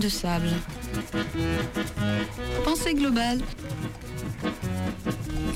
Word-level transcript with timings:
De 0.00 0.08
sable. 0.08 0.48
Pensée 2.64 2.94
globale. 2.94 3.40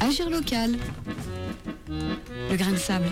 Agir 0.01 0.31
local. 0.31 0.79
Le 1.89 2.57
grain 2.57 2.73
de 2.73 2.77
sable. 2.77 3.07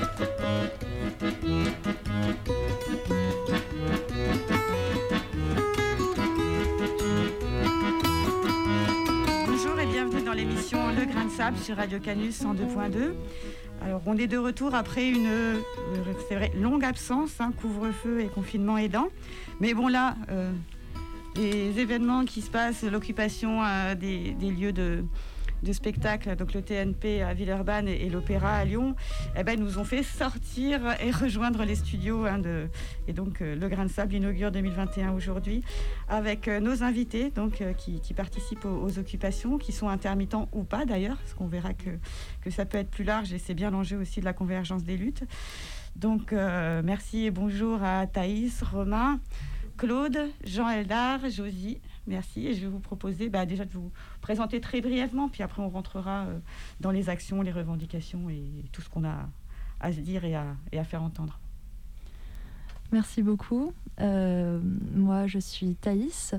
Bonjour 9.46 9.78
et 9.78 9.86
bienvenue 9.86 10.22
dans 10.22 10.32
l'émission 10.32 10.88
Le 10.88 11.04
Grain 11.04 11.26
de 11.26 11.30
Sable 11.30 11.58
sur 11.58 11.76
Radio 11.76 12.00
Canus 12.00 12.42
102.2. 12.42 13.12
Alors 13.82 14.02
on 14.06 14.16
est 14.16 14.26
de 14.26 14.36
retour 14.36 14.74
après 14.74 15.08
une 15.08 15.26
euh, 15.26 15.54
vrai, 16.30 16.50
longue 16.56 16.84
absence, 16.84 17.40
hein, 17.40 17.52
couvre-feu 17.60 18.20
et 18.20 18.26
confinement 18.26 18.78
aidant. 18.78 19.08
Mais 19.60 19.74
bon 19.74 19.88
là, 19.88 20.16
euh, 20.30 20.50
les 21.36 21.78
événements 21.78 22.24
qui 22.24 22.42
se 22.42 22.50
passent, 22.50 22.82
l'occupation 22.82 23.62
euh, 23.64 23.94
des, 23.94 24.34
lieux 24.40 24.72
de, 24.72 25.04
spectacle, 25.72 26.34
donc 26.36 26.54
le 26.54 26.62
TNP 26.62 27.22
à 27.22 27.34
Villeurbanne 27.34 27.86
et, 27.86 28.08
l'Opéra 28.08 28.54
à 28.54 28.64
Lyon, 28.64 28.96
eh 29.36 29.44
ben, 29.44 29.60
nous 29.60 29.78
ont 29.78 29.84
fait 29.84 30.02
sortir 30.02 30.80
et 31.00 31.10
rejoindre 31.10 31.64
les 31.64 31.76
studios. 31.76 32.24
hein, 32.24 32.38
de, 32.38 32.68
et 33.06 33.12
donc 33.12 33.42
euh, 33.42 33.54
le 33.54 33.68
Grain 33.68 33.84
de 33.84 33.90
Sable 33.90 34.14
inaugure 34.14 34.50
2021 34.50 35.12
aujourd'hui 35.12 35.62
avec 36.08 36.48
euh, 36.48 36.60
nos 36.60 36.82
invités 36.82 37.30
donc, 37.30 37.62
qui, 37.76 38.14
participent 38.14 38.64
aux, 38.64 38.98
occupations, 38.98 39.58
qui 39.58 39.72
sont 39.72 39.88
intermittents 39.88 40.48
ou 40.52 40.64
pas 40.64 40.84
d'ailleurs, 40.84 41.18
parce 41.18 41.34
qu'on 41.34 41.46
verra 41.46 41.74
que, 41.74 41.90
que 42.40 42.50
ça 42.50 42.64
peut 42.64 42.78
être 42.78 42.90
plus 42.90 43.04
large 43.04 43.32
et 43.32 43.38
c'est 43.38 43.54
bien 43.54 43.70
l'enjeu 43.70 43.98
aussi 43.98 44.20
de 44.20 44.24
la 44.24 44.32
convergence 44.32 44.82
des 44.82 44.96
luttes. 44.96 45.24
Donc 45.96 46.32
merci 46.32 47.26
et 47.26 47.30
bonjour 47.30 47.82
à 47.82 48.06
Thaïs, 48.06 48.62
Romain, 48.62 49.18
Claude, 49.80 50.28
Jean-Eldar, 50.44 51.30
Josie. 51.30 51.80
Merci 52.06 52.46
et 52.46 52.54
je 52.54 52.60
vais 52.60 52.66
vous 52.66 52.80
proposer 52.80 53.30
bah, 53.30 53.46
déjà 53.46 53.64
de 53.64 53.72
vous 53.72 53.90
présenter 54.20 54.60
très 54.60 54.82
brièvement, 54.82 55.30
puis 55.30 55.42
après 55.42 55.62
on 55.62 55.70
rentrera 55.70 56.26
euh, 56.26 56.38
dans 56.80 56.90
les 56.90 57.08
actions, 57.08 57.40
les 57.40 57.50
revendications 57.50 58.28
et 58.28 58.44
tout 58.72 58.82
ce 58.82 58.90
qu'on 58.90 59.04
a 59.04 59.30
à 59.80 59.90
se 59.90 60.00
dire 60.00 60.26
et 60.26 60.36
à, 60.36 60.84
faire 60.84 61.02
entendre. 61.02 61.40
Merci 62.92 63.22
beaucoup. 63.22 63.72
Euh, 64.00 64.60
moi, 64.94 65.26
je 65.26 65.38
suis 65.38 65.76
Thaïs. 65.76 66.34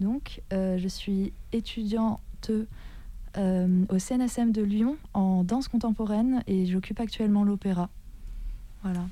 Donc, 0.00 0.40
euh, 0.54 0.78
je 0.78 0.88
suis 0.88 1.34
étudiante 1.52 2.50
au 3.36 3.98
CNSM 3.98 4.50
de 4.50 4.62
Lyon 4.62 4.96
en 5.12 5.44
danse 5.44 5.68
contemporaine 5.68 6.42
et 6.46 6.64
j'occupe 6.64 7.00
actuellement 7.00 7.44
l'opéra. 7.44 7.90
Voilà. 8.82 9.02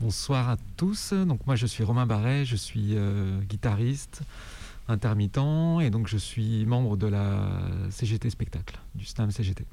Bonsoir 0.00 0.48
à 0.48 0.56
tous. 0.78 1.12
Donc 1.12 1.46
moi 1.46 1.56
je 1.56 1.66
suis 1.66 1.84
Romain 1.84 2.06
Barret, 2.06 2.46
je 2.46 2.56
suis 2.56 2.94
euh, 2.94 3.38
guitariste 3.42 4.22
intermittent 4.88 5.36
et 5.82 5.90
donc 5.90 6.08
je 6.08 6.16
suis 6.16 6.64
membre 6.64 6.96
de 6.96 7.06
la 7.06 7.46
CGT 7.90 8.30
spectacle 8.30 8.78
du 8.94 9.04
SNAM 9.04 9.30
CGT. 9.30 9.66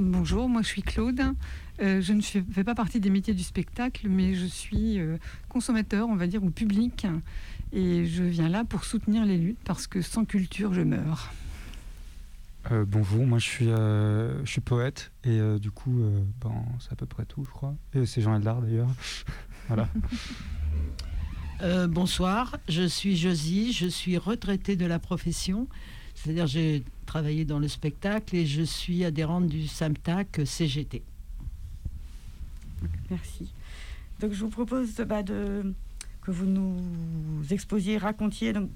Bonjour, 0.00 0.48
moi 0.48 0.62
je 0.62 0.66
suis 0.66 0.82
Claude. 0.82 1.20
Euh, 1.80 2.00
je 2.00 2.12
ne 2.12 2.20
fais 2.20 2.64
pas 2.64 2.74
partie 2.74 2.98
des 2.98 3.08
métiers 3.08 3.34
du 3.34 3.44
spectacle, 3.44 4.08
mais 4.08 4.34
je 4.34 4.46
suis 4.46 4.98
euh, 4.98 5.16
consommateur, 5.48 6.08
on 6.08 6.16
va 6.16 6.26
dire, 6.26 6.42
ou 6.42 6.50
public. 6.50 7.06
Et 7.72 8.04
je 8.06 8.24
viens 8.24 8.48
là 8.48 8.64
pour 8.64 8.84
soutenir 8.84 9.24
les 9.24 9.38
luttes 9.38 9.62
parce 9.64 9.86
que 9.86 10.02
sans 10.02 10.24
culture, 10.24 10.74
je 10.74 10.80
meurs. 10.80 11.32
Euh, 12.70 12.84
bonjour, 12.86 13.26
moi 13.26 13.38
je 13.38 13.44
suis, 13.48 13.68
euh, 13.68 14.44
je 14.44 14.50
suis 14.50 14.60
poète 14.60 15.10
et 15.24 15.30
euh, 15.30 15.58
du 15.58 15.72
coup, 15.72 16.00
euh, 16.00 16.22
ben, 16.40 16.54
c'est 16.78 16.92
à 16.92 16.96
peu 16.96 17.06
près 17.06 17.24
tout, 17.24 17.44
je 17.44 17.50
crois. 17.50 17.74
Et 17.92 18.06
c'est 18.06 18.20
Jean 18.20 18.36
Eldar 18.36 18.62
d'ailleurs. 18.62 18.88
voilà. 19.66 19.88
Euh, 21.62 21.88
bonsoir, 21.88 22.58
je 22.68 22.86
suis 22.86 23.16
Josie, 23.16 23.72
je 23.72 23.86
suis 23.86 24.16
retraitée 24.16 24.76
de 24.76 24.86
la 24.86 25.00
profession, 25.00 25.66
c'est-à-dire 26.14 26.46
j'ai 26.46 26.84
travaillé 27.04 27.44
dans 27.44 27.58
le 27.58 27.68
spectacle 27.68 28.36
et 28.36 28.46
je 28.46 28.62
suis 28.62 29.04
adhérente 29.04 29.48
du 29.48 29.66
SAMTAC 29.66 30.42
CGT. 30.44 31.02
Merci. 33.10 33.52
Donc 34.20 34.32
je 34.32 34.40
vous 34.40 34.50
propose 34.50 34.94
bah, 34.98 35.24
de, 35.24 35.74
que 36.22 36.30
vous 36.30 36.46
nous 36.46 37.42
exposiez, 37.50 37.98
racontiez 37.98 38.52
donc, 38.52 38.70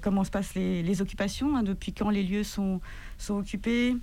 comment 0.00 0.24
se 0.24 0.30
passent 0.30 0.54
les, 0.54 1.02
occupations, 1.02 1.56
hein, 1.56 1.62
depuis 1.62 1.92
quand 1.92 2.10
les 2.10 2.22
lieux 2.22 2.44
sont, 2.44 2.80
occupés, 3.28 3.96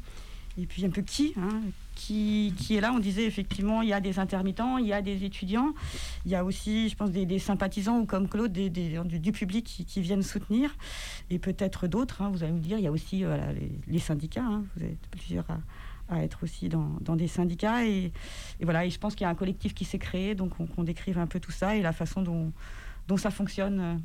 et 0.58 0.66
puis 0.66 0.86
un 0.86 0.90
peu 0.90 1.02
qui, 1.02 1.34
hein, 1.38 1.62
qui, 1.96 2.54
est 2.72 2.82
là. 2.82 2.92
On 2.94 3.00
disait 3.00 3.26
effectivement, 3.26 3.82
il 3.82 3.90
y 3.90 3.94
a 3.94 4.02
des 4.02 4.20
intermittents, 4.20 4.78
il 4.78 4.88
y 4.88 4.94
a 4.94 5.02
des 5.02 5.24
étudiants, 5.24 5.74
il 6.26 6.32
y 6.32 6.36
a 6.36 6.44
aussi, 6.44 6.90
je 6.90 6.96
pense, 6.96 7.12
des, 7.12 7.40
sympathisants 7.40 8.00
ou 8.00 8.06
comme 8.06 8.28
Claude, 8.28 8.52
des, 8.52 8.70
du, 8.70 9.32
public 9.32 9.86
qui, 9.88 10.02
viennent 10.02 10.24
soutenir, 10.24 10.76
et 11.30 11.40
peut-être 11.40 11.88
d'autres, 11.88 12.22
hein, 12.22 12.30
vous 12.32 12.44
allez 12.44 12.54
me 12.54 12.60
dire, 12.60 12.78
il 12.78 12.84
y 12.84 12.88
a 12.88 12.92
aussi 12.92 13.24
les, 13.88 14.00
syndicats, 14.00 14.46
hein, 14.46 14.64
vous 14.76 14.84
êtes 14.84 15.08
plusieurs 15.12 15.50
à, 15.50 15.60
à 16.10 16.24
être 16.24 16.44
aussi 16.44 16.70
dans, 16.70 17.16
des 17.16 17.28
syndicats, 17.28 17.86
et, 17.86 18.12
voilà, 18.62 18.86
et 18.86 18.90
je 18.90 19.00
pense 19.00 19.16
qu'il 19.16 19.24
y 19.24 19.28
a 19.28 19.30
un 19.30 19.36
collectif 19.36 19.74
qui 19.74 19.86
s'est 19.86 20.00
créé, 20.00 20.36
donc 20.36 20.54
on, 20.78 20.84
décrive 20.84 21.20
un 21.20 21.28
peu 21.28 21.40
tout 21.40 21.52
ça 21.52 21.76
et 21.76 21.82
la 21.82 21.94
façon 21.94 22.22
dont, 22.22 22.52
dont 23.08 23.18
ça 23.18 23.32
fonctionne 23.32 23.80
euh, 23.80 23.96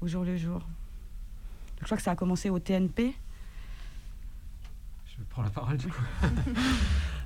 au 0.00 0.08
jour 0.08 0.24
le 0.24 0.36
jour. 0.36 0.62
Je 1.82 1.86
crois 1.86 1.96
que 1.96 2.02
ça 2.02 2.12
a 2.12 2.16
commencé 2.16 2.48
au 2.48 2.60
TNP. 2.60 3.12
Je 5.06 5.22
prends 5.28 5.42
la 5.42 5.50
parole 5.50 5.76
du 5.76 5.88
coup. 5.88 6.02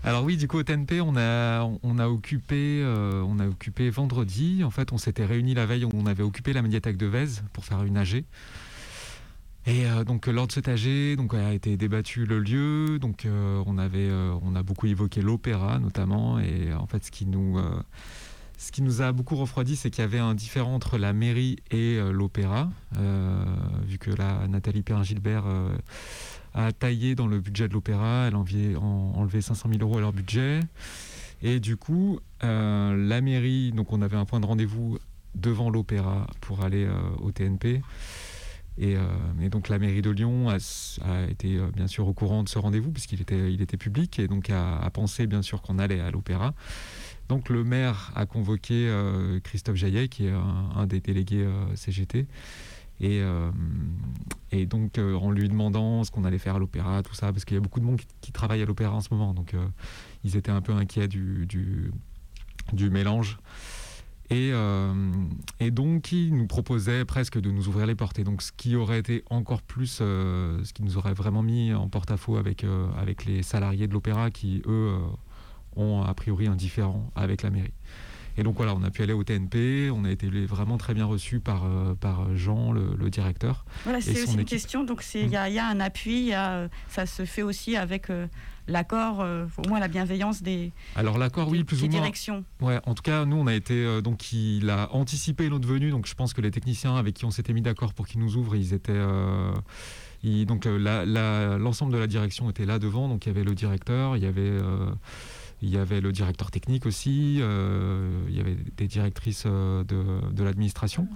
Alors 0.05 0.25
oui, 0.25 0.37
du 0.37 0.49
coup 0.49 0.59
au 0.59 0.63
TNP, 0.63 1.01
on 1.01 1.17
a, 1.17 1.63
on 1.83 1.99
a 1.99 2.09
occupé, 2.09 2.81
euh, 2.83 3.23
on 3.27 3.39
a 3.39 3.47
occupé 3.47 3.91
vendredi. 3.91 4.63
En 4.65 4.71
fait, 4.71 4.93
on 4.93 4.99
s'était 4.99 5.25
réunis 5.25 5.55
la 5.55 5.67
veille, 5.67 5.85
on 5.85 6.07
avait 6.07 6.23
occupé 6.23 6.53
la 6.53 6.63
médiathèque 6.63 6.97
de 6.97 7.07
Vèze 7.07 7.43
pour 7.53 7.65
faire 7.65 7.83
une 7.83 7.97
AG. 7.97 8.25
Et 9.67 9.85
euh, 9.87 10.05
donc 10.05 10.27
lors 10.27 10.47
de 10.47 10.53
cette 10.53 10.69
AG, 10.69 11.17
donc 11.17 11.35
a 11.35 11.53
été 11.53 11.77
débattu 11.77 12.25
le 12.25 12.39
lieu. 12.39 12.99
Donc 12.99 13.27
euh, 13.27 13.63
on 13.67 13.79
avait, 13.79 14.11
on 14.43 14.55
a 14.55 14.63
beaucoup 14.63 14.87
évoqué 14.87 15.21
l'opéra 15.21 15.79
notamment. 15.81 16.39
Et 16.39 16.73
en 16.73 16.87
fait, 16.87 17.05
ce 17.05 17.11
qui 17.11 17.27
nous, 17.27 17.59
ce 18.59 18.73
qui 18.73 18.83
nous 18.83 19.03
a 19.03 19.13
beaucoup 19.13 19.37
refroidi, 19.37 19.77
c'est 19.77 19.91
qu'il 19.91 20.03
y 20.03 20.05
avait 20.05 20.19
un 20.19 20.35
différent 20.35 20.75
entre 20.75 20.99
la 20.99 21.13
mairie 21.13 21.57
et 21.71 21.97
euh, 21.99 22.11
l'opéra, 22.11 22.71
euh, 22.99 23.45
vu 23.87 23.99
que 23.99 24.11
là, 24.11 24.47
Nathalie 24.49 24.83
Perrin-Gilbert 24.83 25.45
euh, 25.47 25.77
a 26.55 26.73
taillé 26.73 27.15
dans 27.15 27.27
le 27.27 27.39
budget 27.39 27.69
de 27.69 27.75
l'opéra, 27.75 28.27
elle 28.29 28.35
a 28.35 28.39
enlevé, 28.39 28.77
en- 28.77 29.13
enlevé 29.15 29.43
500 29.43 29.69
000 29.71 29.83
euros 29.83 29.99
à 29.99 30.01
leur 30.01 30.13
budget. 30.13 30.61
Et 31.43 31.61
du 31.61 31.77
coup, 31.77 32.19
la 32.41 33.21
mairie, 33.21 33.73
donc 33.73 33.93
on 33.93 34.01
avait 34.01 34.17
un 34.17 34.25
point 34.25 34.41
de 34.41 34.47
rendez-vous 34.47 34.99
devant 35.35 35.69
l'opéra 35.69 36.27
pour 36.41 36.65
aller 36.65 36.89
au 37.21 37.31
TNP. 37.31 37.83
Et, 38.79 38.97
donc 39.51 39.69
la 39.69 39.79
mairie 39.79 40.01
de 40.01 40.09
Lyon 40.09 40.49
a, 40.49 40.57
été 41.29 41.59
bien 41.75 41.87
sûr 41.89 42.09
au 42.09 42.15
courant 42.15 42.43
de 42.43 42.49
ce 42.49 42.59
rendez-vous 42.59 42.91
puisqu'il 42.91 43.21
était, 43.21 43.77
public 43.77 44.19
et 44.19 44.29
donc 44.29 44.49
a 44.49 44.89
pensé 44.95 45.27
bien 45.27 45.43
sûr 45.43 45.61
qu'on 45.61 45.79
allait 45.79 46.01
à 46.01 46.11
l'opéra. 46.11 46.55
Donc 47.29 47.49
le 47.49 47.65
maire 47.65 48.13
a 48.15 48.27
convoqué 48.27 48.89
euh, 48.89 49.41
Christophe 49.41 49.77
Jaillet 49.77 50.09
qui 50.09 50.27
est 50.27 50.33
un, 50.33 50.87
des 50.87 51.01
délégués 51.01 51.45
euh, 51.45 51.75
CGT. 51.75 52.27
Et, 52.99 53.21
euh, 53.21 53.51
et 54.53 54.65
donc 54.65 54.99
en 54.99 55.31
lui 55.31 55.49
demandant 55.49 56.03
ce 56.05 56.11
qu'on 56.11 56.25
allait 56.25 56.39
faire 56.39 56.57
à 56.57 56.59
l'opéra, 56.59 57.03
tout 57.03 57.15
ça, 57.15 57.31
parce 57.31 57.45
qu'il 57.45 57.55
y 57.55 57.59
a 57.59 57.61
beaucoup 57.61 57.81
de 57.81 57.85
monde 57.85 58.01
qui, 58.23 58.33
travaille 58.33 58.63
à 58.63 58.65
l'opéra 58.65 58.95
en 58.95 59.01
ce 59.03 59.09
moment, 59.13 59.35
donc 59.35 59.55
ils 60.25 60.35
étaient 60.39 60.51
un 60.51 60.63
peu 60.63 60.73
inquiets 60.73 61.07
du, 61.07 61.93
mélange. 62.91 63.39
Et, 64.31 64.51
donc, 65.71 66.11
il 66.11 66.35
nous 66.35 66.47
proposait 66.47 67.05
presque 67.05 67.39
de 67.39 67.51
nous 67.51 67.69
ouvrir 67.69 67.85
les 67.85 67.95
portes. 67.95 68.19
Donc, 68.23 68.41
ce 68.41 68.51
qui 68.51 68.77
aurait 68.77 68.99
été 68.99 69.25
encore 69.29 69.61
plus, 69.61 69.97
ce 69.97 70.73
qui 70.73 70.83
nous 70.83 70.97
aurait 70.97 71.13
vraiment 71.13 71.43
mis 71.43 71.75
en 71.75 71.91
porte-à-faux 71.91 72.39
avec, 72.39 72.65
avec 72.97 73.27
les 73.27 73.43
salariés 73.43 73.89
de 73.89 73.93
l'opéra 73.93 74.31
qui, 74.31 74.63
eux, 74.67 74.97
ont 75.77 76.03
a 76.03 76.13
priori 76.15 76.47
un 76.47 76.57
différent 76.57 77.11
avec 77.15 77.43
la 77.43 77.51
mairie. 77.51 77.73
Et 78.39 78.43
donc 78.43 78.57
voilà, 78.57 78.75
on 78.75 78.83
a 78.83 78.91
pu 78.91 79.03
aller 79.03 79.15
au 79.15 79.25
TNP, 79.25 79.91
on 79.91 80.05
a 80.05 80.11
été 80.11 80.29
vraiment 80.45 80.77
très 80.77 80.93
bien 80.93 81.07
reçus 81.07 81.41
par, 81.41 81.65
euh, 81.65 81.95
par 81.95 82.37
Jean, 82.37 82.71
le, 82.71 82.95
le 82.95 83.09
directeur. 83.09 83.65
Voilà, 83.85 84.03
c'est 84.03 84.23
aussi 84.25 84.35
une 84.35 84.45
question. 84.45 84.85
Donc 84.85 85.01
c'est- 85.01 85.23
il 85.23 85.31
y, 85.31 85.37
a- 85.37 85.49
il 85.49 85.55
y 85.55 85.59
a 85.59 85.67
un 85.67 85.81
appui, 85.81 86.19
il 86.21 86.27
y 86.27 86.35
a, 86.35 86.69
ça 86.89 87.07
se 87.07 87.25
fait 87.25 87.41
aussi 87.41 87.77
avec 87.77 88.11
euh, 88.11 88.27
l'accord, 88.69 89.23
euh, 89.23 89.47
au 89.65 89.67
moins 89.71 89.81
la 89.81 89.89
bienveillance 89.89 90.43
des, 90.43 90.71
Alors 90.97 91.17
l'accord, 91.17 91.49
oui, 91.49 91.65
plus 91.65 91.83
ou 91.83 91.87
moins. 91.87 91.95
directions. 92.01 92.45
Ouais, 92.61 92.79
en 92.85 92.93
tout 92.95 93.03
cas, 93.03 93.25
nous, 93.25 93.37
on 93.37 93.47
a 93.47 93.55
été. 93.55 93.73
euh, 93.73 94.03
donc, 94.03 94.31
il 94.35 94.69
a 94.69 94.93
anticipé 94.93 95.49
notre 95.49 95.67
venue. 95.67 95.91
Donc, 95.91 96.07
je 96.07 96.15
pense 96.15 96.35
que 96.35 96.43
les 96.43 96.51
techniciens 96.51 96.95
avec 96.97 97.15
qui 97.15 97.25
on 97.25 97.31
s'était 97.31 97.55
mis 97.55 97.63
d'accord 97.63 97.95
pour 97.95 98.07
qu'ils 98.07 98.21
nous 98.21 98.37
ouvrent, 98.37 98.55
ils 98.57 98.75
étaient. 98.75 99.01
ils- 100.23 100.45
donc, 100.45 100.67
l'ensemble 100.67 101.93
de 101.95 101.99
la 101.99 102.07
direction 102.07 102.51
était 102.51 102.67
là 102.67 102.79
devant. 102.79 103.09
Donc, 103.09 103.25
il 103.25 103.29
y 103.29 103.33
avait 103.33 103.45
le 103.45 103.55
directeur, 103.55 104.17
il 104.19 104.23
y 104.25 104.27
avait. 104.27 104.59
Il 105.63 105.71
y 105.71 105.79
avait 105.79 106.01
le 106.01 106.13
directeur 106.13 106.51
technique 106.51 106.87
aussi, 106.87 107.39
euh, 107.41 108.23
il 108.29 108.37
y 108.37 108.41
avait 108.41 108.57
des 108.77 108.87
directrices 108.87 109.45
euh, 109.47 109.85
de, 109.85 110.33
de 110.33 110.43
l'administration. 110.45 111.09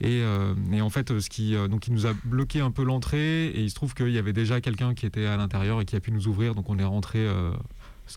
Et, 0.00 0.22
euh, 0.22 0.54
et 0.72 0.80
en 0.80 0.90
fait, 0.90 1.18
ce 1.20 1.30
qui, 1.30 1.54
euh, 1.54 1.68
donc, 1.68 1.86
il 1.86 1.92
nous 1.92 2.06
a 2.06 2.12
bloqué 2.24 2.60
un 2.60 2.70
peu 2.70 2.82
l'entrée 2.82 3.46
et 3.46 3.62
il 3.62 3.70
se 3.70 3.74
trouve 3.74 3.94
qu'il 3.94 4.10
y 4.10 4.18
avait 4.18 4.32
déjà 4.32 4.60
quelqu'un 4.60 4.94
qui 4.94 5.06
était 5.06 5.26
à 5.26 5.36
l'intérieur 5.36 5.80
et 5.80 5.84
qui 5.84 5.94
a 5.96 6.00
pu 6.00 6.10
nous 6.10 6.26
ouvrir. 6.26 6.54
Donc, 6.54 6.68
on 6.68 6.78
est 6.78 6.84
rentré 6.84 7.20
euh, 7.20 7.52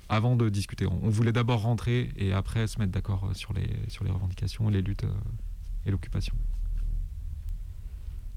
avant 0.09 0.35
de 0.35 0.49
discuter. 0.49 0.87
On, 0.87 0.99
on 1.03 1.09
voulait 1.09 1.31
d'abord 1.31 1.61
rentrer 1.61 2.09
et 2.17 2.33
après 2.33 2.65
se 2.67 2.79
mettre 2.79 2.91
d'accord 2.91 3.29
sur 3.33 3.53
les, 3.53 3.69
sur 3.89 4.03
les 4.03 4.11
revendications, 4.11 4.69
les 4.69 4.81
luttes 4.81 5.03
euh, 5.03 5.85
et 5.85 5.91
l'occupation. 5.91 6.33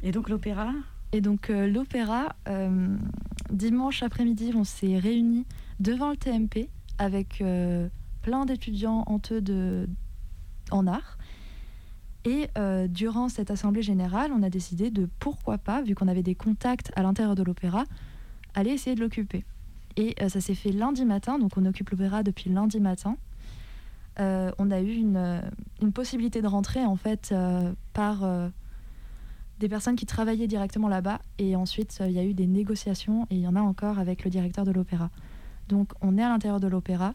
Et 0.03 0.13
donc 0.13 0.29
l'opéra? 0.29 0.73
Et 1.13 1.21
donc 1.21 1.49
l'opéra, 1.49 2.37
dimanche 3.51 4.03
après-midi, 4.03 4.53
on 4.55 4.63
s'est 4.65 4.97
réunis 4.97 5.45
devant 5.81 6.11
le 6.11 6.17
TMP 6.17 6.71
avec 7.01 7.43
plein 8.23 8.45
d'étudiants 8.45 9.05
honteux 9.09 9.89
en 10.71 10.87
art. 10.87 11.19
Et 12.25 12.49
durant 12.89 13.29
cette 13.29 13.51
assemblée 13.51 13.83
générale, 13.83 14.31
on 14.33 14.43
a 14.43 14.51
décidé 14.51 14.91
de 14.91 15.09
pourquoi 15.19 15.59
pas, 15.59 15.83
vu 15.83 15.95
qu'on 15.95 16.09
avait 16.09 16.23
des 16.23 16.35
contacts 16.35 16.93
à 16.95 17.03
l'intérieur 17.03 17.35
de 17.35 17.43
l'opéra, 17.43 17.85
aller 18.55 18.71
essayer 18.71 18.95
de 18.95 19.01
l'occuper. 19.01 19.45
Et 19.97 20.15
ça 20.29 20.41
s'est 20.41 20.55
fait 20.55 20.73
lundi 20.73 21.05
matin, 21.05 21.39
donc 21.39 21.57
on 21.57 21.65
occupe 21.67 21.91
l'opéra 21.91 22.23
depuis 22.23 22.51
lundi 22.51 22.79
matin. 22.79 23.17
Euh, 24.19 24.51
on 24.59 24.71
a 24.71 24.81
eu 24.81 24.93
une, 24.93 25.17
euh, 25.17 25.41
une, 25.81 25.93
possibilité 25.93 26.43
de 26.43 26.47
rentrer 26.47 26.85
en 26.85 26.97
fait 26.97 27.31
euh, 27.33 27.73
par 27.95 28.23
des 29.59 29.69
personnes 29.69 29.97
qui 29.97 30.07
travaillaient 30.07 30.47
directement 30.47 30.89
là-bas 30.89 31.21
et 31.39 31.55
ensuite 31.55 32.03
il 32.05 32.13
y 32.13 32.19
a 32.19 32.25
eu 32.25 32.35
des 32.35 32.47
négociations 32.47 33.27
et 33.31 33.37
il 33.37 33.41
y 33.41 33.47
en 33.47 33.57
a 33.57 33.61
encore 33.61 33.99
avec 33.99 34.25
le 34.25 34.31
directeur 34.31 34.65
de 34.65 34.73
l'opéra. 34.73 35.11
Donc 35.71 35.93
on 36.01 36.19
est 36.19 36.23
à 36.23 36.29
l'intérieur 36.29 36.61
de 36.61 36.69
l'opéra 36.69 37.15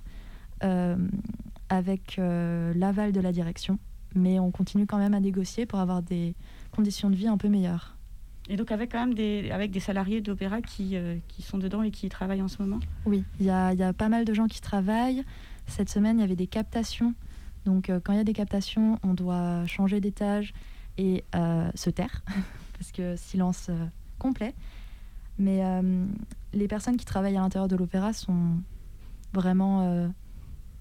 avec 1.69 2.15
l'aval 2.17 3.11
de 3.11 3.19
la 3.19 3.31
direction, 3.31 3.77
mais 4.15 4.39
on 4.39 4.49
continue 4.49 4.87
quand 4.87 4.97
même 4.97 5.13
à 5.13 5.19
négocier 5.19 5.67
pour 5.67 5.79
avoir 5.79 6.01
des 6.01 6.33
conditions 6.71 7.11
de 7.11 7.15
vie 7.15 7.27
un 7.27 7.37
peu 7.37 7.49
meilleures. 7.49 7.95
Et 8.49 8.57
donc 8.57 8.71
avec 8.71 8.91
quand 8.91 8.99
même 8.99 9.13
des, 9.13 9.51
avec 9.51 9.69
des 9.69 9.79
salariés 9.79 10.21
d'opéra 10.21 10.61
qui, 10.61 10.97
qui 11.27 11.41
sont 11.43 11.59
dedans 11.59 11.83
et 11.83 11.91
qui 11.91 12.09
travaillent 12.09 12.41
en 12.41 12.47
ce 12.47 12.61
moment? 12.61 12.79
Oui, 13.05 13.23
il 13.39 13.45
y 13.45 13.51
a, 13.51 13.73
y 13.73 13.83
a, 13.83 13.93
pas 13.93 14.09
mal 14.09 14.25
de 14.25 14.33
gens 14.33 14.47
qui 14.47 14.61
travaillent. 14.61 15.23
Cette 15.67 15.89
semaine, 15.89 16.17
il 16.17 16.21
y 16.21 16.23
avait 16.23 16.35
des 16.35 16.47
captations. 16.47 17.13
Donc, 17.65 17.89
euh, 17.89 17.99
quand 18.01 18.13
il 18.13 18.17
y 18.17 18.21
a 18.21 18.25
des 18.25 18.33
captations, 18.33 18.99
on 19.03 19.13
doit 19.13 19.65
changer 19.65 19.99
d'étage 19.99 20.53
et 20.97 21.23
euh, 21.35 21.69
se 21.73 21.89
taire, 21.89 22.23
parce 22.77 22.91
que 22.91 23.15
silence 23.15 23.67
euh, 23.69 23.85
complet. 24.19 24.53
Mais 25.37 25.61
les 26.53 26.67
personnes 26.67 26.97
qui 26.97 27.05
travaillent 27.05 27.37
à 27.37 27.41
l'intérieur 27.41 27.67
de 27.67 27.75
l'opéra 27.75 28.13
sont 28.13 28.57
vraiment. 29.33 30.07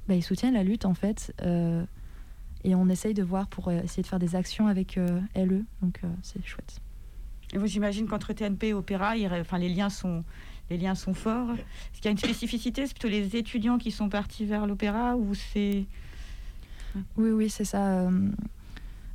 Bah, 0.06 0.14
ils 0.14 0.22
soutiennent 0.22 0.54
la 0.54 0.62
lutte, 0.62 0.84
en 0.84 0.94
fait. 0.94 1.34
et 2.64 2.74
on 2.74 2.88
essaye 2.88 3.14
de 3.14 3.22
voir 3.22 3.48
pour 3.48 3.70
essayer 3.72 4.02
de 4.02 4.08
faire 4.08 4.18
des 4.18 4.36
actions 4.36 4.68
avec 4.68 4.96
LE. 5.34 5.64
Donc, 5.82 6.02
c'est 6.22 6.44
chouette. 6.46 6.80
Et 7.52 7.58
vous, 7.58 7.66
j'imagine 7.66 8.06
qu'entre 8.06 8.32
TNP 8.32 8.68
et 8.68 8.74
Opéra, 8.74 9.14
enfin, 9.40 9.58
les 9.58 9.68
liens 9.68 9.90
sont 9.90 10.24
les 10.70 10.78
liens 10.78 10.94
sont 10.94 11.14
forts. 11.14 11.52
Est-ce 11.52 11.96
qu'il 11.96 12.06
y 12.06 12.08
a 12.08 12.12
une 12.12 12.18
spécificité? 12.18 12.86
C'est 12.86 12.94
plutôt 12.94 13.08
les 13.08 13.36
étudiants 13.36 13.78
qui 13.78 13.90
sont 13.90 14.08
partis 14.08 14.44
vers 14.44 14.66
l'opéra 14.66 15.16
ou 15.16 15.34
c'est... 15.34 15.84
Oui, 17.16 17.30
oui, 17.30 17.50
c'est 17.50 17.64
ça. 17.64 17.86
Euh, 17.86 18.30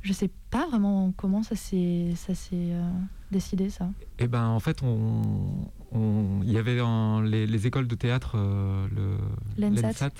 je 0.02 0.12
sais 0.12 0.30
pas 0.50 0.66
vraiment 0.68 1.12
comment 1.16 1.42
ça 1.42 1.56
s'est, 1.56 2.12
ça 2.14 2.34
s'est 2.34 2.72
euh, 2.72 2.90
décidé, 3.30 3.70
ça. 3.70 3.90
Eh 4.18 4.26
ben, 4.26 4.46
en 4.46 4.60
fait, 4.60 4.82
on, 4.82 6.40
il 6.42 6.52
y 6.52 6.58
avait 6.58 6.78
les, 7.24 7.66
écoles 7.66 7.86
de 7.86 7.94
théâtre, 7.94 8.32
euh, 8.36 8.86
le 8.94 9.68
l'ENSAT. 9.70 10.10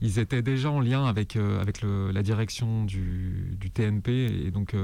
Ils 0.00 0.18
étaient 0.18 0.42
déjà 0.42 0.70
en 0.70 0.80
lien 0.80 1.04
avec, 1.04 1.36
avec 1.36 1.82
la 1.82 2.22
direction 2.22 2.84
du, 2.84 3.56
du, 3.60 3.70
TNP 3.70 4.46
et 4.46 4.50
donc 4.50 4.74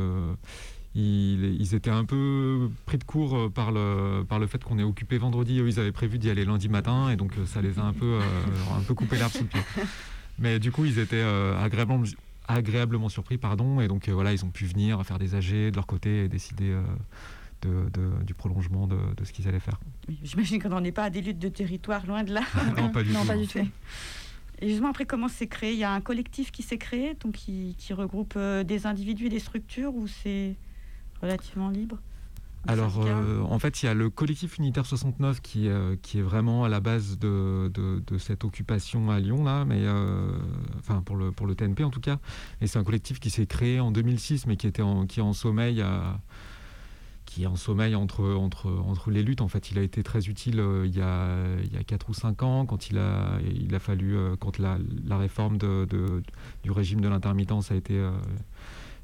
ils, 0.94 1.75
étaient 1.75 1.90
un 1.90 2.05
peu 2.05 2.70
pris 2.87 2.99
de 2.99 3.05
court 3.05 3.37
euh, 3.37 3.49
par 3.49 3.72
le, 3.72 4.25
par 4.28 4.38
le 4.38 4.46
fait 4.46 4.62
qu'on 4.62 4.78
est 4.78 4.84
occupé 4.84 5.19
vendredi. 5.19 5.60
Eux, 5.60 5.69
ils 5.69 5.78
avaient 5.78 5.93
prévu 5.93 6.19
d'y 6.19 6.31
aller 6.31 6.44
lundi 6.44 6.69
matin 6.69 7.10
et 7.10 7.16
donc 7.16 7.32
euh, 7.38 7.46
ça 7.46 7.60
les 7.60 7.78
a 7.78 7.82
un 7.82 7.93
peu, 7.93 8.19
euh, 8.20 8.76
un 8.76 8.82
peu 8.82 8.94
coupé 8.94 9.16
l'herbe 9.16 9.32
sous 9.32 9.43
le 9.43 9.49
pied. 9.49 9.60
Mais 10.38 10.58
du 10.58 10.70
coup, 10.72 10.84
ils 10.84 10.99
étaient 11.00 11.25
agréablement, 11.60 12.05
agréablement 12.46 13.08
surpris, 13.08 13.38
pardon, 13.38 13.81
et 13.81 13.88
donc 13.88 14.08
voilà, 14.08 14.32
ils 14.32 14.44
ont 14.44 14.50
pu 14.50 14.66
venir 14.66 15.05
faire 15.05 15.19
des 15.19 15.34
AG 15.34 15.50
de 15.50 15.75
leur 15.75 15.84
côté 15.84 16.25
et 16.25 16.28
décider 16.28 16.76
de, 17.62 18.25
du 18.25 18.34
prolongement 18.34 18.87
de, 18.87 18.99
de 19.16 19.25
ce 19.25 19.32
qu'ils 19.32 19.49
allaient 19.49 19.60
faire. 19.60 19.78
J'imagine 20.22 20.62
qu'on 20.62 20.69
n'en 20.69 20.84
est 20.84 20.93
pas 20.93 21.05
à 21.05 21.10
des 21.10 21.20
luttes 21.20 21.38
de 21.38 21.49
territoire, 21.49 22.06
loin 22.06 22.25
de 22.25 22.32
là. 22.32 22.43
non, 22.76 22.90
pas 22.90 23.02
du 23.02 23.12
non, 23.12 23.22
tout. 23.22 23.26
Pas 23.26 23.37
du 23.37 23.46
tout. 23.46 23.66
Et 24.60 24.69
justement, 24.69 24.90
après, 24.90 25.06
comment 25.06 25.28
c'est 25.28 25.46
créé? 25.46 25.72
Il 25.72 25.78
y 25.78 25.84
a 25.84 25.93
un 25.93 26.00
collectif 26.00 26.50
qui 26.50 26.62
s'est 26.62 26.78
créé, 26.78 27.14
donc 27.14 27.32
qui, 27.32 27.76
qui 27.78 27.93
regroupe 27.93 28.38
des 28.38 28.87
individus 28.87 29.26
et 29.26 29.31
des 29.31 29.38
structures, 29.38 29.94
ou 29.94 30.06
c'est 30.06 30.56
relativement 31.22 31.70
libre? 31.70 31.99
Alors, 32.66 33.00
euh, 33.00 33.40
en 33.43 33.58
fait, 33.58 33.82
il 33.82 33.87
y 33.87 33.88
a 33.88 33.94
le 33.94 34.10
collectif 34.10 34.58
unitaire 34.58 34.84
69 34.84 35.40
qui, 35.40 35.69
euh, 35.69 35.96
qui 36.02 36.19
est 36.19 36.22
vraiment 36.22 36.64
à 36.64 36.69
la 36.69 36.81
base 36.81 37.19
de, 37.19 37.70
de, 37.72 38.19
cette 38.19 38.44
occupation 38.44 39.10
à 39.10 39.20
Lyon, 39.20 39.44
là, 39.44 39.64
mais 39.64 39.81
euh, 39.81 40.32
enfin 40.78 41.00
pour 41.02 41.16
le, 41.16 41.31
pour 41.31 41.46
le 41.46 41.55
TNP 41.55 41.84
en 41.84 41.90
tout 41.90 42.00
cas. 42.00 42.19
Et 42.60 42.66
c'est 42.66 42.78
un 42.78 42.84
collectif 42.84 43.20
qui 43.20 43.31
s'est 43.31 43.46
créé 43.46 43.81
en 43.81 43.90
2006, 43.90 44.46
mais 44.46 44.56
qui 44.56 44.66
était 44.66 44.82
en, 44.82 45.06
qui 45.06 45.20
est 45.20 45.22
en 45.22 45.32
sommeil 45.32 45.82
en 47.46 47.56
sommeil 47.56 47.94
entre, 47.94 48.25
entre, 48.35 48.70
entre 48.70 49.11
les 49.11 49.23
luttes. 49.23 49.40
En 49.40 49.49
fait, 49.49 49.70
il 49.70 49.79
a 49.79 49.82
été 49.82 50.02
très 50.02 50.26
utile 50.26 50.62
il, 50.85 50.96
y 50.96 51.00
a, 51.00 51.37
il 51.62 51.73
y 51.73 51.76
a 51.76 51.85
4 51.85 52.08
ou 52.11 52.14
5 52.14 52.43
ans, 52.43 52.67
quand 52.67 52.90
il 52.90 52.99
a, 52.99 53.38
il 53.43 53.75
a 53.75 53.79
fallu, 53.79 54.17
quand 54.40 54.58
la, 54.58 54.79
la 55.06 55.19
réforme 55.19 55.58
de, 55.58 55.87
du 56.62 56.70
régime 56.70 57.00
de 57.00 57.08
l'intermittence 57.08 57.70
a 57.70 57.75
été 57.75 57.99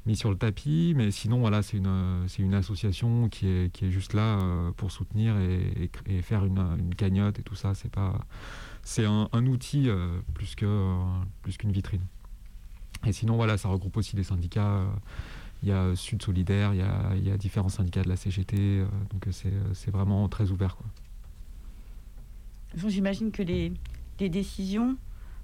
mis 0.05 0.15
sur 0.15 0.29
le 0.29 0.37
tapis. 0.37 0.93
Mais 0.95 1.11
sinon, 1.11 1.39
voilà, 1.39 1.61
c'est 1.61 1.77
une, 1.77 2.25
c'est 2.27 2.41
une 2.41 2.53
association 2.53 3.29
qui 3.29 3.47
est, 3.47 3.73
qui 3.73 3.85
est 3.85 3.91
juste 3.91 4.13
là 4.13 4.39
euh, 4.39 4.71
pour 4.71 4.91
soutenir 4.91 5.35
et, 5.37 6.21
faire 6.21 6.45
une, 6.45 6.59
une, 6.79 6.95
cagnotte 6.95 7.39
et 7.39 7.43
tout 7.43 7.55
ça. 7.55 7.73
C'est 7.73 7.91
pas, 7.91 8.19
c'est 8.83 9.05
un, 9.05 9.29
un 9.31 9.45
outil 9.45 9.89
euh, 9.89 10.19
plus 10.33 10.55
que 10.55 10.65
euh, 10.65 11.03
plus 11.41 11.57
qu'une 11.57 11.71
vitrine. 11.71 12.05
Et 13.05 13.11
sinon, 13.11 13.35
voilà, 13.35 13.57
ça 13.57 13.69
regroupe 13.69 13.97
aussi 13.97 14.15
des 14.15 14.23
syndicats. 14.23 14.81
Il 15.63 15.69
y 15.69 15.71
a 15.71 15.95
Sud 15.95 16.21
Solidaire, 16.21 16.73
il 16.73 16.79
y 16.79 16.83
a, 16.83 17.15
il 17.15 17.27
y 17.27 17.31
a 17.31 17.37
différents 17.37 17.69
syndicats 17.69 18.03
de 18.03 18.09
la 18.09 18.15
CGT, 18.15 18.85
donc 19.11 19.27
c'est, 19.31 19.53
c'est 19.73 19.89
vraiment 19.89 20.27
très 20.29 20.51
ouvert. 20.51 20.75
Quoi. 20.75 20.85
J'imagine 22.89 23.31
que 23.31 23.41
les, 23.41 23.71
les 24.19 24.29
décisions 24.29 24.97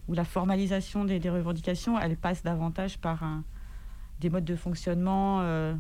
ou 0.07 0.13
la 0.13 0.25
formalisation 0.25 1.05
des, 1.05 1.19
des 1.19 1.29
revendications, 1.29 1.99
elles 1.99 2.17
passent 2.17 2.43
davantage 2.43 2.97
par 2.97 3.23
un, 3.23 3.43
des 4.19 4.29
modes 4.29 4.45
de 4.45 4.55
fonctionnement 4.55 5.39
euh, 5.41 5.73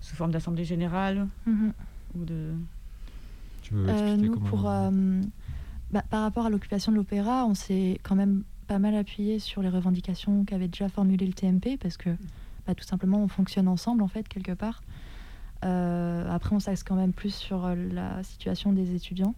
sous 0.00 0.16
forme 0.16 0.30
d'assemblée 0.30 0.64
générale 0.64 1.28
mhm. 1.46 1.72
ou 2.16 2.24
de... 2.24 2.52
Tu 3.62 3.74
veux 3.74 3.88
euh, 3.88 4.16
nous, 4.16 4.38
pour, 4.40 4.68
euh, 4.68 5.22
bah, 5.90 6.02
par 6.10 6.22
rapport 6.22 6.46
à 6.46 6.50
l'occupation 6.50 6.92
de 6.92 6.96
l'opéra, 6.96 7.46
on 7.46 7.54
s'est 7.54 7.98
quand 8.02 8.14
même 8.14 8.42
pas 8.66 8.78
mal 8.78 8.94
appuyé 8.94 9.38
sur 9.38 9.62
les 9.62 9.68
revendications 9.68 10.44
qu'avait 10.44 10.68
déjà 10.68 10.88
formulées 10.88 11.26
le 11.26 11.32
TMP 11.32 11.78
parce 11.80 11.96
que 11.96 12.10
bah, 12.66 12.74
tout 12.74 12.84
simplement 12.84 13.18
on 13.18 13.28
fonctionne 13.28 13.68
ensemble 13.68 14.02
en 14.02 14.08
fait 14.08 14.28
quelque 14.28 14.52
part. 14.52 14.82
après 15.62 16.54
on 16.54 16.60
s'axe 16.60 16.82
quand 16.82 16.96
même 16.96 17.12
plus 17.12 17.34
sur 17.34 17.68
la 17.74 18.22
situation 18.22 18.72
des 18.72 18.94
étudiants. 18.94 19.34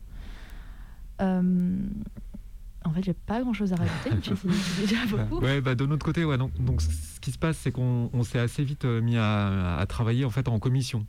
En 2.86 2.92
fait, 2.92 3.02
j'ai 3.02 3.14
pas 3.14 3.40
grand 3.40 3.52
chose 3.52 3.72
à 3.72 3.76
rajouter. 3.76 4.10
déjà 4.80 4.96
beaucoup. 5.10 5.44
Ouais, 5.44 5.60
bah, 5.60 5.74
de 5.74 5.84
notre 5.86 6.06
côté, 6.06 6.24
ouais, 6.24 6.38
donc, 6.38 6.52
donc 6.62 6.80
ce 6.80 7.20
qui 7.20 7.32
se 7.32 7.38
passe, 7.38 7.56
c'est 7.58 7.72
qu'on 7.72 8.22
s'est 8.22 8.38
assez 8.38 8.62
vite 8.62 8.84
euh, 8.84 9.00
mis 9.00 9.16
à, 9.16 9.84
travailler 9.88 10.24
en 10.24 10.30
fait 10.30 10.48
en 10.48 10.58
commission. 10.58 11.04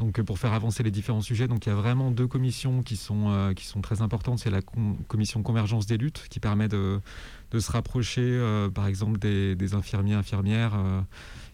Donc 0.00 0.20
pour 0.22 0.40
faire 0.40 0.52
avancer 0.52 0.82
les 0.82 0.90
différents 0.90 1.20
sujets, 1.20 1.46
donc 1.46 1.64
il 1.64 1.68
y 1.68 1.72
a 1.72 1.76
vraiment 1.76 2.10
deux 2.10 2.26
commissions 2.26 2.82
qui 2.82 2.96
sont 2.96 3.28
euh, 3.28 3.54
qui 3.54 3.66
sont 3.66 3.80
très 3.80 4.02
importantes. 4.02 4.40
C'est 4.40 4.50
la 4.50 4.60
commission 5.06 5.42
convergence 5.44 5.86
des 5.86 5.96
luttes 5.96 6.26
qui 6.28 6.40
permet 6.40 6.66
de, 6.66 7.00
de 7.52 7.58
se 7.60 7.70
rapprocher, 7.70 8.22
euh, 8.24 8.68
par 8.68 8.88
exemple 8.88 9.20
des, 9.20 9.54
des, 9.54 9.74
infirmiers 9.74 10.14
infirmières 10.14 10.72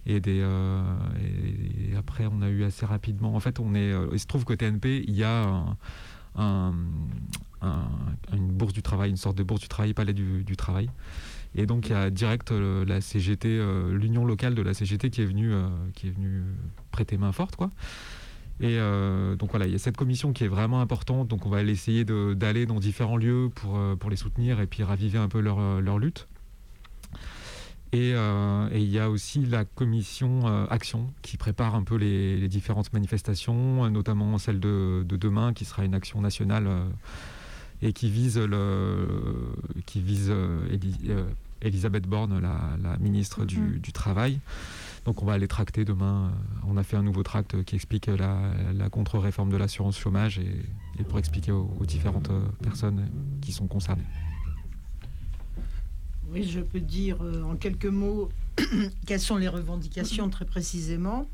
et 0.08 0.20
des 0.20 0.38
et, 0.40 1.96
après 1.96 2.26
on 2.26 2.42
a 2.42 2.48
eu 2.48 2.64
assez 2.64 2.84
rapidement. 2.84 3.36
En 3.36 3.40
fait, 3.40 3.60
on 3.60 3.74
est 3.74 3.92
il 4.12 4.18
se 4.18 4.26
trouve 4.26 4.44
qu'au 4.44 4.56
TNP 4.56 5.04
il 5.06 5.14
y 5.14 5.22
a 5.22 5.64
un, 6.34 6.72
une 8.32 8.48
bourse 8.48 8.72
du 8.72 8.82
travail, 8.82 9.10
une 9.10 9.16
sorte 9.16 9.36
de 9.36 9.42
bourse 9.42 9.60
du 9.60 9.68
travail, 9.68 9.94
palais 9.94 10.12
du, 10.12 10.56
travail. 10.56 10.90
Et 11.54 11.66
donc 11.66 11.88
il 11.88 11.92
y 11.92 11.94
a 11.94 12.10
direct 12.10 12.52
euh, 12.52 12.84
la 12.84 13.00
CGT, 13.00 13.48
euh, 13.48 13.96
l'union 13.96 14.24
locale 14.24 14.54
de 14.54 14.62
la 14.62 14.74
CGT 14.74 15.10
qui 15.10 15.22
est 15.22 15.26
venue, 15.26 15.52
euh, 15.52 15.68
qui 15.94 16.08
est 16.08 16.10
venue 16.10 16.42
prêter 16.90 17.16
main 17.16 17.32
forte, 17.32 17.56
quoi. 17.56 17.70
Et 18.60 18.76
donc 19.38 19.50
voilà, 19.50 19.66
il 19.66 19.72
y 19.72 19.76
a 19.76 19.78
cette 19.78 19.96
commission 19.96 20.32
qui 20.32 20.42
est 20.42 20.48
vraiment 20.48 20.80
importante. 20.80 21.28
Donc 21.28 21.46
on 21.46 21.48
va 21.48 21.62
essayer 21.62 22.04
d'aller 22.04 22.66
dans 22.66 22.80
différents 22.80 23.16
lieux 23.16 23.50
pour, 23.54 23.78
pour 24.00 24.10
les 24.10 24.16
soutenir 24.16 24.58
et 24.58 24.66
puis 24.66 24.82
raviver 24.82 25.16
un 25.16 25.28
peu 25.28 25.38
leur, 25.38 25.80
leur 25.80 26.00
lutte. 26.00 26.26
Euh, 27.94 28.68
et, 28.72 28.80
il 28.80 28.90
y 28.90 28.98
a 28.98 29.08
aussi 29.08 29.44
la 29.46 29.64
commission 29.64 30.46
euh, 30.46 30.66
Action 30.68 31.10
qui 31.22 31.36
prépare 31.36 31.74
un 31.74 31.82
peu 31.82 31.96
les, 31.96 32.48
différentes 32.48 32.92
manifestations, 32.92 33.88
notamment 33.90 34.38
celle 34.38 34.60
de, 34.60 35.04
demain 35.08 35.52
qui 35.52 35.64
sera 35.64 35.84
une 35.84 35.94
action 35.94 36.20
nationale 36.20 36.66
euh, 36.66 36.84
et 37.80 37.92
qui 37.92 38.10
vise, 38.10 38.38
le, 38.38 39.08
qui 39.86 40.00
vise 40.00 40.32
Elisabeth 41.62 42.06
Borne, 42.06 42.40
la, 42.40 42.96
ministre 42.98 43.44
du, 43.44 43.58
mhm. 43.58 43.78
du, 43.78 43.92
Travail. 43.92 44.40
Donc 45.04 45.22
on 45.22 45.26
va 45.26 45.32
aller 45.34 45.48
tracter 45.48 45.84
demain. 45.84 46.32
On 46.66 46.76
a 46.76 46.82
fait 46.82 46.96
un 46.96 47.02
nouveau 47.02 47.22
tract 47.22 47.62
qui 47.64 47.76
explique 47.76 48.06
la, 48.06 48.90
contre-réforme 48.90 49.50
de 49.50 49.56
l'assurance 49.56 49.98
chômage 49.98 50.38
et, 50.38 51.04
pour 51.04 51.18
expliquer 51.18 51.52
aux 51.52 51.86
différentes 51.86 52.30
personnes 52.60 53.08
qui 53.40 53.52
sont 53.52 53.66
concernées. 53.66 54.04
Oui, 56.30 56.42
je 56.44 56.60
peux 56.60 56.80
dire 56.80 57.22
euh, 57.22 57.42
en 57.42 57.56
quelques 57.56 57.86
mots 57.86 58.28
quelles 59.06 59.20
sont 59.20 59.36
les 59.36 59.48
revendications 59.48 60.28
très 60.28 60.44
précisément. 60.44 61.26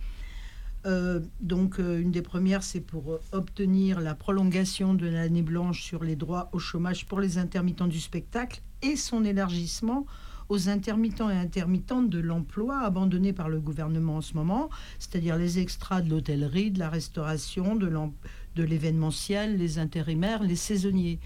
Euh, 0.87 1.21
donc, 1.41 1.81
euh, 1.81 2.01
une 2.01 2.13
des 2.13 2.23
premières, 2.23 2.63
c'est 2.63 2.81
pour 2.81 3.19
obtenir 3.33 4.01
la 4.01 4.15
prolongation 4.15 4.95
de 4.95 5.07
l'année 5.07 5.43
blanche 5.43 5.83
sur 5.83 6.05
les 6.05 6.15
droits 6.15 6.49
au 6.53 6.61
chômage 6.61 7.07
pour 7.07 7.19
les 7.19 7.39
intermittents 7.39 7.89
du 7.89 7.99
spectacle 7.99 8.63
et 8.83 8.95
son 8.95 9.25
élargissement 9.25 10.07
aux 10.49 10.69
intermittents 10.69 11.31
et 11.31 11.37
intermittentes 11.37 12.11
de 12.11 12.21
l'emploi 12.21 12.81
abandonnés 12.81 13.33
par 13.33 13.49
le 13.49 13.59
gouvernement 13.61 14.17
en 14.17 14.21
ce 14.21 14.35
moment, 14.35 14.69
c'est-à-dire 14.99 15.39
les 15.39 15.59
extras 15.59 16.03
de 16.03 16.11
l'hôtellerie, 16.11 16.71
de 16.71 16.79
la 16.79 16.91
restauration, 16.91 17.75
de 17.75 18.63
l'événementiel, 18.63 19.57
les 19.57 19.79
intérimaires, 19.79 20.43
les 20.43 20.57
saisonniers. 20.57 21.19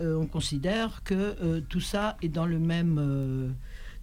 Euh, 0.00 0.16
on 0.16 0.26
considère 0.26 1.02
que 1.04 1.60
tout 1.60 1.80
ça 1.80 2.16
est 2.22 2.28
dans 2.28 2.46
le 2.46 2.58
même... 2.58 3.54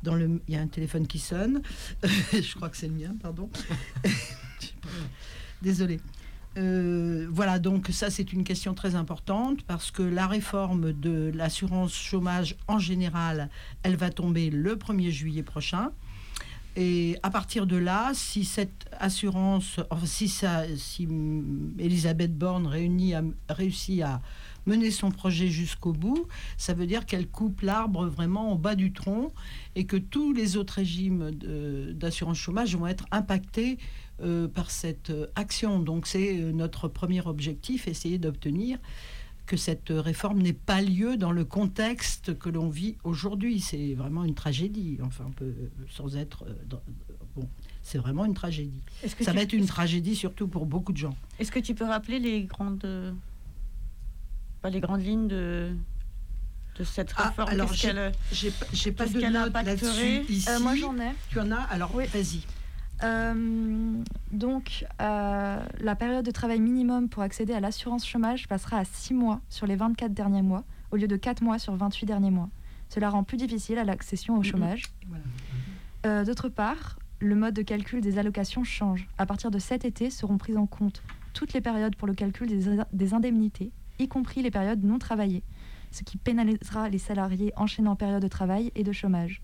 dans 0.03 0.15
le, 0.15 0.41
il 0.47 0.53
y 0.53 0.57
a 0.57 0.61
un 0.61 0.67
téléphone 0.67 1.07
qui 1.07 1.19
sonne. 1.19 1.61
Je 2.03 2.55
crois 2.55 2.69
que 2.69 2.77
c'est 2.77 2.87
le 2.87 2.93
mien, 2.93 3.15
pardon. 3.21 3.49
Désolée. 5.61 5.99
Euh, 6.57 7.27
voilà, 7.31 7.59
donc 7.59 7.87
ça 7.91 8.09
c'est 8.09 8.33
une 8.33 8.43
question 8.43 8.73
très 8.73 8.95
importante 8.95 9.63
parce 9.63 9.89
que 9.89 10.03
la 10.03 10.27
réforme 10.27 10.91
de 10.91 11.31
l'assurance 11.33 11.93
chômage 11.93 12.57
en 12.67 12.77
général, 12.77 13.49
elle 13.83 13.95
va 13.95 14.09
tomber 14.09 14.49
le 14.49 14.75
1er 14.75 15.11
juillet 15.11 15.43
prochain. 15.43 15.91
Et 16.75 17.17
à 17.23 17.29
partir 17.29 17.67
de 17.67 17.75
là, 17.75 18.11
si 18.13 18.45
cette 18.45 18.85
assurance, 18.97 19.79
si, 20.05 20.29
ça, 20.29 20.63
si 20.77 21.07
Elisabeth 21.77 22.37
Borne 22.37 22.65
réunit, 22.65 23.13
réussit 23.49 24.01
à 24.01 24.21
mener 24.65 24.91
son 24.91 25.11
projet 25.11 25.47
jusqu'au 25.47 25.93
bout, 25.93 26.27
ça 26.57 26.73
veut 26.73 26.85
dire 26.85 27.05
qu'elle 27.05 27.27
coupe 27.27 27.61
l'arbre 27.61 28.05
vraiment 28.07 28.53
au 28.53 28.57
bas 28.57 28.75
du 28.75 28.93
tronc 28.93 29.33
et 29.75 29.85
que 29.85 29.97
tous 29.97 30.33
les 30.33 30.57
autres 30.57 30.75
régimes 30.75 31.31
d'assurance 31.31 32.37
chômage 32.37 32.75
vont 32.75 32.87
être 32.87 33.05
impactés 33.11 33.77
euh, 34.23 34.47
par 34.47 34.69
cette 34.69 35.09
euh, 35.09 35.25
action. 35.35 35.79
Donc 35.79 36.05
c'est 36.05 36.39
euh, 36.39 36.51
notre 36.51 36.87
premier 36.87 37.25
objectif, 37.25 37.87
essayer 37.87 38.19
d'obtenir 38.19 38.77
que 39.47 39.57
cette 39.57 39.89
réforme 39.89 40.43
n'ait 40.43 40.53
pas 40.53 40.79
lieu 40.81 41.17
dans 41.17 41.31
le 41.31 41.43
contexte 41.43 42.37
que 42.37 42.49
l'on 42.49 42.69
vit 42.69 42.97
aujourd'hui. 43.03 43.59
C'est 43.59 43.95
vraiment 43.95 44.23
une 44.23 44.35
tragédie, 44.35 44.99
enfin 45.01 45.25
un 45.25 45.31
peu 45.31 45.55
sans 45.89 46.15
être... 46.15 46.45
bon, 47.35 47.49
c'est 47.81 47.97
vraiment 47.97 48.25
une 48.25 48.35
tragédie. 48.35 48.81
Ça 49.21 49.33
va 49.33 49.41
être 49.41 49.53
une 49.53 49.65
tragédie 49.65 50.15
surtout 50.15 50.47
pour 50.47 50.67
beaucoup 50.67 50.93
de 50.93 50.97
gens. 50.97 51.15
Est-ce 51.39 51.51
que 51.51 51.59
tu 51.59 51.73
peux 51.73 51.85
rappeler 51.85 52.19
les 52.19 52.43
grandes, 52.43 52.85
pas 54.61 54.69
les 54.69 54.79
grandes 54.79 55.01
lignes 55.01 55.27
de, 55.27 55.71
de 56.77 56.83
cette 56.83 57.13
ah, 57.17 57.29
réforme 57.29 57.49
Alors, 57.49 57.73
j'ai 57.73 58.91
pas 58.91 59.05
de 59.05 59.27
notes 59.27 59.53
là-dessus. 59.53 60.23
moi, 60.61 60.75
j'en 60.75 60.97
ai. 60.97 61.11
Tu 61.29 61.39
en 61.39 61.51
as? 61.51 61.61
Alors, 61.63 61.93
oui. 61.93 62.05
vas-y. 62.13 62.41
Euh, 63.03 64.03
donc, 64.31 64.85
euh, 65.01 65.65
la 65.79 65.95
période 65.95 66.23
de 66.25 66.31
travail 66.31 66.59
minimum 66.59 67.09
pour 67.09 67.23
accéder 67.23 67.53
à 67.53 67.59
l'assurance 67.59 68.05
chômage 68.07 68.47
passera 68.47 68.77
à 68.77 68.85
6 68.85 69.13
mois 69.15 69.41
sur 69.49 69.65
les 69.65 69.75
24 69.75 70.13
derniers 70.13 70.43
mois, 70.43 70.63
au 70.91 70.97
lieu 70.97 71.07
de 71.07 71.15
4 71.15 71.41
mois 71.41 71.57
sur 71.57 71.75
28 71.75 72.05
derniers 72.05 72.29
mois. 72.29 72.49
Cela 72.89 73.09
rend 73.09 73.23
plus 73.23 73.37
difficile 73.37 73.79
à 73.79 73.83
l'accession 73.83 74.37
au 74.37 74.43
chômage. 74.43 74.83
Euh, 76.05 76.25
d'autre 76.25 76.49
part, 76.49 76.99
le 77.19 77.35
mode 77.35 77.53
de 77.53 77.61
calcul 77.61 78.01
des 78.01 78.17
allocations 78.19 78.63
change. 78.63 79.07
À 79.17 79.25
partir 79.25 79.49
de 79.49 79.59
cet 79.59 79.85
été, 79.85 80.09
seront 80.09 80.37
prises 80.37 80.57
en 80.57 80.67
compte 80.67 81.01
toutes 81.33 81.53
les 81.53 81.61
périodes 81.61 81.95
pour 81.95 82.07
le 82.07 82.13
calcul 82.13 82.49
des 82.91 83.13
indemnités, 83.13 83.71
y 84.01 84.07
compris 84.07 84.41
les 84.41 84.51
périodes 84.51 84.83
non 84.83 84.99
travaillées, 84.99 85.43
ce 85.91 86.03
qui 86.03 86.17
pénalisera 86.17 86.89
les 86.89 86.97
salariés 86.97 87.53
enchaînant 87.55 87.95
période 87.95 88.21
de 88.21 88.27
travail 88.27 88.71
et 88.75 88.83
de 88.83 88.91
chômage. 88.91 89.41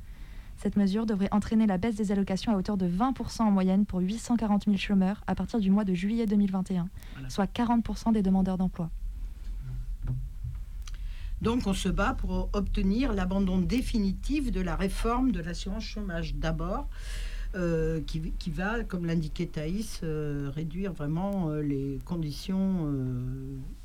Cette 0.58 0.76
mesure 0.76 1.06
devrait 1.06 1.30
entraîner 1.32 1.68
la 1.68 1.78
baisse 1.78 1.96
des 1.96 2.12
allocations 2.12 2.52
à 2.52 2.58
hauteur 2.58 2.78
de 2.78 2.88
20% 2.88 3.44
en 3.44 3.52
moyenne 3.52 3.86
pour 3.86 4.00
840 4.00 4.66
000 4.66 4.78
chômeurs 4.78 5.24
à 5.28 5.36
partir 5.36 5.60
du 5.60 5.70
mois 5.70 5.84
de 5.84 5.94
juillet 5.94 6.26
2021, 6.26 6.90
soit 7.30 7.52
40% 7.52 8.12
des 8.12 8.24
demandeurs 8.24 8.58
d'emploi. 8.58 8.90
Donc 11.42 11.68
on 11.68 11.74
se 11.74 11.90
bat 11.90 12.16
pour 12.16 12.50
obtenir 12.54 13.14
l'abandon 13.14 13.60
définitif 13.60 14.52
de 14.52 14.62
la 14.62 14.76
réforme 14.76 15.32
de 15.32 15.40
l'assurance 15.40 15.84
chômage 15.84 16.34
d'abord, 16.34 16.90
euh, 17.56 18.02
qui, 18.02 18.52
va, 18.52 18.84
comme 18.84 19.06
l'indiquait 19.06 19.46
Thaïs, 19.46 20.02
euh, 20.04 20.52
réduire 20.54 20.92
vraiment 20.92 21.50
euh, 21.50 21.62
les 21.62 22.00
conditions 22.04 22.94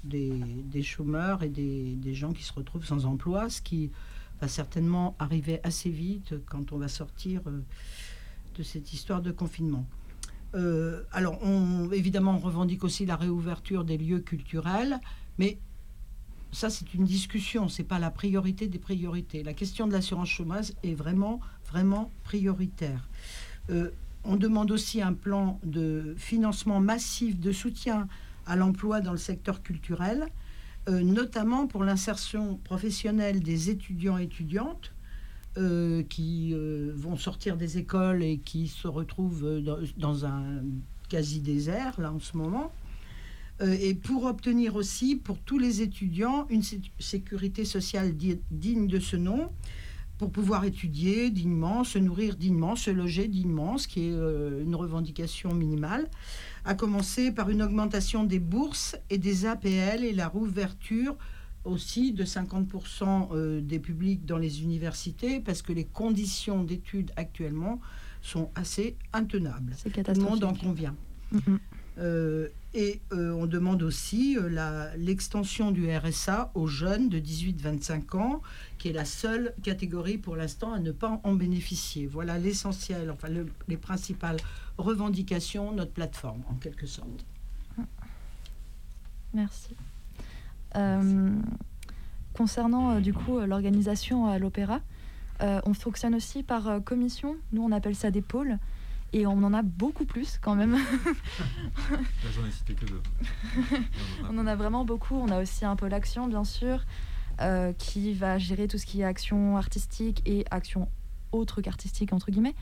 des, 0.04 0.82
chômeurs 0.82 1.42
et 1.42 1.48
des, 1.48 1.94
des, 1.94 2.12
gens 2.14 2.32
qui 2.32 2.42
se 2.42 2.52
retrouvent 2.52 2.84
sans 2.84 3.06
emploi, 3.06 3.48
ce 3.48 3.62
qui 3.62 3.90
va 4.40 4.48
certainement 4.48 5.14
arriver 5.18 5.60
assez 5.62 5.90
vite 5.90 6.34
quand 6.46 6.72
on 6.72 6.78
va 6.78 6.88
sortir 6.88 7.40
de 8.56 8.62
cette 8.62 8.92
histoire 8.92 9.22
de 9.22 9.30
confinement. 9.30 9.86
Alors, 11.12 11.38
évidemment, 11.92 12.34
on 12.34 12.38
revendique 12.40 12.84
aussi 12.84 13.06
la 13.06 13.16
réouverture 13.16 13.84
des 13.84 13.96
lieux 13.96 14.20
culturels, 14.20 15.00
mais 15.38 15.58
ça, 16.52 16.68
c'est 16.68 16.92
une 16.92 17.04
discussion, 17.04 17.68
c'est 17.68 17.84
pas 17.84 17.98
la 17.98 18.10
priorité 18.10 18.68
des 18.68 18.78
priorités. 18.78 19.42
La 19.42 19.54
question 19.54 19.86
de 19.86 19.92
l'assurance 19.92 20.28
chômage 20.28 20.72
est 20.82 20.94
vraiment, 20.94 21.40
vraiment 21.66 22.10
prioritaire. 22.24 23.08
Euh, 23.70 23.90
on 24.24 24.36
demande 24.36 24.70
aussi 24.70 25.02
un 25.02 25.12
plan 25.12 25.58
de 25.64 26.14
financement 26.16 26.80
massif 26.80 27.38
de 27.40 27.52
soutien 27.52 28.08
à 28.46 28.56
l'emploi 28.56 29.00
dans 29.00 29.12
le 29.12 29.18
secteur 29.18 29.62
culturel 29.62 30.26
euh, 30.88 31.00
notamment 31.00 31.68
pour 31.68 31.84
l'insertion 31.84 32.56
professionnelle 32.64 33.40
des 33.40 33.70
étudiants 33.70 34.18
et 34.18 34.24
étudiantes 34.24 34.92
euh, 35.56 36.02
qui 36.02 36.54
vont 36.94 37.16
sortir 37.16 37.56
des 37.56 37.78
écoles 37.78 38.22
et 38.22 38.38
qui 38.38 38.66
se 38.66 38.88
retrouvent 38.88 39.62
dans, 39.96 40.26
un 40.26 40.62
quasi-désert, 41.08 42.00
là, 42.00 42.12
en 42.12 42.18
ce 42.18 42.36
moment. 42.36 42.72
et 43.60 43.94
pour 43.94 44.24
obtenir 44.24 44.74
aussi, 44.74 45.14
pour 45.14 45.38
tous 45.38 45.58
les 45.58 45.82
étudiants, 45.82 46.46
une 46.50 46.62
sécurité 46.98 47.64
sociale 47.64 48.12
digne 48.50 48.88
de 48.88 48.98
ce 48.98 49.14
nom, 49.16 49.50
pour 50.22 50.30
pouvoir 50.30 50.64
étudier 50.64 51.30
dignement, 51.30 51.82
se 51.82 51.98
nourrir 51.98 52.36
dignement, 52.36 52.76
se 52.76 52.92
loger 52.92 53.26
dignement, 53.26 53.76
ce 53.76 53.88
qui 53.88 54.02
est 54.06 54.12
une 54.12 54.76
revendication 54.76 55.52
minimale 55.52 56.08
à 56.64 56.74
commencer 56.74 57.32
par 57.32 57.50
une 57.50 57.60
augmentation 57.60 58.22
des 58.22 58.38
bourses 58.38 58.94
et 59.10 59.18
des 59.18 59.46
APL 59.46 60.04
et 60.04 60.12
la 60.12 60.28
rouverture 60.28 61.16
aussi 61.64 62.12
de 62.12 62.24
50% 62.24 63.30
euh, 63.32 63.60
des 63.60 63.80
publics 63.80 64.24
dans 64.24 64.38
les 64.38 64.62
universités 64.62 65.40
parce 65.40 65.60
que 65.60 65.72
les 65.72 65.86
conditions 65.86 66.62
d'études 66.62 67.10
actuellement 67.16 67.80
sont 68.20 68.48
assez 68.54 68.96
intenables. 69.12 69.74
Tout 69.82 70.02
le 70.06 70.20
monde 70.20 70.44
en 70.44 70.54
convient. 70.54 70.94
Euh, 71.34 71.58
et 71.98 73.00
euh, 73.12 73.32
on 73.32 73.46
demande 73.46 73.82
aussi 73.82 74.38
l'extension 74.96 75.72
du 75.72 75.94
RSA 75.94 76.50
aux 76.54 76.66
jeunes 76.66 77.08
de 77.08 77.18
18-25 77.18 78.16
ans, 78.16 78.42
qui 78.78 78.88
est 78.88 78.92
la 78.92 79.04
seule 79.04 79.54
catégorie 79.62 80.16
pour 80.16 80.36
l'instant 80.36 80.72
à 80.72 80.78
ne 80.78 80.90
pas 80.90 81.20
en 81.22 81.34
bénéficier. 81.34 82.06
Voilà 82.06 82.38
l'essentiel, 82.38 83.10
enfin 83.10 83.28
les 83.68 83.76
principales 83.76 84.38
revendication, 84.78 85.72
notre 85.72 85.92
plateforme, 85.92 86.42
en 86.48 86.54
quelque 86.54 86.86
sorte. 86.86 87.26
Merci. 89.34 89.74
Euh, 90.76 91.36
concernant 92.34 92.92
euh, 92.92 93.00
du 93.00 93.12
coup 93.12 93.38
euh, 93.38 93.46
l'organisation 93.46 94.26
à 94.26 94.38
l'opéra, 94.38 94.80
on 95.66 95.74
fonctionne 95.74 96.14
aussi 96.14 96.44
par 96.44 96.84
commission. 96.84 97.34
Nous, 97.52 97.64
on 97.64 97.72
appelle 97.72 97.96
ça 97.96 98.12
des 98.12 98.22
pôles. 98.22 98.58
Et 99.12 99.26
on 99.26 99.42
en 99.42 99.52
a 99.52 99.62
beaucoup 99.62 100.04
plus 100.04 100.38
quand 100.40 100.54
même. 100.54 100.78
j'en 102.34 102.46
ai 102.46 102.50
cité 102.50 102.74
que 102.74 102.86
deux. 102.86 103.02
on 104.30 104.38
en 104.38 104.46
a 104.46 104.56
vraiment 104.56 104.84
beaucoup. 104.84 105.16
On 105.16 105.28
a 105.28 105.40
aussi 105.40 105.64
un 105.64 105.76
pôle 105.76 105.92
action, 105.92 106.28
bien 106.28 106.44
sûr, 106.44 106.84
qui 107.78 108.14
va 108.14 108.38
gérer 108.38 108.68
tout 108.68 108.78
ce 108.78 108.86
qui 108.86 109.02
est 109.02 109.04
action 109.04 109.56
artistique 109.56 110.22
et 110.24 110.44
action 110.50 110.88
autre 111.32 111.60
qu'artistique, 111.60 112.12
entre 112.12 112.30
guillemets. 112.30 112.54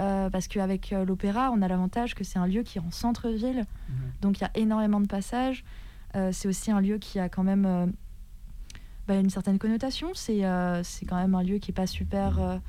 Euh, 0.00 0.30
parce 0.30 0.48
qu'avec 0.48 0.92
euh, 0.92 1.04
l'opéra, 1.04 1.50
on 1.52 1.60
a 1.60 1.68
l'avantage 1.68 2.14
que 2.14 2.24
c'est 2.24 2.38
un 2.38 2.46
lieu 2.46 2.62
qui 2.62 2.78
est 2.78 2.80
en 2.80 2.90
centre-ville, 2.90 3.66
mhm. 3.88 4.12
donc 4.22 4.38
il 4.38 4.42
y 4.42 4.44
a 4.44 4.50
énormément 4.54 5.00
de 5.00 5.06
passages. 5.06 5.64
Euh, 6.16 6.30
c'est 6.32 6.48
aussi 6.48 6.70
un 6.70 6.80
lieu 6.80 6.98
qui 6.98 7.18
a 7.18 7.28
quand 7.28 7.42
même 7.42 7.92
bah, 9.06 9.14
une 9.16 9.30
certaine 9.30 9.58
connotation. 9.58 10.10
C'est 10.14 10.40
quand 10.40 11.16
même 11.16 11.34
un 11.34 11.42
lieu 11.42 11.58
qui 11.58 11.70
n'est 11.70 11.74
pas 11.74 11.86
super 11.86 12.60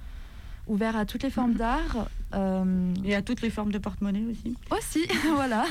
ouvert 0.67 0.95
à 0.95 1.05
toutes 1.05 1.23
les 1.23 1.29
formes 1.29 1.53
d'art. 1.53 2.07
Et 3.03 3.15
à 3.15 3.21
toutes 3.21 3.41
les 3.41 3.49
formes 3.49 3.71
de 3.71 3.77
porte-monnaie 3.77 4.23
aussi. 4.25 4.55
Aussi, 4.71 5.05
voilà. 5.35 5.65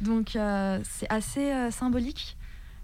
Donc 0.00 0.30
c'est 0.84 1.10
assez 1.10 1.70
symbolique. 1.70 2.36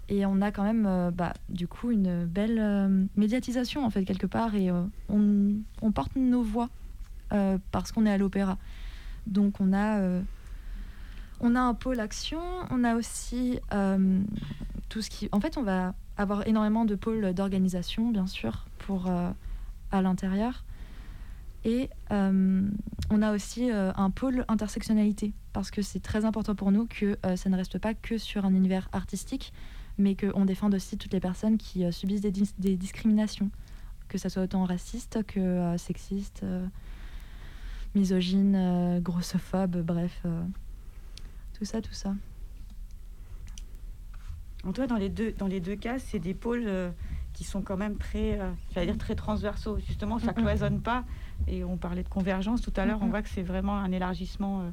Et 0.07 0.23
on 0.27 0.39
a 0.41 0.51
quand 0.51 0.63
même, 0.63 1.11
bah, 1.15 1.33
du 1.49 1.67
coup, 1.67 1.89
une 1.89 2.25
belle 2.25 3.07
médiatisation, 3.15 3.83
en 3.83 3.89
fait, 3.89 4.05
quelque 4.05 4.27
part. 4.27 4.53
Et 4.53 4.69
on, 5.09 5.55
on 5.81 5.91
porte 5.91 6.15
nos 6.15 6.43
voix 6.43 6.69
euh, 7.33 7.57
parce 7.71 7.91
qu'on 7.91 8.05
est 8.05 8.11
à 8.11 8.17
l'opéra. 8.17 8.57
Donc 9.25 9.59
on 9.59 9.73
a, 9.73 9.97
euh, 9.99 10.21
on 11.39 11.55
a 11.55 11.59
un 11.59 11.73
pôle 11.73 11.99
action, 11.99 12.39
on 12.69 12.83
a 12.83 12.95
aussi 12.95 13.59
euh, 13.73 14.21
tout 14.89 15.01
ce 15.01 15.09
qui... 15.09 15.27
En 15.31 15.39
fait, 15.39 15.57
on 15.57 15.63
va 15.63 15.95
avoir 16.17 16.47
énormément 16.47 16.85
de 16.85 16.95
pôles 16.95 17.33
d'organisation, 17.33 18.11
bien 18.11 18.27
sûr, 18.27 18.65
pour, 18.77 19.11
à 19.91 20.01
l'intérieur. 20.01 20.63
Et 21.65 21.89
on 22.11 23.21
a 23.21 23.33
aussi 23.33 23.69
un 23.71 24.09
pôle 24.11 24.45
intersectionnalité, 24.47 25.33
parce 25.51 25.71
que 25.71 25.81
c'est 25.81 25.99
très 25.99 26.23
important 26.23 26.55
pour 26.55 26.71
nous 26.71 26.85
que 26.85 27.17
ça 27.35 27.49
ne 27.49 27.57
reste 27.57 27.79
pas 27.79 27.93
que 27.93 28.17
sur 28.17 28.45
un 28.45 28.53
univers 28.53 28.87
artistique, 28.93 29.51
mais 29.97 30.15
qu'on 30.15 30.45
défende 30.45 30.75
aussi 30.75 30.97
toutes 30.97 31.11
les 31.11 31.19
personnes 31.19 31.57
qui 31.57 31.91
subissent 31.91 32.21
des, 32.21 32.77
discriminations, 32.77 33.49
que 34.07 34.19
ça 34.19 34.29
soit 34.29 34.43
autant 34.43 34.63
raciste 34.63 35.23
que 35.25 35.75
sexiste, 35.77 36.45
misogyne, 37.95 38.99
grossophobe, 39.01 39.77
bref, 39.81 40.23
tout 41.57 41.65
ça, 41.65 41.81
tout 41.81 41.93
ça. 41.93 42.13
En 44.65 44.73
toi, 44.73 44.87
dans 44.87 44.97
les 44.97 45.09
deux, 45.09 45.31
dans 45.33 45.47
les 45.47 45.59
deux 45.59 45.75
cas, 45.75 45.99
c'est 45.99 46.19
des 46.19 46.33
pôles 46.33 46.65
euh, 46.65 46.89
qui 47.35 47.43
sont 47.43 47.61
quand 47.61 47.77
même 47.77 47.97
très, 47.97 48.39
euh, 48.39 48.85
dire 48.85 48.97
très 48.97 49.13
transversaux. 49.13 49.77
Justement, 49.85 50.17
ça 50.19 50.33
cloisonne 50.33 50.81
pas. 50.81 51.03
Et 51.47 51.63
on 51.63 51.77
parlait 51.77 52.01
de 52.01 52.09
convergence 52.09 52.61
tout 52.61 52.73
à 52.77 52.85
l'heure. 52.85 52.99
On 53.01 53.07
voit 53.07 53.21
que 53.21 53.29
c'est 53.29 53.43
vraiment 53.43 53.77
un 53.77 53.91
élargissement. 53.91 54.61
Euh, 54.61 54.69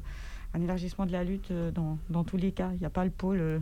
un 0.55 0.61
élargissement 0.61 1.07
de 1.07 1.11
la 1.11 1.23
lutte 1.23 1.51
dans, 1.73 1.97
dans 2.11 2.23
tous 2.23 2.37
les 2.37 2.51
cas. 2.51 2.69
Il 2.73 2.79
n'y 2.79 2.85
a 2.85 2.91
pas 2.91 3.03
le 3.03 3.09
pôle 3.09 3.59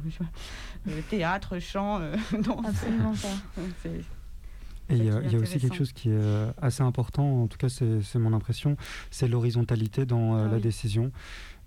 théâtre, 1.10 1.58
chant. 1.60 2.00
non. 2.46 2.62
Absolument 2.66 3.14
pas. 3.14 3.62
Et 4.90 4.98
il 4.98 5.06
y, 5.06 5.10
a 5.10 5.40
aussi 5.40 5.58
quelque 5.58 5.78
chose 5.78 5.94
qui 5.94 6.10
est 6.10 6.20
assez 6.62 6.84
important, 6.84 7.44
en 7.44 7.48
tout 7.48 7.58
cas 7.58 7.70
c'est 7.70 8.20
mon 8.20 8.34
impression, 8.34 8.76
c'est 9.10 9.30
l'horizontalité 9.30 10.06
dans 10.06 10.36
ah 10.36 10.50
la 10.50 10.60
décision. 10.60 11.14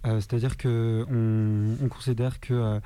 C'est-à-dire 0.05 0.59
qu'on 0.59 1.77
on 1.83 1.89
considère 1.89 2.39
que 2.39 2.81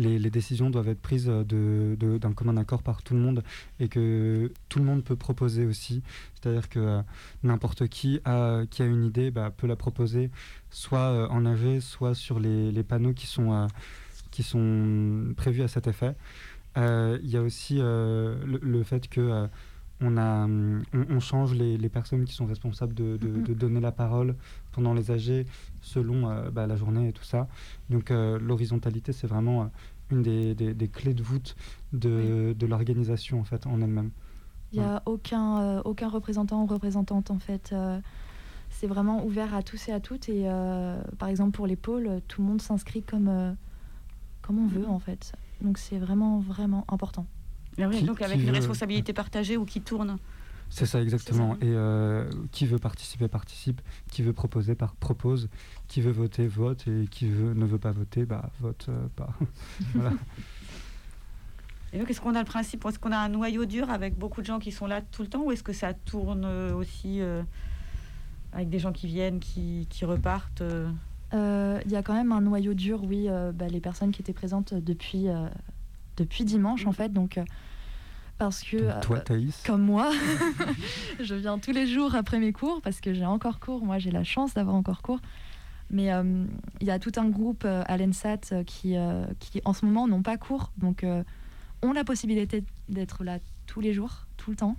les, 0.00 0.30
décisions 0.30 0.70
doivent 0.70 0.88
être 0.88 1.00
prises 1.00 1.26
d'un 1.26 1.44
de, 1.44 2.34
commun 2.34 2.56
accord 2.56 2.82
par 2.82 3.02
tout 3.02 3.14
le 3.14 3.20
monde 3.20 3.42
et 3.78 3.88
que 3.88 4.50
tout 4.68 4.78
le 4.78 4.84
monde 4.84 5.04
peut 5.04 5.16
proposer 5.16 5.66
aussi. 5.66 6.02
C'est-à-dire 6.34 6.68
que 6.68 6.78
euh, 6.78 7.02
n'importe 7.42 7.88
qui 7.88 8.20
a, 8.24 8.64
qui 8.70 8.82
a 8.82 8.86
une 8.86 9.04
idée 9.04 9.30
bah, 9.30 9.52
peut 9.54 9.66
la 9.66 9.76
proposer 9.76 10.30
soit 10.70 10.98
euh, 10.98 11.28
en 11.28 11.44
AG, 11.46 11.80
soit 11.80 12.14
sur 12.14 12.40
les, 12.40 12.82
panneaux 12.82 13.12
qui 13.12 13.26
sont, 13.26 13.52
euh, 13.52 13.66
qui 14.30 14.42
sont 14.42 15.34
prévus 15.36 15.62
à 15.62 15.68
cet 15.68 15.86
effet. 15.86 16.14
Il 16.76 17.28
y 17.28 17.36
a 17.36 17.42
aussi 17.42 17.78
le, 17.78 18.82
fait 18.84 19.08
que 19.08 19.48
on, 20.00 20.16
a, 20.16 20.46
on, 20.92 21.20
change 21.20 21.54
les, 21.54 21.88
personnes 21.88 22.24
qui 22.24 22.34
sont 22.34 22.46
responsables 22.46 22.94
de, 22.94 23.16
de, 23.16 23.54
donner 23.54 23.80
la 23.80 23.92
parole 23.92 24.36
pendant 24.72 24.94
les 24.94 25.10
AG 25.10 25.46
selon 25.80 26.50
bah, 26.50 26.66
la 26.66 26.76
journée 26.76 27.08
et 27.08 27.12
tout 27.12 27.24
ça. 27.24 27.48
Donc 27.90 28.10
l'horizontalité, 28.10 29.12
c'est 29.12 29.26
vraiment 29.26 29.70
une 30.10 30.22
des, 30.22 30.54
des, 30.54 30.88
clés 30.88 31.14
de 31.14 31.22
voûte 31.22 31.56
de, 31.92 32.54
de 32.58 32.66
l'organisation 32.66 33.40
en 33.40 33.44
fait 33.44 33.66
en 33.66 33.80
elle-même. 33.80 34.10
Il 34.72 34.78
n'y 34.78 34.84
a 34.84 35.02
aucun, 35.06 35.60
euh, 35.60 35.82
aucun 35.84 36.08
représentant 36.08 36.62
ou 36.62 36.66
représentante 36.66 37.30
en 37.30 37.38
fait. 37.38 37.70
Euh, 37.72 38.00
c'est 38.70 38.86
vraiment 38.86 39.24
ouvert 39.24 39.54
à 39.54 39.62
tous 39.62 39.88
et 39.88 39.92
à 39.92 40.00
toutes. 40.00 40.28
Et 40.28 40.44
euh, 40.44 41.02
par 41.18 41.28
exemple 41.28 41.52
pour 41.52 41.66
les 41.66 41.76
pôles, 41.76 42.20
tout 42.28 42.40
le 42.40 42.48
monde 42.48 42.62
s'inscrit 42.62 43.02
comme, 43.02 43.56
comme 44.42 44.58
on 44.58 44.68
veut 44.68 44.86
en 44.86 45.00
fait. 45.00 45.32
Donc 45.60 45.78
c'est 45.78 45.98
vraiment 45.98 46.38
vraiment 46.38 46.84
important. 46.88 47.26
Donc 48.02 48.22
avec 48.22 48.40
une 48.40 48.50
responsabilité 48.50 49.12
partagée 49.12 49.56
ou 49.56 49.64
qui 49.64 49.80
tourne. 49.80 50.18
C'est 50.68 50.86
ça 50.86 51.02
exactement. 51.02 51.56
Et 51.60 51.74
qui 52.52 52.66
veut 52.66 52.78
participer 52.78 53.28
participe, 53.28 53.80
qui 54.10 54.22
veut 54.22 54.32
proposer 54.32 54.74
par, 54.74 54.94
propose, 54.94 55.48
qui 55.88 56.00
veut 56.00 56.12
voter 56.12 56.46
vote 56.46 56.86
et 56.86 57.06
qui 57.08 57.28
veut, 57.28 57.54
ne 57.54 57.64
veut 57.64 57.78
pas 57.78 57.92
voter 57.92 58.24
bah 58.24 58.50
vote 58.60 58.88
pas. 59.16 59.30
voilà. 59.94 60.12
Et 61.92 61.98
donc, 61.98 62.10
est-ce 62.10 62.20
qu'on 62.20 62.34
a 62.34 62.38
le 62.38 62.44
principe, 62.44 62.84
est-ce 62.86 62.98
qu'on 62.98 63.12
a 63.12 63.18
un 63.18 63.28
noyau 63.28 63.64
dur 63.64 63.90
avec 63.90 64.16
beaucoup 64.16 64.40
de 64.40 64.46
gens 64.46 64.58
qui 64.58 64.70
sont 64.70 64.86
là 64.86 65.00
tout 65.00 65.22
le 65.22 65.28
temps 65.28 65.42
ou 65.42 65.52
est-ce 65.52 65.62
que 65.62 65.72
ça 65.72 65.92
tourne 65.92 66.44
euh, 66.44 66.72
aussi 66.74 67.20
euh, 67.20 67.42
avec 68.52 68.68
des 68.68 68.78
gens 68.78 68.92
qui 68.92 69.06
viennent, 69.08 69.40
qui, 69.40 69.86
qui 69.90 70.04
repartent 70.04 70.62
euh? 70.62 70.90
Il 71.32 71.90
y 71.90 71.96
a 71.96 72.02
quand 72.02 72.14
même 72.14 72.32
un 72.32 72.40
noyau 72.40 72.74
dur, 72.74 73.04
oui, 73.04 73.28
bah, 73.54 73.68
les 73.68 73.80
personnes 73.80 74.10
qui 74.10 74.20
étaient 74.20 74.32
présentes 74.32 74.74
depuis, 74.74 75.26
depuis 76.16 76.44
dimanche, 76.44 76.86
en 76.86 76.92
fait. 76.92 77.12
Donc, 77.12 77.38
parce 78.40 78.64
que. 78.64 79.00
toi, 79.02 79.20
Thaïs 79.20 79.62
Comme 79.64 79.82
moi, 79.82 80.10
je 81.20 81.34
viens 81.36 81.58
tous 81.58 81.70
les 81.70 81.86
jours 81.86 82.16
après 82.16 82.40
mes 82.40 82.52
cours 82.52 82.80
parce 82.82 83.00
que 83.00 83.14
j'ai 83.14 83.26
encore 83.26 83.60
cours. 83.60 83.84
Moi, 83.84 83.98
j'ai 83.98 84.10
la 84.10 84.24
chance 84.24 84.54
d'avoir 84.54 84.74
encore 84.74 85.02
cours. 85.02 85.20
Mais 85.92 86.08
il 86.80 86.86
y 86.86 86.90
a 86.90 86.98
tout 86.98 87.12
un 87.16 87.28
groupe 87.28 87.64
à 87.64 87.96
l'ENSAT 87.96 88.64
qui, 88.64 88.94
qui, 89.40 89.60
en 89.64 89.72
ce 89.72 89.84
moment, 89.84 90.06
n'ont 90.06 90.22
pas 90.22 90.36
cours. 90.36 90.70
Donc, 90.78 91.04
ont 91.82 91.92
la 91.92 92.04
possibilité 92.04 92.64
d'être 92.88 93.24
là 93.24 93.38
tous 93.66 93.80
les 93.80 93.92
jours, 93.92 94.26
tout 94.36 94.50
le 94.50 94.56
temps. 94.56 94.76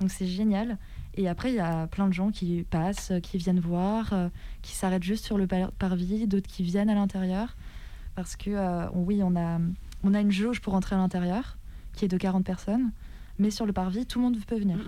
Donc 0.00 0.10
c'est 0.10 0.26
génial. 0.26 0.78
Et 1.16 1.28
après, 1.28 1.52
il 1.52 1.56
y 1.56 1.60
a 1.60 1.86
plein 1.86 2.08
de 2.08 2.12
gens 2.12 2.30
qui 2.30 2.64
passent, 2.68 3.12
qui 3.22 3.38
viennent 3.38 3.60
voir, 3.60 4.12
euh, 4.12 4.28
qui 4.62 4.72
s'arrêtent 4.72 5.04
juste 5.04 5.24
sur 5.24 5.38
le 5.38 5.46
parvis, 5.46 6.26
d'autres 6.26 6.48
qui 6.48 6.62
viennent 6.62 6.90
à 6.90 6.94
l'intérieur. 6.94 7.56
Parce 8.16 8.36
que, 8.36 8.50
euh, 8.50 8.86
oui, 8.92 9.22
on 9.22 9.36
a, 9.36 9.60
on 10.02 10.14
a 10.14 10.20
une 10.20 10.32
jauge 10.32 10.60
pour 10.60 10.74
entrer 10.74 10.96
à 10.96 10.98
l'intérieur, 10.98 11.56
qui 11.94 12.04
est 12.04 12.08
de 12.08 12.16
40 12.16 12.44
personnes. 12.44 12.90
Mais 13.38 13.50
sur 13.50 13.66
le 13.66 13.72
parvis, 13.72 14.06
tout 14.06 14.18
le 14.18 14.24
monde 14.24 14.36
peut 14.46 14.58
venir. 14.58 14.78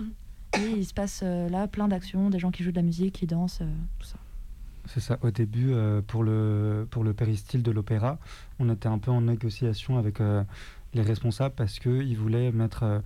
Et 0.57 0.69
il 0.77 0.85
se 0.85 0.93
passe 0.93 1.21
euh, 1.23 1.49
là 1.49 1.67
plein 1.67 1.87
d'actions, 1.87 2.29
des 2.29 2.39
gens 2.39 2.51
qui 2.51 2.63
jouent 2.63 2.71
de 2.71 2.77
la 2.77 2.81
musique, 2.81 3.15
qui 3.15 3.27
dansent, 3.27 3.61
tout 3.99 4.07
ça. 4.07 4.17
C'est 4.85 5.01
ça. 5.01 5.17
Au 5.21 5.31
début, 5.31 5.73
pour, 6.07 6.23
le, 6.23 6.87
pour 6.89 7.03
le 7.03 7.13
péristyle 7.13 7.61
de 7.61 7.71
l'opéra, 7.71 8.19
on 8.57 8.69
était 8.69 8.87
un 8.87 8.99
peu 8.99 9.11
en 9.11 9.19
négociation 9.19 9.97
avec 9.97 10.21
les 10.93 11.01
responsables 11.01 11.55
parce 11.55 11.79
qu'ils 11.79 12.17
voulaient 12.17 12.51
mettre 12.51 12.83
euh, 12.83 12.99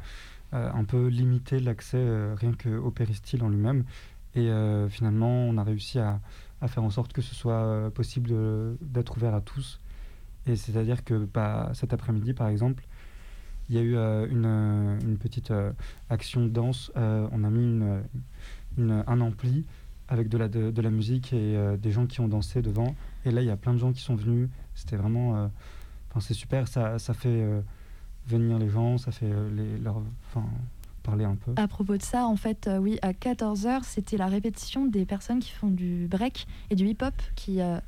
euh, 0.53 0.71
un 0.73 0.83
peu 0.83 1.07
limiter 1.07 1.59
l'accès 1.59 1.97
euh, 1.97 2.35
rien 2.37 2.53
qu'au 2.53 2.91
péristyle 2.91 3.43
en 3.43 3.49
lui-même. 3.49 3.83
Et 4.33 4.49
finalement, 4.89 5.43
on 5.43 5.57
a 5.57 5.63
réussi 5.63 5.99
à, 5.99 6.21
faire 6.67 6.83
en 6.83 6.89
sorte 6.89 7.11
que 7.11 7.21
ce 7.21 7.35
soit 7.35 7.91
possible 7.93 8.33
d'être 8.79 9.17
ouvert 9.17 9.35
à 9.35 9.41
tous. 9.41 9.77
Et 10.47 10.55
c'est-à-dire 10.55 11.03
que 11.03 11.25
bah, 11.25 11.71
cet 11.73 11.91
après-midi, 11.91 12.33
par 12.33 12.47
exemple, 12.47 12.85
il 13.71 13.75
y 13.75 13.79
a 13.79 13.83
eu 13.83 13.95
une, 14.29 15.17
petite 15.19 15.51
action 16.09 16.43
de 16.43 16.49
danse. 16.49 16.91
on 16.95 17.43
a 17.43 17.49
mis 17.49 17.63
une, 17.63 19.03
un 19.07 19.21
ampli 19.21 19.65
avec 20.07 20.27
de 20.27 20.37
la, 20.37 20.47
de, 20.49 20.81
la 20.81 20.89
musique 20.89 21.31
et 21.31 21.57
des 21.77 21.91
gens 21.91 22.05
qui 22.05 22.19
ont 22.19 22.27
dansé 22.27 22.61
devant. 22.61 22.95
Et 23.25 23.31
là, 23.31 23.41
il 23.41 23.47
y 23.47 23.51
a 23.51 23.57
plein 23.57 23.73
de 23.73 23.79
gens 23.79 23.93
qui 23.93 24.01
sont 24.01 24.15
venus. 24.15 24.49
C'était 24.75 24.97
vraiment. 24.97 25.49
Enfin, 26.09 26.19
c'est 26.19 26.33
super. 26.33 26.67
Ça, 26.67 26.99
ça 26.99 27.13
fait 27.13 27.63
venir 28.27 28.59
les 28.59 28.69
gens, 28.69 28.97
ça 28.97 29.11
fait 29.11 29.31
euh, 29.31 29.49
les, 29.55 29.77
leur, 29.77 30.01
enfin, 30.27 30.45
parler 31.03 31.25
un 31.25 31.35
peu. 31.35 31.53
À 31.55 31.67
propos 31.67 31.97
de 31.97 32.01
ça, 32.01 32.25
en 32.25 32.35
fait, 32.35 32.67
euh, 32.67 32.77
oui, 32.77 32.99
à 33.01 33.11
14h, 33.11 33.83
c'était 33.83 34.17
la 34.17 34.27
répétition 34.27 34.85
des 34.85 35.05
personnes 35.05 35.39
qui 35.39 35.51
font 35.51 35.69
du 35.69 36.07
break 36.07 36.47
et 36.69 36.75
du 36.75 36.85
hip-hop 36.87 37.13
qui, 37.35 37.61
euh, 37.61 37.79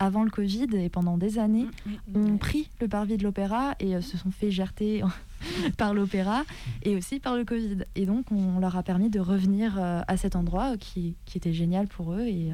avant 0.00 0.24
le 0.24 0.30
Covid 0.30 0.66
et 0.74 0.88
pendant 0.88 1.16
des 1.16 1.38
années, 1.38 1.66
mm, 1.86 2.16
ont 2.16 2.38
pris 2.38 2.68
le 2.80 2.88
parvis 2.88 3.16
de 3.16 3.22
l'opéra 3.22 3.74
et 3.78 4.00
se 4.00 4.16
sont 4.16 4.32
fait 4.32 4.50
gerter 4.50 5.02
par 5.76 5.94
l'opéra 5.94 6.42
et 6.82 6.96
aussi 6.96 7.20
par 7.20 7.36
le 7.36 7.44
Covid. 7.44 7.84
Et 7.94 8.06
donc, 8.06 8.32
on 8.32 8.58
leur 8.58 8.76
a 8.76 8.82
permis 8.82 9.10
de 9.10 9.20
revenir 9.20 9.78
à 9.78 10.16
cet 10.16 10.34
endroit 10.34 10.76
qui, 10.76 11.14
qui, 11.26 11.38
était 11.38 11.52
génial 11.52 11.86
pour 11.86 12.14
eux. 12.14 12.26
Et, 12.26 12.50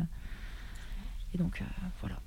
et 1.35 1.39
donc, 1.39 1.63
voilà. 2.01 2.21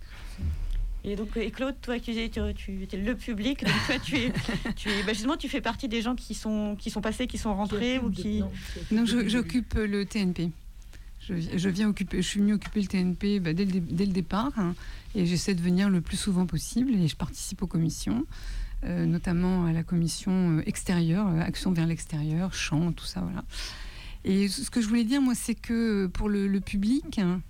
Et 1.03 1.15
donc, 1.15 1.37
et 1.37 1.49
Claude, 1.49 1.75
toi 1.81 1.97
qui 1.99 2.29
tu, 2.29 2.53
tu, 2.53 2.87
es 2.91 2.97
le 2.97 3.15
public, 3.15 3.63
donc 3.63 3.73
toi 3.85 3.95
tu 4.03 4.17
es, 4.17 4.33
tu 4.75 4.89
es 4.89 5.03
bah, 5.03 5.13
justement 5.13 5.37
tu 5.37 5.47
fais 5.47 5.61
partie 5.61 5.87
des 5.87 6.01
gens 6.01 6.15
qui 6.15 6.33
sont 6.33 6.75
qui 6.77 6.89
sont 6.89 6.99
passés, 6.99 7.25
qui 7.25 7.37
sont 7.37 7.55
rentrés 7.55 7.99
ou 7.99 8.09
qui. 8.09 8.43
Non, 8.91 9.05
j'occupe 9.05 9.75
le 9.75 10.05
TNP. 10.05 10.51
Je, 11.37 11.69
viens 11.69 11.89
occuper, 11.89 12.21
je 12.21 12.27
suis 12.27 12.39
venue 12.39 12.53
occuper 12.53 12.81
le 12.81 12.87
TNP 12.87 13.39
bah, 13.39 13.53
dès, 13.53 13.65
le, 13.65 13.79
départ 14.11 14.51
hein, 14.57 14.73
et 15.15 15.25
j'essaie 15.25 15.53
de 15.53 15.61
venir 15.61 15.89
le 15.89 16.01
plus 16.01 16.17
souvent 16.17 16.45
possible 16.45 16.93
et 16.93 17.07
je 17.07 17.15
participe 17.15 17.61
aux 17.61 17.67
commissions, 17.67 18.25
euh, 18.83 19.05
notamment 19.05 19.65
à 19.65 19.73
la 19.73 19.83
commission 19.83 20.57
euh, 20.57 20.63
extérieure, 20.65 21.27
euh, 21.27 21.41
action 21.41 21.71
vers 21.71 21.85
l'extérieur, 21.85 22.53
chant, 22.53 22.91
tout 22.91 23.05
ça, 23.05 23.21
voilà. 23.21 23.43
Et 24.25 24.49
ce 24.49 24.69
que 24.69 24.81
je 24.81 24.87
voulais 24.87 25.05
dire, 25.05 25.21
moi, 25.21 25.33
c'est 25.33 25.55
que 25.55 26.07
pour 26.07 26.27
le, 26.27 26.47
le 26.47 26.59
public, 26.59 27.19
hein, 27.19 27.41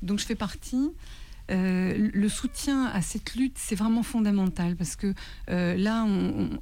donc 0.00 0.18
je 0.18 0.24
fais 0.24 0.34
partie, 0.34 0.90
euh, 1.50 2.10
le 2.12 2.28
soutien 2.28 2.86
à 2.86 3.02
cette 3.02 3.34
lutte, 3.34 3.56
c'est 3.56 3.74
vraiment 3.74 4.02
fondamental 4.02 4.76
parce 4.76 4.96
que 4.96 5.14
euh, 5.50 5.76
là, 5.76 6.06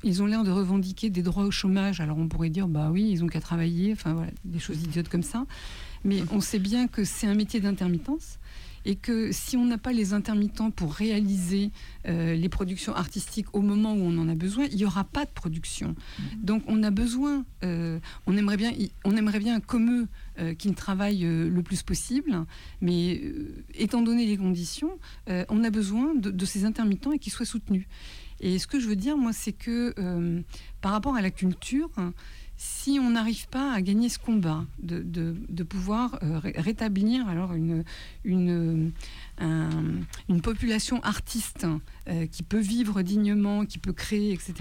ils 0.02 0.22
ont 0.22 0.26
l'air 0.26 0.44
de 0.44 0.50
revendiquer 0.50 1.10
des 1.10 1.22
droits 1.22 1.44
au 1.44 1.50
chômage. 1.50 2.00
Alors 2.00 2.18
on 2.18 2.28
pourrait 2.28 2.50
dire, 2.50 2.68
bah 2.68 2.90
oui, 2.92 3.08
ils 3.10 3.24
ont 3.24 3.26
qu'à 3.26 3.40
travailler, 3.40 3.92
enfin 3.92 4.12
voilà, 4.12 4.30
des 4.44 4.58
choses 4.58 4.82
idiotes 4.82 5.08
comme 5.08 5.22
ça. 5.22 5.46
Mais 6.04 6.22
on 6.30 6.40
sait 6.40 6.58
bien 6.58 6.86
que 6.86 7.04
c'est 7.04 7.26
un 7.26 7.34
métier 7.34 7.60
d'intermittence 7.60 8.38
et 8.84 8.96
que 8.96 9.32
si 9.32 9.56
on 9.56 9.64
n'a 9.64 9.78
pas 9.78 9.92
les 9.92 10.12
intermittents 10.12 10.70
pour 10.70 10.92
réaliser 10.92 11.70
euh, 12.06 12.34
les 12.34 12.48
productions 12.48 12.94
artistiques 12.94 13.46
au 13.54 13.62
moment 13.62 13.94
où 13.94 14.02
on 14.02 14.18
en 14.18 14.28
a 14.28 14.34
besoin, 14.34 14.66
il 14.70 14.76
n'y 14.76 14.84
aura 14.84 15.04
pas 15.04 15.24
de 15.24 15.30
production. 15.30 15.94
Mm-hmm. 15.94 16.44
Donc 16.44 16.62
on 16.66 16.82
a 16.82 16.90
besoin, 16.90 17.44
euh, 17.64 17.98
on, 18.26 18.36
aimerait 18.36 18.56
bien, 18.56 18.72
on 19.04 19.16
aimerait 19.16 19.38
bien 19.38 19.60
comme 19.60 19.90
eux 19.90 20.08
euh, 20.38 20.54
qu'ils 20.54 20.74
travaillent 20.74 21.24
le 21.24 21.62
plus 21.62 21.82
possible, 21.82 22.44
mais 22.80 23.22
étant 23.74 24.02
donné 24.02 24.26
les 24.26 24.36
conditions, 24.36 24.98
on 25.26 25.64
a 25.64 25.70
besoin 25.70 26.14
de, 26.14 26.44
ces 26.44 26.64
intermittents 26.64 27.12
et 27.12 27.18
qu'ils 27.18 27.32
soient 27.32 27.46
soutenus. 27.46 27.86
Et 28.40 28.58
ce 28.58 28.66
que 28.66 28.80
je 28.80 28.88
veux 28.88 28.96
dire, 28.96 29.16
moi, 29.16 29.32
c'est 29.32 29.52
que 29.52 29.94
par 30.80 30.92
rapport 30.92 31.14
à 31.14 31.22
la 31.22 31.30
culture, 31.30 31.90
si 32.56 32.98
on 33.00 33.10
n'arrive 33.10 33.48
pas 33.48 33.72
à 33.72 33.80
gagner 33.82 34.08
ce 34.08 34.18
combat, 34.18 34.64
de, 34.82 35.02
de, 35.02 35.62
pouvoir 35.62 36.18
euh, 36.22 36.40
rétablir 36.56 37.26
alors 37.28 37.54
une, 37.54 37.84
une, 38.24 38.92
une 39.40 40.40
population 40.40 41.02
artiste 41.02 41.66
euh, 42.08 42.26
qui 42.26 42.42
peut 42.42 42.60
vivre 42.60 43.02
dignement, 43.02 43.66
qui 43.66 43.78
peut 43.78 43.92
créer, 43.92 44.32
etc., 44.32 44.54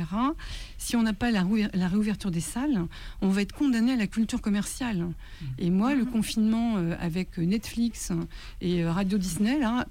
si 0.78 0.96
on 0.96 1.04
n'a 1.04 1.14
pas 1.14 1.32
la, 1.32 1.46
la, 1.74 1.88
réouverture 1.88 2.32
des 2.32 2.42
salles, 2.42 2.86
on 3.22 3.30
va 3.30 3.42
être 3.42 3.54
condamné 3.54 3.94
à 3.94 3.98
la 3.98 4.08
culture 4.08 4.42
commerciale. 4.42 5.08
Et 5.60 5.70
moi, 5.70 5.94
le 5.94 6.06
confinement 6.06 6.78
euh, 6.78 6.96
avec 7.00 7.38
Netflix 7.38 8.12
et 8.62 8.86
Radio 8.86 9.18
Disney, 9.18 9.60
là, 9.60 9.86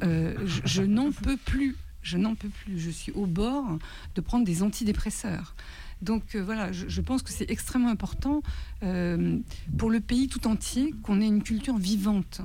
je 0.65 0.83
n'en 0.83 1.13
peux 1.13 1.37
plus. 1.37 1.77
Je 2.03 2.19
n'en 2.19 2.35
peux 2.35 2.49
plus. 2.49 2.81
Je 2.81 2.91
suis 2.91 3.13
au 3.13 3.27
bord 3.27 3.79
de 4.17 4.21
prendre 4.21 4.45
des 4.45 4.65
antidépresseurs. 4.65 5.55
Donc 6.03 6.35
euh, 6.35 6.43
voilà, 6.43 6.73
je, 6.73 7.01
pense 7.01 7.23
que 7.23 7.31
c'est 7.31 7.51
extrêmement 7.51 7.89
important 7.89 8.43
euh, 8.83 9.39
pour 9.79 9.89
le 9.89 10.01
pays 10.01 10.29
tout 10.29 10.47
entier 10.47 10.93
qu'on 11.03 11.21
ait 11.21 11.27
une 11.27 11.43
culture 11.43 11.79
vivante. 11.79 12.41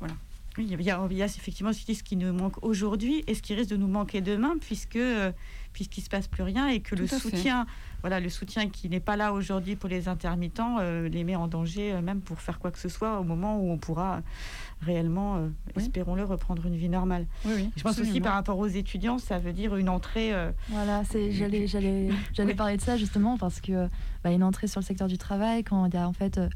Voilà. 0.00 0.14
Oui, 0.56 0.68
il 0.70 0.82
y, 0.82 0.90
a, 0.90 1.26
effectivement 1.26 1.72
ce 1.72 2.02
qui 2.02 2.16
nous 2.16 2.32
manque 2.32 2.64
aujourd'hui 2.64 3.24
et 3.26 3.34
ce 3.34 3.42
qui 3.42 3.54
risque 3.54 3.70
de 3.70 3.76
nous 3.76 3.88
manquer 3.88 4.20
demain, 4.20 4.54
puisque 4.60 4.96
euh, 4.96 5.32
puisqu'il 5.72 6.00
ne 6.00 6.04
se 6.04 6.10
passe 6.10 6.28
plus 6.28 6.44
rien 6.44 6.68
et 6.68 6.78
que 6.78 6.94
le 6.94 7.08
soutien, 7.08 7.66
voilà, 8.02 8.20
le 8.20 8.28
soutien 8.28 8.68
qui 8.68 8.88
n'est 8.88 9.00
pas 9.00 9.16
là 9.16 9.32
aujourd'hui 9.32 9.74
pour 9.74 9.88
les 9.88 10.06
intermittents 10.06 10.78
les 10.78 11.24
met 11.24 11.34
en 11.34 11.48
danger, 11.48 12.00
même 12.00 12.20
pour 12.20 12.40
faire 12.40 12.60
quoi 12.60 12.70
que 12.70 12.78
ce 12.78 12.88
soit 12.88 13.18
au 13.18 13.24
moment 13.24 13.58
où 13.58 13.72
on 13.72 13.78
pourra 13.78 14.22
réellement, 14.80 15.36
euh, 15.36 15.48
espérons-le, 15.76 16.24
reprendre 16.24 16.64
une 16.66 16.76
vie 16.76 16.88
normale. 16.88 17.26
je 17.44 17.82
pense 17.82 17.98
aussi 17.98 18.20
par 18.20 18.34
rapport 18.34 18.58
aux 18.58 18.66
étudiants, 18.66 19.18
ça 19.18 19.38
veut 19.38 19.52
dire 19.52 19.76
une 19.76 19.88
entrée. 19.88 20.32
Euh, 20.32 20.50
voilà, 20.68 21.04
c'est, 21.04 21.32
j'allais, 21.32 21.66
j'allais, 21.66 22.10
j'allais 22.32 22.54
parler 22.54 22.76
de 22.76 22.82
ça 22.82 22.96
justement 22.96 23.36
parce 23.38 23.60
que 23.60 23.88
bah, 24.22 24.30
une 24.30 24.42
entrée 24.42 24.66
sur 24.66 24.80
le 24.80 24.84
secteur 24.84 25.08
du 25.08 25.18
travail, 25.18 25.64
quand 25.64 25.86
il 25.86 25.94
y 25.94 25.96
a 25.96 26.08
en 26.08 26.12
fait 26.12 26.38
euh, 26.38 26.48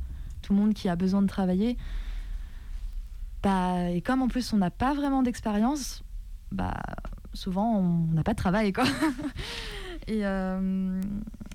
tout 0.43 0.53
le 0.53 0.59
monde 0.59 0.75
qui 0.75 0.89
a 0.89 0.97
besoin 0.97 1.23
de 1.23 1.27
travailler, 1.27 1.77
bah, 3.43 3.91
et 3.91 4.01
comme 4.01 4.23
en 4.23 4.29
plus 4.29 4.53
on 4.53 4.59
n'a 4.59 4.71
pas 4.71 4.95
vraiment 4.95 5.23
d'expérience, 5.23 6.03
bah, 6.53 6.75
souvent 7.35 7.79
on 7.79 8.13
n'a 8.15 8.23
pas 8.23 8.33
de 8.33 8.39
travail. 8.39 8.73
Quoi. 8.73 8.85
et, 10.09 10.23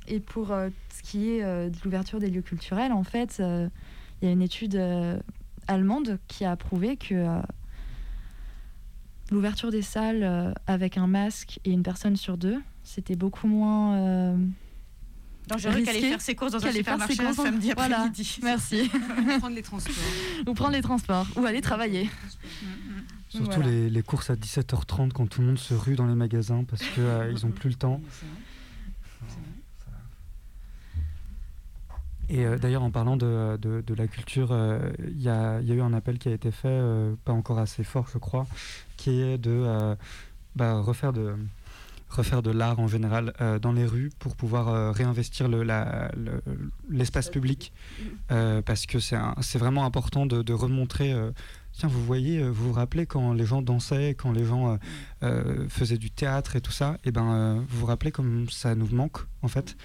et 0.08 0.19
pour 0.19 0.47
ce 0.47 1.02
qui 1.04 1.30
est 1.30 1.41
de 1.43 1.76
l'ouverture 1.84 2.19
des 2.19 2.30
lieux 2.30 2.41
culturels, 2.41 2.91
en 2.91 3.04
fait, 3.04 3.39
il 3.39 4.26
y 4.26 4.28
a 4.28 4.32
une 4.32 4.41
étude 4.41 4.80
allemande 5.67 6.19
qui 6.28 6.45
a 6.45 6.56
prouvé 6.56 6.97
que 6.97 7.13
euh, 7.13 7.41
l'ouverture 9.32 9.71
des 9.71 9.82
salles 9.82 10.23
euh, 10.23 10.54
avec 10.67 10.97
un 10.97 11.08
masque 11.08 11.60
et 11.65 11.71
une 11.71 11.84
personne 11.84 12.15
sur 12.15 12.38
deux, 12.38 12.62
c'était 12.84 13.15
beaucoup 13.15 13.47
moins 13.47 13.95
euh, 13.95 14.38
dangereux 15.47 15.82
qu'aller 15.82 16.02
faire 16.02 16.21
ses 16.21 16.36
courses 16.36 16.52
dans 16.52 16.65
un 16.65 16.71
supermarché 16.71 17.21
un 17.23 17.34
samedi 17.34 17.71
après-midi. 17.78 18.39
Merci. 18.43 18.91
ou 18.93 19.39
prendre 19.39 19.56
les 19.56 19.62
transports. 19.63 19.93
ou 20.47 20.54
prendre 20.54 20.73
les 20.73 20.82
transports. 20.82 21.28
Ou 21.36 21.45
aller 21.45 21.62
travailler. 21.62 22.10
Surtout 23.30 23.62
les, 23.62 23.89
les, 23.89 24.04
courses 24.04 24.30
à 24.30 24.36
17h30 24.36 25.12
quand 25.12 25.26
tout 25.26 25.41
le 25.41 25.47
monde 25.47 25.58
se 25.58 25.73
rue 25.73 25.95
dans 25.95 26.06
les 26.06 26.13
magasins 26.13 26.63
parce 26.65 26.84
qu'ils 26.84 27.45
n'ont 27.47 27.52
plus 27.52 27.69
le 27.69 27.76
temps. 27.76 27.99
Et 32.29 32.45
euh, 32.45 32.57
d'ailleurs, 32.57 32.83
en 32.83 32.91
parlant 32.91 33.17
de, 33.17 33.57
de, 33.57 33.93
la 33.93 34.07
culture, 34.07 34.49
euh, 34.51 34.91
il 35.07 35.21
y, 35.21 35.29
a, 35.29 35.59
y, 35.62 35.71
a 35.71 35.75
eu 35.75 35.81
un 35.81 35.93
appel 35.93 36.17
qui 36.17 36.29
a 36.29 36.31
été 36.31 36.51
fait, 36.51 36.67
euh, 36.67 37.13
pas 37.25 37.33
encore 37.33 37.59
assez 37.59 37.83
fort, 37.83 38.07
je 38.12 38.17
crois, 38.17 38.47
qui 38.97 39.21
est 39.21 39.38
de 39.38 39.95
bah, 40.55 40.79
refaire 40.79 41.13
de 41.13 41.36
refaire 42.09 42.43
de 42.43 42.51
l'art 42.51 42.79
en 42.79 42.88
général 42.88 43.33
dans 43.59 43.71
les 43.71 43.88
rues 43.88 44.12
pour 44.19 44.36
pouvoir 44.36 44.93
réinvestir 44.93 45.47
l'espace 45.47 47.25
le, 47.27 47.31
public. 47.31 47.73
Parce 48.27 48.86
que 48.86 48.99
c'est 48.99 49.57
vraiment 49.57 49.83
important 49.83 50.27
de, 50.27 50.43
de 50.43 50.53
remontrer 50.53 51.15
tiens 51.71 51.89
vous 51.89 52.05
voyez 52.05 52.47
vous 52.47 52.67
vous 52.67 52.73
rappelez 52.73 53.07
quand 53.07 53.33
les 53.33 53.47
gens 53.47 53.63
dansaient 53.63 54.13
quand 54.13 54.31
les 54.31 54.45
gens 54.45 54.77
faisaient 55.69 55.97
du 55.97 56.12
théâtre 56.12 56.55
et 56.55 56.62
tout 56.62 56.71
ça? 56.71 56.97
Et 57.03 57.09
eh 57.09 57.12
ben 57.12 57.65
vous 57.67 57.79
vous 57.79 57.88
rappelez 57.88 58.12
comme 58.12 58.47
ça 58.47 58.75
nous 58.75 58.93
manque 58.93 59.17
en 59.41 59.47
fait 59.47 59.75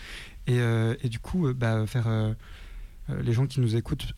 euh, 0.50 0.94
et, 1.02 1.08
du 1.08 1.18
coup, 1.18 1.46
euh, 1.46 1.54
bah, 1.54 1.86
faire 1.86 2.08
euh, 2.08 2.32
les 3.22 3.32
gens 3.32 3.46
qui 3.46 3.60
nous 3.60 3.74
écoutent 3.74 4.12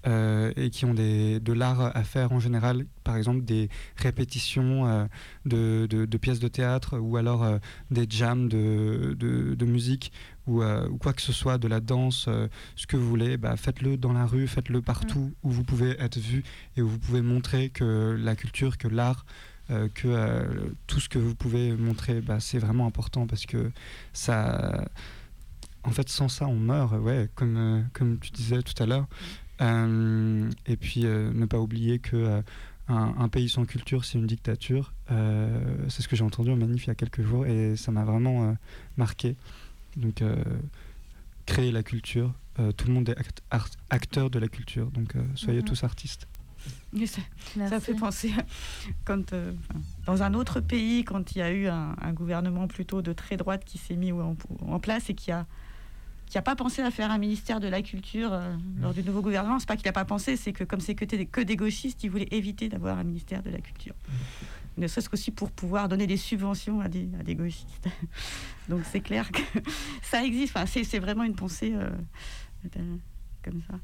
et 0.57 0.71
qui 0.71 0.85
ont 0.85 0.95
des, 0.95 1.38
de 1.38 1.53
l'art 1.53 1.97
à 1.97 2.03
faire 2.03 2.33
en 2.33 2.40
général, 2.40 2.87
par 3.05 3.16
exemple 3.16 3.43
des 3.45 3.69
répétitions 3.95 5.09
de, 5.45 5.87
de, 5.87 6.16
pièces 6.19 6.40
de 6.40 6.49
théâtre 6.49 6.99
ou 6.99 7.16
alors 7.16 7.47
des 7.93 8.05
jams 8.11 8.49
de, 8.49 9.14
de 9.16 9.64
musique 9.64 10.11
ou, 10.49 10.64
ou, 10.64 10.99
quoi 10.99 11.12
que 11.12 11.23
ce 11.23 11.33
soit, 11.33 11.57
de 11.57 11.69
la 11.69 11.79
danse, 11.79 12.29
ce 12.75 12.87
que 12.88 12.97
vous 12.97 13.09
voulez, 13.09 13.37
bah, 13.37 13.57
faites-le 13.57 13.97
dans 13.97 14.12
la 14.12 14.27
rue, 14.27 14.49
faites-le 14.49 14.83
partout 14.83 15.21
mm. 15.21 15.35
où 15.45 15.51
vous 15.51 15.62
pouvez 15.62 15.90
être 16.01 16.19
vu 16.19 16.43
et 16.77 16.83
où 16.83 16.88
vous 16.88 16.99
pouvez 16.99 17.23
montrer 17.23 17.69
que 17.69 18.19
la 18.21 18.35
culture, 18.35 18.77
que 18.77 18.88
l'art, 18.88 19.25
que 19.69 20.75
tout 20.88 20.99
ce 20.99 21.09
que 21.09 21.21
vous 21.21 21.37
pouvez 21.37 21.77
montrer, 21.77 22.21
bah, 22.21 22.40
c'est 22.40 22.59
vraiment 22.59 22.88
important 22.88 23.29
parce 23.29 23.47
que 23.47 23.71
ça 24.12 24.85
en 25.85 25.90
fait, 25.90 26.09
sans 26.09 26.29
ça, 26.29 26.47
on 26.47 26.57
meurt, 26.57 26.93
ouais, 26.95 27.29
comme, 27.35 27.57
euh, 27.57 27.83
comme 27.93 28.19
tu 28.19 28.31
disais 28.31 28.62
tout 28.62 28.81
à 28.83 28.87
l'heure. 28.87 29.07
Euh, 29.61 30.51
et 30.66 30.77
puis, 30.77 31.07
euh, 31.07 31.33
ne 31.33 31.47
pas 31.47 31.59
oublier 31.59 31.99
que 31.99 32.43
un, 32.88 33.29
pays 33.29 33.49
sans 33.49 33.66
culture, 33.66 34.05
c'est 34.05 34.19
une 34.19 34.27
dictature. 34.27 34.93
c'est 35.09 36.03
ce 36.03 36.09
que 36.09 36.16
j'ai 36.16 36.25
entendu 36.25 36.51
en 36.51 36.57
manif 36.57 36.87
il 36.87 36.88
y 36.88 36.90
a 36.90 36.97
quelques 36.97 37.23
jours 37.23 37.47
et 37.47 37.77
ça 37.77 37.93
m'a 37.93 38.05
vraiment 38.05 38.57
marqué. 38.97 39.37
Donc, 39.97 40.25
créer 41.47 41.71
la 41.71 41.85
culture, 41.85 42.35
tout 42.77 42.88
le 42.88 42.93
monde 42.93 43.09
est 43.09 43.16
acteur 43.90 44.29
de 44.29 44.40
la 44.40 44.49
culture, 44.49 44.90
donc 44.90 45.14
soyez 45.37 45.61
mhm. 45.61 45.66
tous 45.66 45.85
artistes. 45.85 46.27
Ça, 47.69 47.79
fait 47.79 47.95
penser 47.95 48.33
quand 49.05 49.33
dans 50.05 50.25
un 50.25 50.35
autre 50.35 50.59
pays, 50.59 51.05
quand 51.05 51.31
il 51.37 51.38
y 51.38 51.43
a 51.43 51.53
eu 51.53 51.69
un, 51.69 52.12
gouvernement 52.12 52.66
plutôt 52.66 53.03
de 53.03 53.12
très 53.12 53.37
droite 53.37 53.64
qui 53.64 53.79
s'est 53.79 53.95
mis 53.95 54.11
en, 54.11 54.37
en, 54.62 54.81
place 54.81 55.11
et 55.11 55.14
qui 55.14 55.31
a 55.31 55.47
qui 56.31 56.38
n'a 56.38 56.43
pas 56.43 56.55
pensé 56.55 56.81
à 56.81 56.93
faire 56.93 57.11
un 57.11 57.19
ministère 57.19 57.59
de 57.59 57.66
la 57.66 57.83
culture 57.83 58.33
euh, 58.33 58.55
lors 58.81 58.95
du 58.95 59.03
nouveau 59.03 59.21
gouvernement. 59.21 59.59
C'est 59.59 59.66
pas 59.66 59.77
qu'il 59.77 59.87
n'a 59.87 59.93
pas 59.93 60.05
pensé, 60.05 60.37
c'est 60.37 60.53
que 60.53 60.62
comme 60.62 60.79
c'est 60.79 60.95
que, 60.95 61.05
que 61.05 61.40
des 61.40 61.57
gauchistes, 61.57 62.05
il 62.05 62.11
voulait 62.11 62.29
éviter 62.31 62.69
d'avoir 62.69 62.99
un 62.99 63.05
ministère 63.05 63.43
de 63.43 63.51
la 63.51 63.59
culture. 63.59 63.95
Ne 64.79 64.87
serait-ce 64.87 65.11
qu'aussi 65.11 65.33
pour 65.33 65.51
pouvoir 65.51 65.88
donner 65.88 66.07
des 66.07 66.16
subventions 66.16 66.81
à 66.81 66.88
des, 66.88 67.09
à 67.19 67.25
des 67.25 67.35
gauchistes. 67.35 67.88
Donc 68.69 68.83
c'est 68.85 69.01
clair 69.01 69.29
que 69.33 69.43
ça 70.03 70.25
existe. 70.25 70.57
Enfin, 70.57 70.66
c'est 70.66 70.99
vraiment 71.01 71.25
une 71.25 71.35
pensée 71.35 71.75
euh, 71.75 71.90
comme 73.43 73.61
ça. 73.69 73.75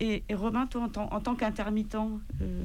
Et, 0.00 0.24
Romain, 0.32 0.66
toi, 0.66 0.88
en, 0.96 1.20
tant 1.20 1.34
qu'intermittent, 1.34 1.96
euh, 2.40 2.64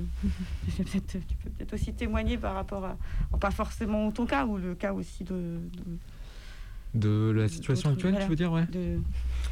tu 0.77 0.83
peux 0.83 1.49
peut-être 1.49 1.73
aussi 1.73 1.93
témoigner 1.93 2.37
par 2.37 2.55
rapport 2.55 2.85
à, 2.85 2.97
pas 3.37 3.51
forcément 3.51 4.11
ton 4.11 4.25
cas, 4.25 4.45
ou 4.45 4.57
le 4.57 4.75
cas 4.75 4.93
aussi 4.93 5.25
de 5.25 5.59
de 5.73 5.83
la 6.93 7.47
situation 7.47 7.91
actuelle, 7.91 8.17
tu 8.21 8.27
veux 8.27 8.35
dire, 8.35 8.51
ouais. 8.51 8.65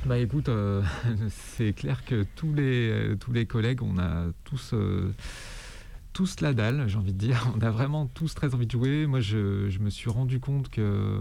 Bah 0.06 0.17
écoute, 0.17 0.50
euh, 0.50 0.82
c'est 1.30 1.73
clair 1.73 2.06
que 2.06 2.26
tous 2.36 2.54
les, 2.54 3.15
tous 3.19 3.32
les 3.32 3.45
collègues, 3.45 3.82
on 3.82 3.97
a 3.97 4.26
tous, 4.43 4.71
euh, 4.73 5.12
tous 6.13 6.39
la 6.41 6.54
dalle, 6.54 6.88
j'ai 6.88 6.97
envie 6.97 7.13
de 7.13 7.17
dire. 7.17 7.52
On 7.58 7.62
a 7.62 7.69
vraiment 7.71 8.06
tous 8.06 8.34
très 8.34 8.54
envie 8.54 8.67
de 8.67 8.71
jouer. 8.71 9.06
Moi, 9.06 9.19
je, 9.19 9.69
je 9.69 9.80
me 9.80 9.89
suis 9.89 10.10
rendu 10.10 10.39
compte 10.39 10.69
que, 10.69 11.19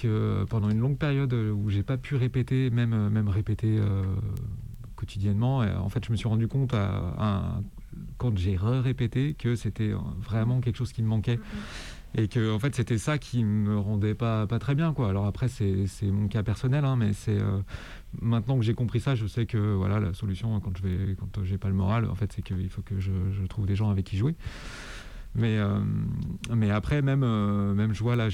que 0.00 0.44
pendant 0.48 0.70
une 0.70 0.78
longue 0.78 0.98
période 0.98 1.32
où 1.32 1.68
j'ai 1.70 1.82
pas 1.82 1.96
pu 1.96 2.16
répéter, 2.16 2.70
même, 2.70 3.08
même 3.08 3.28
répéter 3.28 3.78
euh, 3.78 4.04
quotidiennement, 4.94 5.58
en 5.58 5.88
fait, 5.88 6.04
je 6.04 6.12
me 6.12 6.16
suis 6.16 6.28
rendu 6.28 6.48
compte 6.48 6.74
à, 6.74 7.60
quand 8.18 8.36
j'ai 8.36 8.56
répété 8.56 9.34
que 9.34 9.56
c'était 9.56 9.92
vraiment 10.20 10.60
quelque 10.60 10.76
chose 10.76 10.92
qui 10.92 11.02
me 11.02 11.08
manquait. 11.08 11.36
Mm-hmm 11.36 11.97
et 12.14 12.28
que 12.28 12.52
en 12.52 12.58
fait 12.58 12.74
c'était 12.74 12.98
ça 12.98 13.18
qui 13.18 13.44
me 13.44 13.78
rendait 13.78 14.14
pas 14.14 14.46
pas 14.46 14.58
très 14.58 14.74
bien 14.74 14.92
quoi. 14.92 15.08
Alors 15.08 15.26
après 15.26 15.48
c'est 15.48 15.86
mon 16.02 16.28
cas 16.28 16.42
personnel 16.42 16.84
hein, 16.84 16.96
mais 16.96 17.12
c'est 17.12 17.38
euh, 17.38 17.60
maintenant 18.20 18.58
que 18.58 18.64
j'ai 18.64 18.74
compris 18.74 19.00
ça 19.00 19.14
je 19.14 19.26
sais 19.26 19.46
que 19.46 19.58
voilà 19.74 20.00
la 20.00 20.14
solution 20.14 20.58
quand 20.60 20.76
je 20.76 20.82
vais 20.82 21.16
quand 21.16 21.44
j'ai 21.44 21.58
pas 21.58 21.68
le 21.68 21.74
moral 21.74 22.08
en 22.08 22.14
fait 22.14 22.32
c'est 22.32 22.42
qu'il 22.42 22.70
faut 22.70 22.82
que 22.82 22.98
je, 22.98 23.12
je, 23.32 23.46
trouve 23.46 23.66
des 23.66 23.76
gens 23.76 23.90
avec 23.90 24.06
qui 24.06 24.16
jouer. 24.16 24.34
Mais 25.34 25.58
euh, 25.58 25.78
mais 26.56 26.70
après 26.70 27.02
même 27.02 27.22
euh, 27.22 27.74
même 27.74 27.92
je 27.92 28.02
vois 28.02 28.16
là 28.16 28.28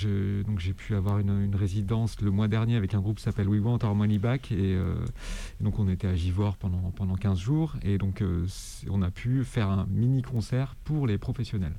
donc 0.47 0.61
j'ai 0.61 0.73
pu 0.73 0.95
avoir 0.95 1.19
une, 1.19 1.43
une, 1.43 1.57
résidence 1.57 2.21
le 2.21 2.31
mois 2.31 2.47
dernier 2.47 2.77
avec 2.77 2.95
un 2.95 3.01
groupe 3.01 3.17
qui 3.17 3.25
s'appelle 3.25 3.49
We 3.49 3.61
Want 3.61 3.81
Our 3.83 3.97
Money 3.97 4.19
Back 4.19 4.53
et, 4.53 4.79
donc 5.61 5.81
on 5.81 5.89
était 5.89 6.07
à 6.07 6.15
Givor 6.15 6.57
pendant 6.57 6.93
pendant 6.93 7.17
15 7.17 7.39
jours 7.41 7.75
et 7.83 7.99
donc 7.99 8.23
on 8.89 9.03
a 9.03 9.11
pu 9.11 9.43
faire 9.43 9.69
un 9.69 9.87
mini 9.91 10.23
concert 10.23 10.77
pour 10.85 11.09
les 11.09 11.19
professionnels 11.19 11.75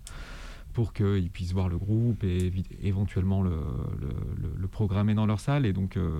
pour 0.75 0.91
qu'ils 0.91 1.31
puissent 1.31 1.53
voir 1.53 1.69
le 1.69 1.77
groupe 1.77 2.23
et 2.25 2.51
éventuellement 2.83 3.41
le, 3.41 4.67
programmer 4.67 5.13
dans 5.13 5.25
leur 5.25 5.39
salle. 5.39 5.65
Et 5.65 5.71
donc, 5.71 5.95
euh, 5.95 6.19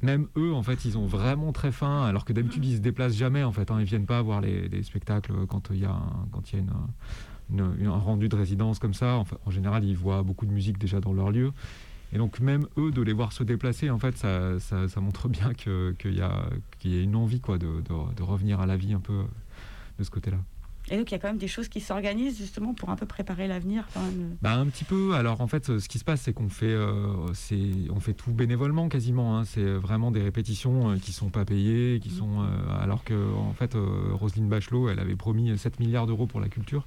même 0.00 0.26
eux, 0.38 0.54
en 0.54 0.62
fait, 0.62 0.86
ils 0.86 0.96
ont 0.96 1.04
vraiment 1.04 1.52
très 1.52 1.70
faim, 1.70 2.04
alors 2.04 2.24
que 2.24 2.32
d'habitude, 2.32 2.64
ils 2.64 2.76
se 2.76 2.80
déplacent 2.80 3.14
jamais, 3.14 3.44
en 3.44 3.52
fait. 3.52 3.70
Hein, 3.70 3.76
ils 3.78 3.84
viennent 3.84 4.06
pas 4.06 4.22
voir 4.22 4.40
les, 4.40 4.82
spectacles 4.82 5.46
quand 5.46 5.68
il 5.70 5.80
y 5.80 5.84
a, 5.84 5.90
un, 5.90 6.32
une, 7.50 7.86
un 7.86 7.98
rendu 7.98 8.30
de 8.30 8.36
résidence 8.36 8.78
comme 8.78 8.94
ça. 8.94 9.22
en 9.44 9.50
général, 9.50 9.84
ils 9.84 9.96
voient 9.96 10.22
beaucoup 10.22 10.46
de 10.46 10.52
musique 10.52 10.78
déjà 10.78 11.00
dans 11.00 11.12
leur 11.12 11.30
lieu. 11.30 11.52
Et 12.14 12.16
donc 12.16 12.40
même 12.40 12.66
eux, 12.78 12.90
de 12.90 13.02
les 13.02 13.12
voir 13.12 13.32
se 13.32 13.42
déplacer, 13.42 13.90
en 13.90 13.98
fait, 13.98 14.16
ça, 14.16 15.00
montre 15.00 15.28
bien 15.28 15.52
qu'il 15.52 16.14
y, 16.14 16.22
a, 16.22 16.48
y 16.84 16.98
a 16.98 17.02
une 17.02 17.16
envie 17.16 17.40
quoi, 17.40 17.58
de, 17.58 17.82
de, 18.16 18.22
revenir 18.22 18.60
à 18.60 18.66
la 18.66 18.78
vie 18.78 18.94
un 18.94 19.00
peu 19.00 19.24
de 19.98 20.04
ce 20.04 20.10
côté-là. 20.10 20.38
Et 20.90 20.98
donc 20.98 21.10
il 21.10 21.12
y 21.12 21.14
a 21.14 21.18
quand 21.18 21.28
même 21.28 21.38
des 21.38 21.48
choses 21.48 21.68
qui 21.68 21.80
s'organisent 21.80 22.36
justement 22.36 22.74
pour 22.74 22.90
un 22.90 22.96
peu 22.96 23.06
préparer 23.06 23.48
l'avenir. 23.48 23.86
Bah, 24.42 24.52
un 24.52 24.66
petit 24.66 24.84
peu. 24.84 25.14
Alors 25.14 25.40
en 25.40 25.46
fait, 25.46 25.78
ce 25.78 25.88
qui 25.88 25.98
se 25.98 26.04
passe, 26.04 26.22
c'est 26.22 26.34
qu'on 26.34 26.50
fait, 26.50 26.66
euh, 26.66 27.32
on 27.90 28.00
fait 28.00 28.12
tout 28.12 28.32
bénévolement 28.32 28.88
quasiment. 28.88 29.38
Hein. 29.38 29.44
C'est 29.44 29.64
vraiment 29.64 30.10
des 30.10 30.22
répétitions 30.22 30.90
euh, 30.90 30.96
qui 30.96 31.12
sont 31.12 31.30
pas 31.30 31.44
payées, 31.44 32.00
qui 32.00 32.10
mmh. 32.10 32.18
sont 32.18 32.42
euh, 32.42 32.82
alors 32.82 33.02
que 33.04 33.14
en 33.34 33.54
fait, 33.54 33.76
Roselyne 34.12 34.48
Bachelot, 34.48 34.90
elle 34.90 34.98
avait 34.98 35.16
promis 35.16 35.56
7 35.56 35.80
milliards 35.80 36.06
d'euros 36.06 36.26
pour 36.26 36.40
la 36.40 36.48
culture. 36.48 36.86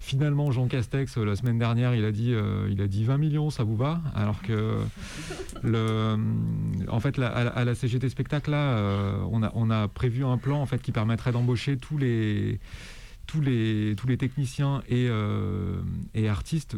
Finalement, 0.00 0.52
Jean 0.52 0.68
Castex, 0.68 1.18
la 1.18 1.34
semaine 1.34 1.58
dernière, 1.58 1.94
il 1.94 2.04
a 2.04 2.12
dit, 2.12 2.32
il 2.70 2.80
a 2.80 2.86
dit 2.86 3.04
20 3.04 3.18
millions, 3.18 3.50
ça 3.50 3.64
vous 3.64 3.76
va? 3.76 4.00
Alors 4.14 4.40
que, 4.40 4.78
le, 5.62 6.16
en 6.88 7.00
fait, 7.00 7.18
à, 7.18 7.64
la 7.64 7.74
CGT 7.74 8.08
Spectacle, 8.08 8.52
là, 8.52 9.18
on, 9.30 9.42
a, 9.42 9.50
on 9.54 9.68
a 9.70 9.88
prévu 9.88 10.24
un 10.24 10.38
plan 10.38 10.62
en 10.62 10.66
fait, 10.66 10.80
qui 10.80 10.92
permettrait 10.92 11.32
d'embaucher 11.32 11.76
tous 11.76 11.98
les, 11.98 12.58
tous 13.28 13.40
les, 13.40 13.94
tous 13.96 14.08
les 14.08 14.16
techniciens 14.16 14.82
et, 14.88 15.06
euh, 15.08 15.80
et 16.14 16.28
artistes 16.28 16.76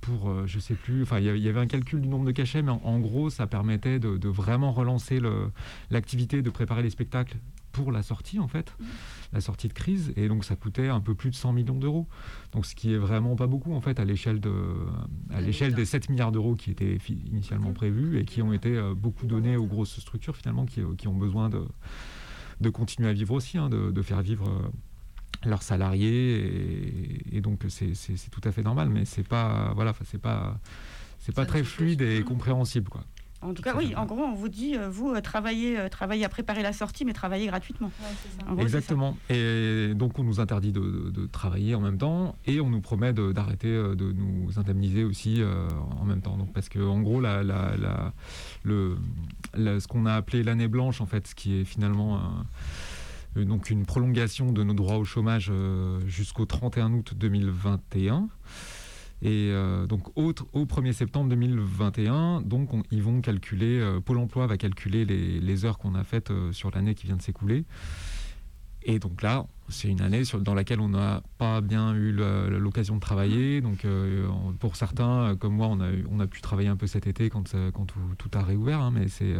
pour, 0.00 0.30
euh, 0.30 0.44
je 0.46 0.58
sais 0.58 0.74
plus, 0.74 1.02
enfin, 1.02 1.18
il 1.18 1.38
y 1.38 1.48
avait 1.48 1.60
un 1.60 1.66
calcul 1.66 2.00
du 2.00 2.08
nombre 2.08 2.24
de 2.24 2.32
cachets, 2.32 2.62
mais 2.62 2.72
en, 2.72 2.98
gros, 2.98 3.30
ça 3.30 3.46
permettait 3.46 3.98
de, 3.98 4.28
vraiment 4.28 4.72
relancer 4.72 5.20
l'activité, 5.90 6.40
de 6.40 6.50
préparer 6.50 6.82
les 6.82 6.90
spectacles 6.90 7.36
pour 7.72 7.90
la 7.90 8.02
sortie, 8.02 8.38
en 8.38 8.48
fait, 8.48 8.74
mmh. 8.78 8.84
la 9.32 9.40
sortie 9.40 9.68
de 9.68 9.72
crise, 9.72 10.12
et 10.16 10.28
donc 10.28 10.44
ça 10.44 10.56
coûtait 10.56 10.88
un 10.88 11.00
peu 11.00 11.14
plus 11.14 11.30
de 11.30 11.34
100 11.34 11.52
millions 11.52 11.78
d'euros. 11.78 12.06
Donc, 12.52 12.66
ce 12.66 12.74
qui 12.74 12.92
est 12.92 12.98
vraiment 12.98 13.34
pas 13.34 13.46
beaucoup, 13.46 13.72
en 13.72 13.80
fait, 13.80 13.98
à 13.98 14.04
l'échelle 14.04 14.40
de, 14.40 14.52
à 15.30 15.40
l'échelle 15.40 15.74
des 15.74 15.84
7 15.84 16.10
milliards 16.10 16.32
d'euros 16.32 16.54
qui 16.54 16.70
étaient 16.70 16.98
initialement 17.08 17.70
mmh. 17.70 17.74
prévus 17.74 18.18
et 18.18 18.24
qui 18.24 18.42
ont 18.42 18.52
été 18.52 18.76
euh, 18.76 18.94
beaucoup 18.94 19.26
donnés 19.26 19.56
aux 19.56 19.66
grosses 19.66 19.98
structures, 19.98 20.36
finalement, 20.36 20.66
qui, 20.66 20.80
qui 20.98 21.08
ont 21.08 21.16
besoin 21.16 21.48
de, 21.48 21.64
de 22.60 22.70
continuer 22.70 23.08
à 23.08 23.12
vivre 23.12 23.34
aussi, 23.34 23.56
hein, 23.56 23.68
de, 23.68 23.90
de, 23.90 24.02
faire 24.02 24.20
vivre 24.20 24.70
leurs 25.46 25.62
salariés 25.62 27.24
et, 27.32 27.40
donc 27.40 27.60
c'est 27.68 27.94
tout 28.30 28.40
à 28.44 28.52
fait 28.52 28.62
normal 28.62 28.88
mais 28.88 29.04
c'est 29.04 29.26
pas 29.26 29.72
voilà 29.74 29.94
c'est 30.04 30.20
pas 30.20 30.58
c'est 31.18 31.34
pas 31.34 31.46
très 31.46 31.64
fluide 31.64 32.02
et 32.02 32.22
compréhensible 32.22 32.88
quoi 32.88 33.04
en 33.42 33.54
tout 33.54 33.62
cas, 33.62 33.74
oui, 33.76 33.92
en 33.96 34.06
gros, 34.06 34.22
on 34.22 34.34
vous 34.34 34.48
dit, 34.48 34.76
euh, 34.76 34.88
vous, 34.88 35.10
euh, 35.10 35.20
travaillez, 35.20 35.76
euh, 35.76 35.88
travaillez 35.88 36.24
à 36.24 36.28
préparer 36.28 36.62
la 36.62 36.72
sortie, 36.72 37.04
mais 37.04 37.12
travaillez 37.12 37.48
gratuitement. 37.48 37.90
Exactement. 38.58 39.16
Et 39.30 39.94
donc, 39.94 40.18
on 40.18 40.22
nous 40.22 40.38
interdit 40.38 40.70
de, 40.70 41.26
travailler 41.32 41.74
en 41.74 41.80
même 41.80 41.98
temps 41.98 42.36
et 42.46 42.60
on 42.60 42.70
nous 42.70 42.80
promet 42.80 43.12
d'arrêter 43.12 43.68
de, 43.68 44.12
nous 44.12 44.58
indemniser 44.58 45.02
aussi 45.02 45.42
en 46.00 46.04
même 46.04 46.20
temps. 46.20 46.36
Donc, 46.36 46.52
parce 46.52 46.68
que, 46.68 46.78
en 46.78 47.00
gros, 47.00 47.20
la, 47.20 47.42
le, 48.62 48.96
ce 49.54 49.86
qu'on 49.88 50.06
a 50.06 50.14
appelé 50.14 50.42
l'année 50.44 50.68
blanche, 50.68 51.00
en 51.00 51.06
fait, 51.06 51.26
ce 51.26 51.34
qui 51.34 51.60
est 51.60 51.64
finalement. 51.64 52.16
Euh, 52.16 52.18
donc 53.36 53.70
une 53.70 53.86
prolongation 53.86 54.52
de 54.52 54.62
nos 54.62 54.74
droits 54.74 54.98
au 54.98 55.04
chômage 55.04 55.48
euh, 55.50 56.00
jusqu'au 56.06 56.46
31 56.46 56.92
août 56.92 57.14
2021. 57.16 58.28
Et 59.24 59.50
euh, 59.52 59.86
donc 59.86 60.08
au, 60.16 60.34
au, 60.52 60.64
1er 60.64 60.92
septembre 60.92 61.30
2021, 61.30 62.42
donc 62.42 62.70
ils 62.90 63.02
vont 63.02 63.20
calculer, 63.20 63.98
Pôle 64.04 64.18
Emploi 64.18 64.46
va 64.46 64.56
calculer 64.56 65.04
les 65.04 65.64
heures 65.64 65.78
qu'on 65.78 65.94
a 65.94 66.02
faites 66.02 66.32
sur 66.50 66.70
l'année 66.72 66.94
qui 66.94 67.06
vient 67.06 67.16
de 67.16 67.22
s'écouler. 67.22 67.64
Et 68.84 68.98
donc 68.98 69.22
là, 69.22 69.46
c'est 69.68 69.88
une 69.88 70.00
année 70.00 70.22
dans 70.40 70.54
laquelle 70.54 70.80
on 70.80 70.88
n'a 70.88 71.22
pas 71.38 71.60
bien 71.60 71.94
eu 71.94 72.12
l'occasion 72.12 72.96
de 72.96 73.00
travailler. 73.00 73.60
Donc 73.60 73.84
euh, 73.84 74.28
pour 74.58 74.76
certains, 74.76 75.30
euh, 75.30 75.36
comme 75.36 75.54
moi, 75.54 75.68
on 75.68 75.80
a, 75.80 75.88
on 76.10 76.20
a 76.20 76.26
pu 76.26 76.40
travailler 76.40 76.68
un 76.68 76.76
peu 76.76 76.86
cet 76.86 77.06
été 77.06 77.30
quand, 77.30 77.54
euh, 77.54 77.70
quand 77.70 77.86
tout, 77.86 78.30
a 78.34 78.42
réouvert, 78.42 78.80
hein, 78.80 78.90
mais 78.92 79.08
c'est, 79.08 79.34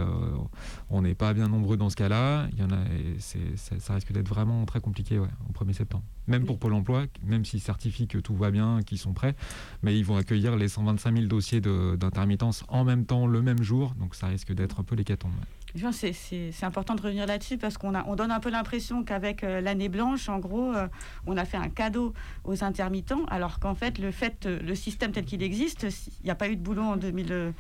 on 0.90 1.02
n'est 1.02 1.14
pas 1.14 1.33
bien 1.35 1.48
nombreux 1.48 1.76
dans 1.76 1.90
ce 1.90 1.96
cas-là. 1.96 2.48
Il 2.52 2.61
y 2.61 2.62
en 2.62 2.70
a, 2.70 2.85
ça 3.18 3.94
risque 3.94 4.12
d'être 4.12 4.28
vraiment 4.28 4.64
très 4.64 4.81
compliqué 4.81 5.18
au 5.18 5.26
1er 5.52 5.72
septembre. 5.72 6.05
Même 6.28 6.44
pour 6.44 6.59
Pôle 6.59 6.74
Emploi, 6.74 7.07
même 7.24 7.44
s'ils 7.44 7.61
certifient 7.61 8.07
que 8.07 8.18
tout 8.18 8.35
va 8.35 8.50
bien, 8.50 8.81
qu'ils 8.83 8.98
sont 8.98 9.12
prêts, 9.12 9.35
mais 9.83 9.98
ils 9.98 10.05
vont 10.05 10.16
accueillir 10.16 10.57
les 10.57 10.68
125 10.68 11.14
000 11.14 11.26
dossiers 11.26 11.61
d'intermittence 11.61 12.64
en 12.68 12.85
même 12.85 13.07
temps, 13.07 13.26
le 13.26 13.42
même 13.42 13.62
jour. 13.62 13.94
Donc 13.98 14.14
ça 14.14 14.28
risque 14.28 14.52
d'être 14.52 14.81
un 14.81 14.85
peu 14.85 14.94
l'hécatombe. 14.94 15.33
C'est 15.74 16.64
important 16.64 16.94
de 16.94 17.00
revenir 17.00 17.26
là-dessus 17.26 17.56
parce 17.56 17.78
qu'on 17.78 17.94
on 17.94 18.14
donne 18.14 18.30
un 18.30 18.40
peu 18.40 18.50
l'impression 18.50 19.04
qu'avec 19.04 19.42
euh, 19.42 19.61
l'année 19.61 19.88
blanche, 19.88 20.28
en 20.28 20.38
gros, 20.38 20.74
euh, 20.74 20.87
on 21.26 21.37
a 21.37 21.44
fait 21.44 21.56
un 21.56 21.68
cadeau 21.68 22.12
aux 22.44 22.62
intermittents, 22.62 23.24
alors 23.26 23.58
qu'en 23.58 23.74
fait, 23.74 23.98
le 23.98 24.11
fait, 24.11 24.44
euh, 24.44 24.61
le 24.62 24.74
système 24.74 25.12
tel 25.12 25.24
qu'il 25.24 25.42
existe, 25.42 25.87
il 26.20 26.24
n'y 26.24 26.30
a 26.30 26.35
pas 26.35 26.48
eu 26.48 26.56
de 26.56 26.62
boulot 26.62 26.82
en, 26.82 26.96
2000, 26.96 27.54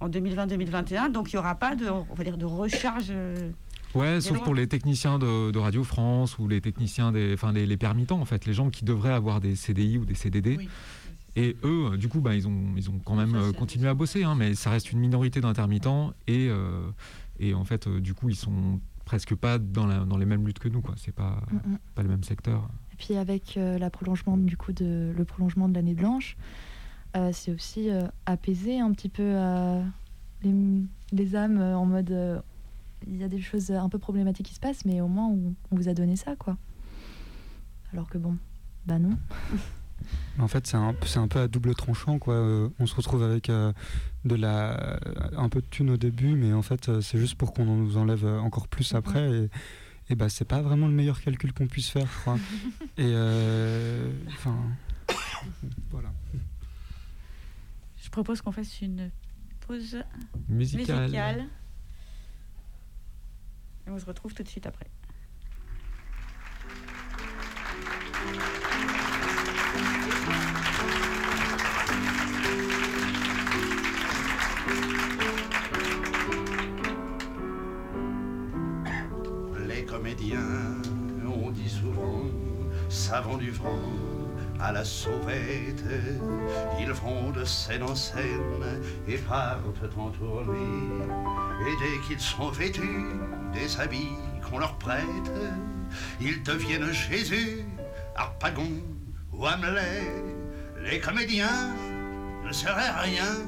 en 0.00 0.08
2020-2021, 0.08 1.10
donc 1.10 1.32
il 1.32 1.36
n'y 1.36 1.40
aura 1.40 1.54
pas 1.54 1.74
de, 1.74 1.88
on 1.88 2.14
va 2.14 2.24
dire, 2.24 2.36
de 2.36 2.44
recharge. 2.44 3.12
Ouais, 3.94 4.20
sauf 4.20 4.42
pour 4.42 4.54
les 4.54 4.66
techniciens 4.66 5.18
de, 5.18 5.56
Radio 5.58 5.84
France 5.84 6.38
ou 6.38 6.48
les 6.48 6.60
techniciens 6.60 7.12
des, 7.12 7.32
enfin 7.32 7.52
les, 7.52 7.64
les, 7.64 7.76
permittants 7.76 8.20
en 8.20 8.24
fait, 8.24 8.44
les 8.44 8.52
gens 8.52 8.68
qui 8.68 8.84
devraient 8.84 9.12
avoir 9.12 9.40
des 9.40 9.54
CDI 9.56 9.98
ou 9.98 10.04
des 10.04 10.14
CDD. 10.14 10.68
Et 11.36 11.56
eux, 11.64 11.96
du 11.96 12.08
coup, 12.08 12.20
bah, 12.20 12.34
ils, 12.36 12.46
ont, 12.46 12.74
ils 12.76 12.90
ont 12.90 13.00
quand 13.04 13.16
même 13.16 13.52
continué 13.54 13.88
à 13.88 13.94
bosser, 13.94 14.22
hein, 14.22 14.34
mais 14.36 14.54
ça 14.54 14.70
reste 14.70 14.92
une 14.92 15.00
minorité 15.00 15.40
d'intermittents 15.40 16.12
et 16.28 16.50
et 17.38 17.54
en 17.54 17.64
fait, 17.64 17.86
euh, 17.86 18.00
du 18.00 18.14
coup, 18.14 18.28
ils 18.28 18.36
sont 18.36 18.80
presque 19.04 19.34
pas 19.34 19.58
dans, 19.58 19.86
la, 19.86 20.04
dans 20.04 20.16
les 20.16 20.26
mêmes 20.26 20.46
luttes 20.46 20.58
que 20.58 20.68
nous. 20.68 20.80
Quoi. 20.80 20.94
C'est 20.96 21.14
pas, 21.14 21.42
mm, 21.50 21.72
mm. 21.72 21.78
pas 21.94 22.02
le 22.02 22.08
même 22.08 22.24
secteur. 22.24 22.68
Et 22.92 22.96
puis 22.96 23.16
avec 23.16 23.56
euh, 23.56 23.78
la 23.78 23.90
prolongement, 23.90 24.36
du 24.36 24.56
coup, 24.56 24.72
de, 24.72 25.12
le 25.16 25.24
prolongement 25.24 25.68
de 25.68 25.74
l'année 25.74 25.94
blanche, 25.94 26.36
euh, 27.16 27.30
c'est 27.32 27.52
aussi 27.52 27.88
apaiser 28.26 28.80
un 28.80 28.92
petit 28.92 29.08
peu 29.08 29.36
les, 30.42 30.54
les, 31.12 31.36
âmes 31.36 31.60
en 31.60 31.86
mode 31.86 32.42
il 33.06 33.16
y 33.16 33.22
a 33.22 33.28
des 33.28 33.40
choses 33.40 33.70
un 33.70 33.88
peu 33.88 33.98
problématiques 33.98 34.46
qui 34.46 34.54
se 34.54 34.60
passent, 34.60 34.84
mais 34.84 35.00
au 35.00 35.08
moins 35.08 35.28
on, 35.28 35.54
on 35.70 35.76
vous 35.76 35.88
a 35.88 35.94
donné 35.94 36.16
ça, 36.16 36.34
quoi. 36.36 36.56
Alors 37.92 38.08
que 38.08 38.18
bon, 38.18 38.36
bah 38.86 38.98
non. 38.98 39.16
En 40.38 40.48
fait, 40.48 40.66
c'est 40.66 40.76
un, 40.76 40.94
un, 41.16 41.28
peu 41.28 41.40
à 41.40 41.48
double 41.48 41.74
tranchant. 41.74 42.18
Quoi. 42.18 42.34
Euh, 42.34 42.68
on 42.78 42.86
se 42.86 42.94
retrouve 42.94 43.22
avec 43.22 43.48
euh, 43.48 43.72
de 44.24 44.34
la, 44.34 44.98
un 45.36 45.48
peu 45.48 45.60
de 45.60 45.66
thunes 45.66 45.90
au 45.90 45.96
début, 45.96 46.34
mais 46.34 46.52
en 46.52 46.62
fait, 46.62 46.88
euh, 46.88 47.00
c'est 47.00 47.18
juste 47.18 47.36
pour 47.36 47.52
qu'on 47.52 47.64
nous 47.64 47.96
enlève 47.96 48.24
encore 48.26 48.68
plus 48.68 48.92
mhm. 48.92 48.98
après. 48.98 49.30
Et, 49.30 49.50
et 50.10 50.14
bah, 50.16 50.28
c'est 50.28 50.44
pas 50.44 50.60
vraiment 50.60 50.86
le 50.88 50.92
meilleur 50.92 51.20
calcul 51.20 51.52
qu'on 51.52 51.66
puisse 51.66 51.88
faire, 51.88 52.06
je 52.06 52.20
crois. 52.20 52.38
et 52.98 53.14
enfin, 54.28 54.56
voilà. 55.90 56.12
Je 58.02 58.10
propose 58.10 58.40
qu'on 58.42 58.52
fasse 58.52 58.80
une 58.82 59.10
pause 59.66 59.98
musicale. 60.48 61.02
musicale. 61.02 61.46
Et 63.86 63.90
on 63.90 63.98
se 63.98 64.04
retrouve 64.06 64.34
tout 64.34 64.42
de 64.42 64.48
suite 64.48 64.66
après. 64.66 64.86
On 81.26 81.50
dit 81.50 81.68
souvent, 81.68 82.24
savant 82.88 83.36
du 83.36 83.50
vent 83.50 83.78
à 84.60 84.72
la 84.72 84.84
sauvette. 84.84 85.84
Ils 86.80 86.92
vont 86.92 87.30
de 87.30 87.44
scène 87.44 87.82
en 87.82 87.94
scène 87.94 88.82
et 89.08 89.18
partent 89.18 89.98
en. 89.98 90.10
Et 90.10 91.74
dès 91.80 92.06
qu'ils 92.06 92.20
sont 92.20 92.50
vêtus 92.50 93.06
des 93.52 93.80
habits 93.80 94.16
qu'on 94.48 94.58
leur 94.58 94.76
prête, 94.78 95.04
ils 96.20 96.42
deviennent 96.42 96.92
Jésus, 96.92 97.64
Harpagon 98.16 98.70
ou 99.32 99.46
Hamlet. 99.46 100.22
Les 100.84 101.00
comédiens 101.00 101.74
ne 102.44 102.52
seraient 102.52 102.90
rien 103.02 103.38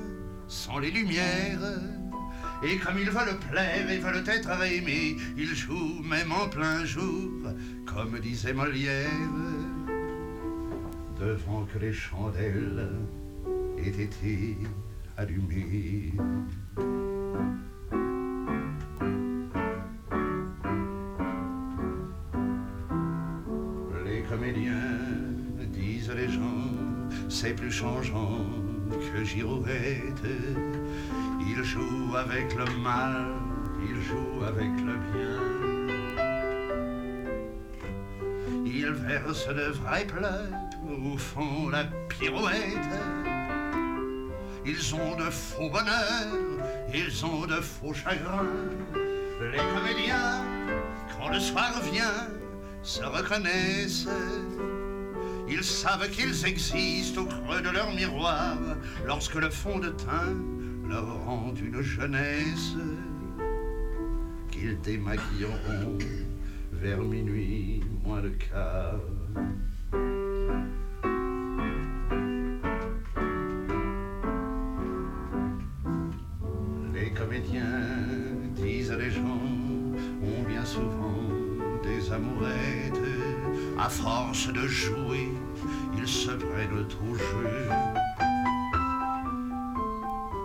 sans 0.48 0.79
les 0.79 0.90
lumières 0.90 1.61
et 2.62 2.77
comme 2.79 2.99
ils 2.99 3.11
veulent 3.11 3.38
plaire 3.51 3.90
et 3.90 3.99
veulent 3.99 4.25
être 4.27 4.51
aimés, 4.62 5.16
ils 5.37 5.55
jouent 5.55 6.03
même 6.03 6.33
en 6.33 6.49
plein 6.49 6.85
jour, 6.85 7.31
comme 7.85 8.19
disait 8.21 8.53
Molière, 8.53 9.11
devant 11.19 11.66
que 11.73 11.79
les 11.79 11.92
chandelles 11.92 12.88
aient 13.79 14.03
été 14.03 14.57
allumées. 15.16 16.12
Les 24.05 24.23
comédiens 24.23 24.75
disent 25.73 26.11
les 26.11 26.29
gens, 26.29 26.71
c'est 27.29 27.55
plus 27.55 27.71
changeant 27.71 28.65
que 29.12 29.25
girouette 29.25 30.25
il 31.40 31.64
joue 31.64 32.16
avec 32.16 32.55
le 32.55 32.64
mal, 32.83 33.27
il 33.81 34.03
joue 34.03 34.45
avec 34.45 34.71
le 34.85 34.97
bien. 35.12 35.40
Il 38.64 38.90
verse 38.92 39.49
de 39.49 39.73
vrais 39.81 40.05
pleurs 40.05 40.51
au 41.12 41.16
fond 41.16 41.69
la 41.71 41.85
pirouette. 42.09 42.99
ils 44.64 44.95
ont 44.95 45.16
de 45.16 45.31
faux 45.31 45.71
bonheurs, 45.71 46.37
ils 46.92 47.25
ont 47.25 47.47
de 47.47 47.61
faux 47.61 47.95
chagrins. 47.95 48.47
Les 49.40 49.59
comédiens, 49.59 50.45
quand 51.16 51.29
le 51.29 51.40
soir 51.40 51.73
vient, 51.92 52.29
se 52.83 53.03
reconnaissent. 53.03 54.09
Ils 55.49 55.63
savent 55.63 56.11
qu'ils 56.11 56.45
existent 56.47 57.23
au 57.23 57.27
creux 57.27 57.63
de 57.63 57.71
leur 57.71 57.93
miroir 57.95 58.59
lorsque 59.07 59.37
le 59.37 59.49
fond 59.51 59.79
de 59.79 59.91
teint 59.91 60.35
leur 60.89 61.25
rend 61.25 61.55
une 61.55 61.81
jeunesse 61.83 62.75
qu'ils 64.51 64.81
démaquilleront 64.81 65.99
vers 66.73 67.01
minuit 67.01 67.83
moins 68.05 68.23
de 68.23 68.31
quart. 68.31 69.01
Les 76.93 77.11
comédiens 77.13 77.63
disent 78.57 78.91
à 78.91 78.97
les 78.97 79.11
gens 79.11 79.41
ont 80.23 80.43
bien 80.49 80.65
souvent 80.65 81.23
des 81.83 82.13
amourettes. 82.13 83.01
À 83.79 83.89
force 83.89 84.53
de 84.53 84.67
jouer, 84.67 85.26
jeu. 87.15 87.69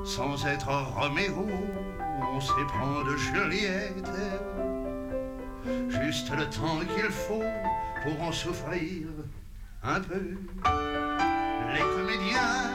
Sans 0.05 0.45
être 0.45 0.69
Roméo, 0.95 1.47
on 2.33 2.41
s'éprend 2.41 3.03
de 3.03 3.15
Juliette. 3.17 4.11
Juste 5.89 6.31
le 6.31 6.45
temps 6.45 6.79
qu'il 6.79 7.11
faut 7.11 7.43
pour 8.03 8.21
en 8.21 8.31
souffrir 8.31 9.07
un 9.83 9.99
peu. 9.99 10.37
Les 11.73 11.79
comédiens, 11.79 12.71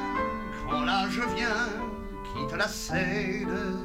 quand 0.69 0.85
l'âge 0.85 1.21
vient, 1.37 1.69
quittent 2.25 2.57
la 2.57 2.69
scène. 2.69 3.77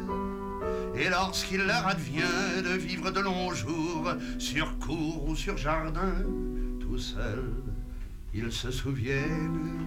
Et 0.96 1.10
lorsqu'il 1.10 1.66
leur 1.66 1.88
advient 1.88 2.62
de 2.64 2.78
vivre 2.78 3.12
de 3.12 3.20
longs 3.20 3.54
jours 3.54 4.14
sur 4.38 4.78
cour 4.80 5.28
ou 5.28 5.36
sur 5.36 5.58
jardin, 5.58 6.14
tout 6.80 6.98
seuls, 6.98 7.64
ils 8.34 8.52
se 8.52 8.72
souviennent 8.72 9.82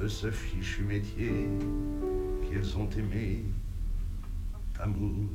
de 0.00 0.08
ce 0.08 0.30
fichu 0.30 0.82
métier 0.82 1.48
qu'ils 2.48 2.76
ont 2.78 2.88
aimé 2.90 3.44
d'amour. 4.76 5.28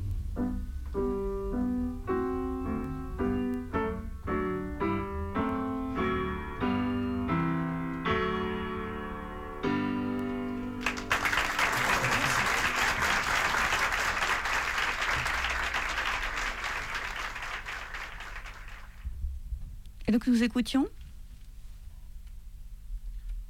Et 20.08 20.12
donc 20.12 20.26
nous 20.28 20.42
écoutions 20.42 20.86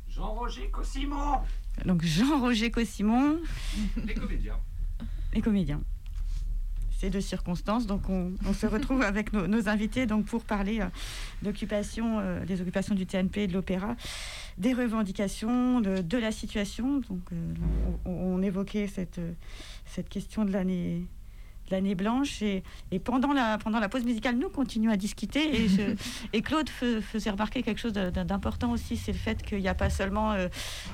Jean-Roger 0.08 0.65
Cossimon 0.76 1.40
Donc 1.86 2.04
Jean-Roger 2.04 2.70
Cossimon. 2.70 3.38
Les 4.04 4.12
comédiens. 4.12 4.58
Les 5.32 5.40
comédiens. 5.40 5.80
C'est 6.98 7.08
de 7.08 7.18
circonstances. 7.18 7.86
Donc 7.86 8.10
on, 8.10 8.34
on 8.46 8.52
se 8.52 8.66
retrouve 8.66 9.00
avec 9.02 9.32
nos, 9.32 9.46
nos, 9.46 9.68
invités 9.70 10.04
donc 10.04 10.26
pour 10.26 10.44
parler 10.44 10.80
euh, 10.80 10.86
d'occupation, 11.42 12.18
euh, 12.20 12.44
des 12.44 12.60
occupations 12.60 12.94
du 12.94 13.06
TNP 13.06 13.44
et 13.44 13.46
de 13.46 13.54
l'opéra, 13.54 13.96
des 14.58 14.74
revendications, 14.74 15.80
de, 15.80 16.02
de, 16.02 16.18
la 16.18 16.30
situation. 16.30 17.00
Donc 17.08 17.22
euh, 17.32 17.54
on, 18.04 18.10
on, 18.10 18.42
évoquait 18.42 18.86
cette, 18.86 19.20
cette 19.86 20.10
question 20.10 20.44
de 20.44 20.52
l'année 20.52 21.06
l'année 21.70 21.94
blanche 21.94 22.42
et, 22.42 22.62
et, 22.90 22.98
pendant, 22.98 23.32
la, 23.32 23.58
pendant 23.58 23.80
la 23.80 23.88
pause 23.88 24.04
musicale, 24.04 24.36
nous 24.36 24.48
continuons 24.48 24.92
à 24.92 24.96
discuter 24.96 25.64
et, 25.64 25.68
je, 25.68 25.82
et 26.32 26.42
Claude 26.42 26.68
fe, 26.68 27.00
faisait 27.00 27.30
remarquer 27.30 27.62
quelque 27.62 27.80
chose 27.80 27.92
d'important 27.92 28.72
aussi, 28.72 28.96
c'est 28.96 29.12
le 29.12 29.18
fait 29.18 29.42
qu'il 29.42 29.58
n'y 29.58 29.68
a 29.68 29.74
pas 29.74 29.90
seulement 29.90 30.32
euh, 30.32 30.48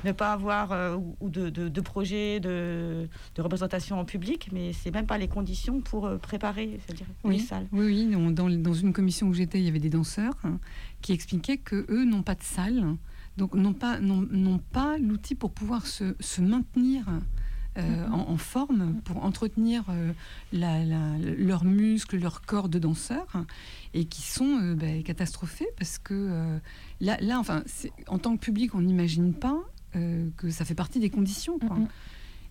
ne 0.04 0.12
pas 0.12 0.32
avoir 0.32 0.72
euh, 0.72 0.96
ou 1.20 1.28
de, 1.28 1.50
de, 1.50 1.68
de 1.68 1.80
projets 1.80 2.40
de, 2.40 3.08
de, 3.34 3.42
représentation 3.42 3.98
en 3.98 4.04
public, 4.04 4.48
mais 4.52 4.72
c'est 4.72 4.92
même 4.92 5.06
pas 5.06 5.18
les 5.18 5.28
conditions 5.28 5.80
pour 5.80 6.06
euh, 6.06 6.18
préparer 6.18 6.78
oui, 7.24 7.36
les 7.36 7.38
salles. 7.40 7.68
Oui, 7.72 7.86
oui 7.86 8.32
dans, 8.32 8.50
dans, 8.50 8.74
une 8.74 8.92
commission 8.92 9.28
où 9.28 9.34
j'étais, 9.34 9.58
il 9.58 9.64
y 9.64 9.68
avait 9.68 9.78
des 9.78 9.90
danseurs 9.90 10.34
hein, 10.44 10.58
qui 11.00 11.12
expliquaient 11.12 11.58
que 11.58 11.86
eux 11.88 12.04
n'ont 12.04 12.22
pas 12.22 12.34
de 12.34 12.42
salle, 12.42 12.96
donc 13.36 13.54
n'ont 13.54 13.72
pas, 13.72 13.98
n'ont 14.00 14.58
pas 14.58 14.98
l'outil 14.98 15.34
pour 15.34 15.52
pouvoir 15.52 15.86
se, 15.86 16.14
se 16.20 16.40
maintenir 16.40 17.06
euh, 17.78 18.06
en, 18.08 18.28
en, 18.30 18.36
forme 18.36 19.00
pour 19.04 19.24
entretenir 19.24 19.84
euh, 19.88 20.12
la, 20.52 20.84
la, 20.84 21.16
leurs 21.18 21.64
muscles, 21.64 22.18
leur 22.18 22.42
corps 22.42 22.68
de 22.68 22.78
danseurs 22.78 23.32
et 23.94 24.04
qui 24.04 24.22
sont 24.22 24.58
euh, 24.60 24.74
bah, 24.74 25.02
catastrophés 25.04 25.68
parce 25.78 25.98
que 25.98 26.12
euh, 26.12 26.58
là, 27.00 27.16
là, 27.20 27.38
enfin, 27.38 27.62
en 28.08 28.18
tant 28.18 28.36
que 28.36 28.40
public, 28.44 28.74
on 28.74 28.82
n'imagine 28.82 29.32
pas 29.32 29.58
euh, 29.96 30.28
que 30.36 30.50
ça 30.50 30.64
fait 30.64 30.74
partie 30.74 31.00
des 31.00 31.10
conditions. 31.10 31.58
Quoi. 31.58 31.78
-hmm. 31.78 31.88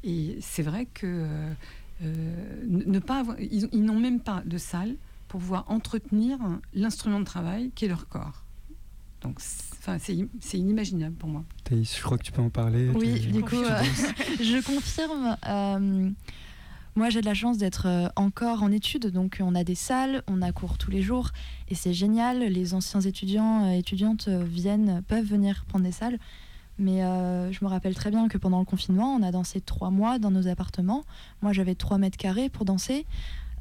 Et 0.03 0.37
c'est 0.41 0.63
vrai 0.63 0.87
que 0.87 1.27
ne 2.01 2.99
pas 2.99 3.19
avoir, 3.19 3.39
ils, 3.39 3.69
ils 3.71 3.83
n'ont 3.85 3.99
même 3.99 4.19
pas 4.19 4.41
de 4.45 4.57
salle 4.57 4.95
pour 5.27 5.39
pouvoir 5.39 5.65
entretenir 5.67 6.39
l'instrument 6.73 7.19
de 7.19 7.25
travail 7.25 7.69
qui 7.75 7.85
est 7.85 7.87
leur 7.87 8.07
corps. 8.07 8.43
Donc, 9.21 9.39
enfin, 9.81 9.97
c'est 9.99 10.57
inimaginable 10.57 11.15
pour 11.15 11.29
moi. 11.29 11.43
Thaïs, 11.63 11.97
je 11.97 12.01
crois 12.01 12.17
que 12.17 12.23
tu 12.23 12.31
peux 12.31 12.41
en 12.41 12.49
parler. 12.49 12.89
Oui, 12.93 13.19
du 13.19 13.41
coup, 13.41 13.55
euh, 13.55 13.81
je 14.39 14.63
confirme. 14.63 15.35
Euh, 15.47 16.09
moi, 16.95 17.09
j'ai 17.09 17.21
de 17.21 17.25
la 17.25 17.33
chance 17.33 17.57
d'être 17.57 17.87
euh, 17.87 18.07
encore 18.15 18.63
en 18.63 18.71
études, 18.71 19.07
donc 19.07 19.39
on 19.41 19.55
a 19.55 19.63
des 19.63 19.75
salles, 19.75 20.23
on 20.27 20.41
a 20.41 20.51
cours 20.51 20.77
tous 20.77 20.91
les 20.91 21.01
jours, 21.01 21.31
et 21.69 21.75
c'est 21.75 21.93
génial. 21.93 22.39
Les 22.39 22.73
anciens 22.73 23.01
étudiants 23.01 23.69
et 23.71 23.79
étudiantes 23.79 24.27
viennent, 24.27 25.01
peuvent 25.07 25.25
venir 25.25 25.65
prendre 25.67 25.85
des 25.85 25.91
salles. 25.91 26.19
Mais 26.81 27.03
euh, 27.03 27.51
je 27.51 27.63
me 27.63 27.69
rappelle 27.69 27.93
très 27.93 28.09
bien 28.09 28.27
que 28.27 28.39
pendant 28.39 28.57
le 28.57 28.65
confinement, 28.65 29.13
on 29.13 29.21
a 29.21 29.31
dansé 29.31 29.61
trois 29.61 29.91
mois 29.91 30.17
dans 30.17 30.31
nos 30.31 30.47
appartements. 30.47 31.03
Moi, 31.43 31.53
j'avais 31.53 31.75
trois 31.75 31.99
mètres 31.99 32.17
carrés 32.17 32.49
pour 32.49 32.65
danser. 32.65 33.05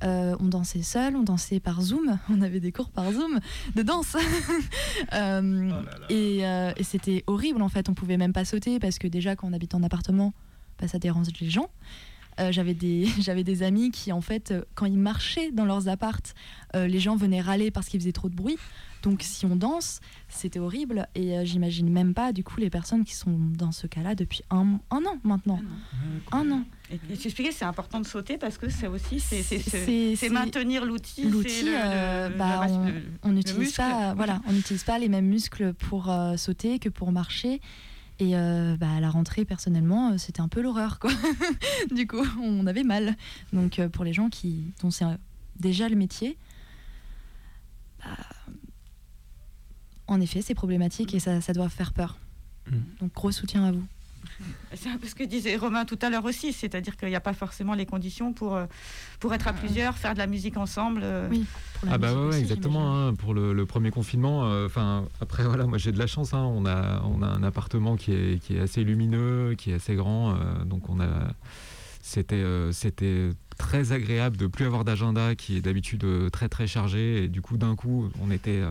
Euh, 0.03 0.35
on 0.41 0.47
dansait 0.47 0.83
seul, 0.83 1.15
on 1.15 1.23
dansait 1.23 1.61
par 1.61 1.83
Zoom, 1.83 2.19
on 2.31 2.41
avait 2.41 2.61
des 2.61 2.73
cours 2.73 2.91
par 2.91 3.13
Zoom 3.13 3.39
de 3.75 3.83
danse. 3.83 4.17
euh, 5.13 5.71
oh 5.71 5.85
là 5.85 5.99
là. 5.99 6.07
Et, 6.09 6.47
euh, 6.47 6.73
et 6.77 6.85
c'était 6.85 7.23
horrible 7.27 7.61
en 7.63 7.69
fait, 7.69 7.89
on 7.89 7.95
pouvait 7.95 8.17
même 8.17 8.33
pas 8.33 8.45
sauter 8.45 8.79
parce 8.79 8.99
que 8.99 9.09
déjà 9.09 9.37
quand 9.37 9.49
on 9.49 9.53
habite 9.53 9.75
en 9.75 9.83
appartement, 9.83 10.33
bah, 10.79 10.89
ça 10.89 10.99
dérange 10.99 11.29
les 11.41 11.51
gens. 11.51 11.69
Euh, 12.39 12.53
j'avais 12.53 12.75
des, 12.75 13.07
des 13.45 13.63
amis 13.63 13.91
qui 13.91 14.13
en 14.13 14.21
fait, 14.21 14.55
quand 14.75 14.87
ils 14.87 14.99
marchaient 14.99 15.51
dans 15.51 15.65
leurs 15.65 15.89
appartes, 15.89 16.35
euh, 16.77 16.87
les 16.87 17.01
gens 17.01 17.17
venaient 17.17 17.41
râler 17.41 17.71
parce 17.71 17.89
qu'ils 17.89 18.01
faisaient 18.01 18.13
trop 18.13 18.29
de 18.29 18.35
bruit. 18.35 18.59
Donc 19.03 19.23
si 19.23 19.47
on 19.47 19.57
danse, 19.57 20.01
c'était 20.29 20.59
horrible 20.59 21.09
et 21.15 21.37
euh, 21.37 21.45
j'imagine 21.45 21.91
même 21.91 22.13
pas 22.13 22.33
du 22.33 22.45
coup 22.45 22.61
les 22.61 22.71
personnes 22.71 23.05
qui 23.05 23.15
sont 23.15 23.39
dans 23.57 23.73
ce 23.73 23.87
cas-là 23.87 24.15
depuis 24.15 24.43
un, 24.51 24.79
un, 24.91 25.05
an 25.07 25.19
maintenant. 25.25 25.61
Un 26.33 26.41
an. 26.41 26.45
Un 26.45 26.53
an. 26.53 26.65
Et, 26.91 27.13
et 27.13 27.17
tu 27.17 27.29
expliquais 27.29 27.53
c'est 27.53 27.65
important 27.65 28.01
de 28.01 28.07
sauter 28.07 28.37
parce 28.37 28.59
que 28.59 28.69
c'est 28.69 28.89
aussi 28.89 29.21
c'est 29.21 30.29
maintenir 30.29 30.85
l'outil. 30.85 31.23
L'outil, 31.23 31.69
euh, 31.69 32.29
bah, 32.31 32.67
on 33.23 33.33
n'utilise 33.33 33.73
pas 33.73 34.15
voilà 34.15 34.41
on 34.47 34.53
n'utilise 34.53 34.85
pas 34.85 34.99
les 34.99 35.09
mêmes 35.09 35.27
muscles 35.27 35.73
pour 35.73 36.11
euh, 36.11 36.37
sauter 36.37 36.79
que 36.79 36.89
pour 36.89 37.13
marcher. 37.13 37.61
Et 38.21 38.37
euh, 38.37 38.77
bah, 38.77 38.91
à 38.93 39.01
la 39.01 39.09
rentrée, 39.09 39.47
personnellement, 39.47 40.19
c'était 40.19 40.43
un 40.43 40.49
peu 40.49 40.61
l'horreur, 40.61 40.99
quoi. 40.99 41.11
du 41.91 42.07
coup, 42.07 42.23
on 42.43 42.67
avait 42.67 42.85
mal. 42.85 43.17
Donc, 43.55 43.79
euh, 43.79 43.89
pour 43.89 44.05
les 44.05 44.13
gens 44.13 44.29
qui 44.29 44.75
dont 44.83 44.91
c'est 44.91 45.07
déjà 45.59 45.89
le 45.89 45.97
métier, 45.97 46.37
bah, 48.01 48.11
en 50.07 50.21
effet, 50.21 50.43
c'est 50.43 50.55
problématique 50.55 51.15
et 51.15 51.19
ça, 51.19 51.41
ça, 51.41 51.55
doit 51.55 51.71
faire 51.71 51.95
peur. 51.95 52.19
Mmh. 52.71 52.77
Donc, 53.01 53.15
gros 53.15 53.33
soutien 53.33 53.65
à 53.65 53.73
vous. 53.73 53.87
C'est 54.75 54.89
un 54.89 54.99
peu 54.99 55.07
ce 55.07 55.15
que 55.15 55.25
disait 55.25 55.57
Romain 55.57 55.85
tout 55.85 55.99
à 56.03 56.11
l'heure 56.11 56.25
aussi, 56.25 56.53
c'est-à-dire 56.53 56.97
qu'il 56.97 57.09
n'y 57.09 57.17
a 57.17 57.21
pas 57.21 57.33
forcément 57.33 57.75
les 57.75 57.87
conditions 57.87 58.33
pour, 58.33 58.55
euh, 58.55 58.67
pour 59.19 59.35
être 59.35 59.49
à 59.49 59.53
plusieurs, 59.53 59.97
faire 59.97 60.15
de 60.15 60.19
la 60.19 60.27
musique 60.27 60.57
ensemble. 60.57 61.01
Euh. 61.03 61.29
Oui, 61.31 61.45
ah 61.91 61.99
bah 61.99 62.13
ouais, 62.13 62.29
aussi, 62.29 62.41
exactement. 62.41 62.95
Hein, 63.09 63.15
pour 63.15 63.35
le, 63.35 63.53
le, 63.53 63.67
premier 63.67 63.91
confinement, 63.91 64.43
enfin 64.65 65.03
euh, 65.03 65.09
après 65.21 65.45
voilà, 65.47 65.67
moi 65.67 65.79
j'ai 65.79 65.93
de 65.93 65.99
la 65.99 66.07
chance. 66.07 66.35
Hein, 66.35 66.45
on 66.45 66.67
a 66.67 67.03
on 67.05 67.23
a 67.23 67.27
un 67.27 67.43
appartement 67.43 67.97
qui 67.97 68.13
est 68.13 68.39
qui 68.43 68.57
est 68.57 68.61
assez 68.61 68.85
lumineux, 68.85 69.55
qui 69.57 69.73
est 69.73 69.75
assez 69.75 69.95
grand, 69.95 70.31
euh, 70.31 70.65
donc 70.65 70.89
on 70.89 71.01
a 71.01 71.09
c'était 72.03 72.45
c'était 72.73 73.31
très 73.59 73.93
agréable 73.93 74.37
de 74.37 74.47
plus 74.47 74.65
avoir 74.65 74.85
d'agenda 74.85 75.35
qui 75.35 75.57
est 75.57 75.61
d'habitude 75.61 76.05
très 76.33 76.49
très 76.49 76.67
chargé 76.67 77.25
et 77.25 77.29
du 77.29 77.43
coup 77.43 77.59
d'un 77.59 77.77
coup 77.77 78.11
on 78.23 78.31
était 78.31 78.63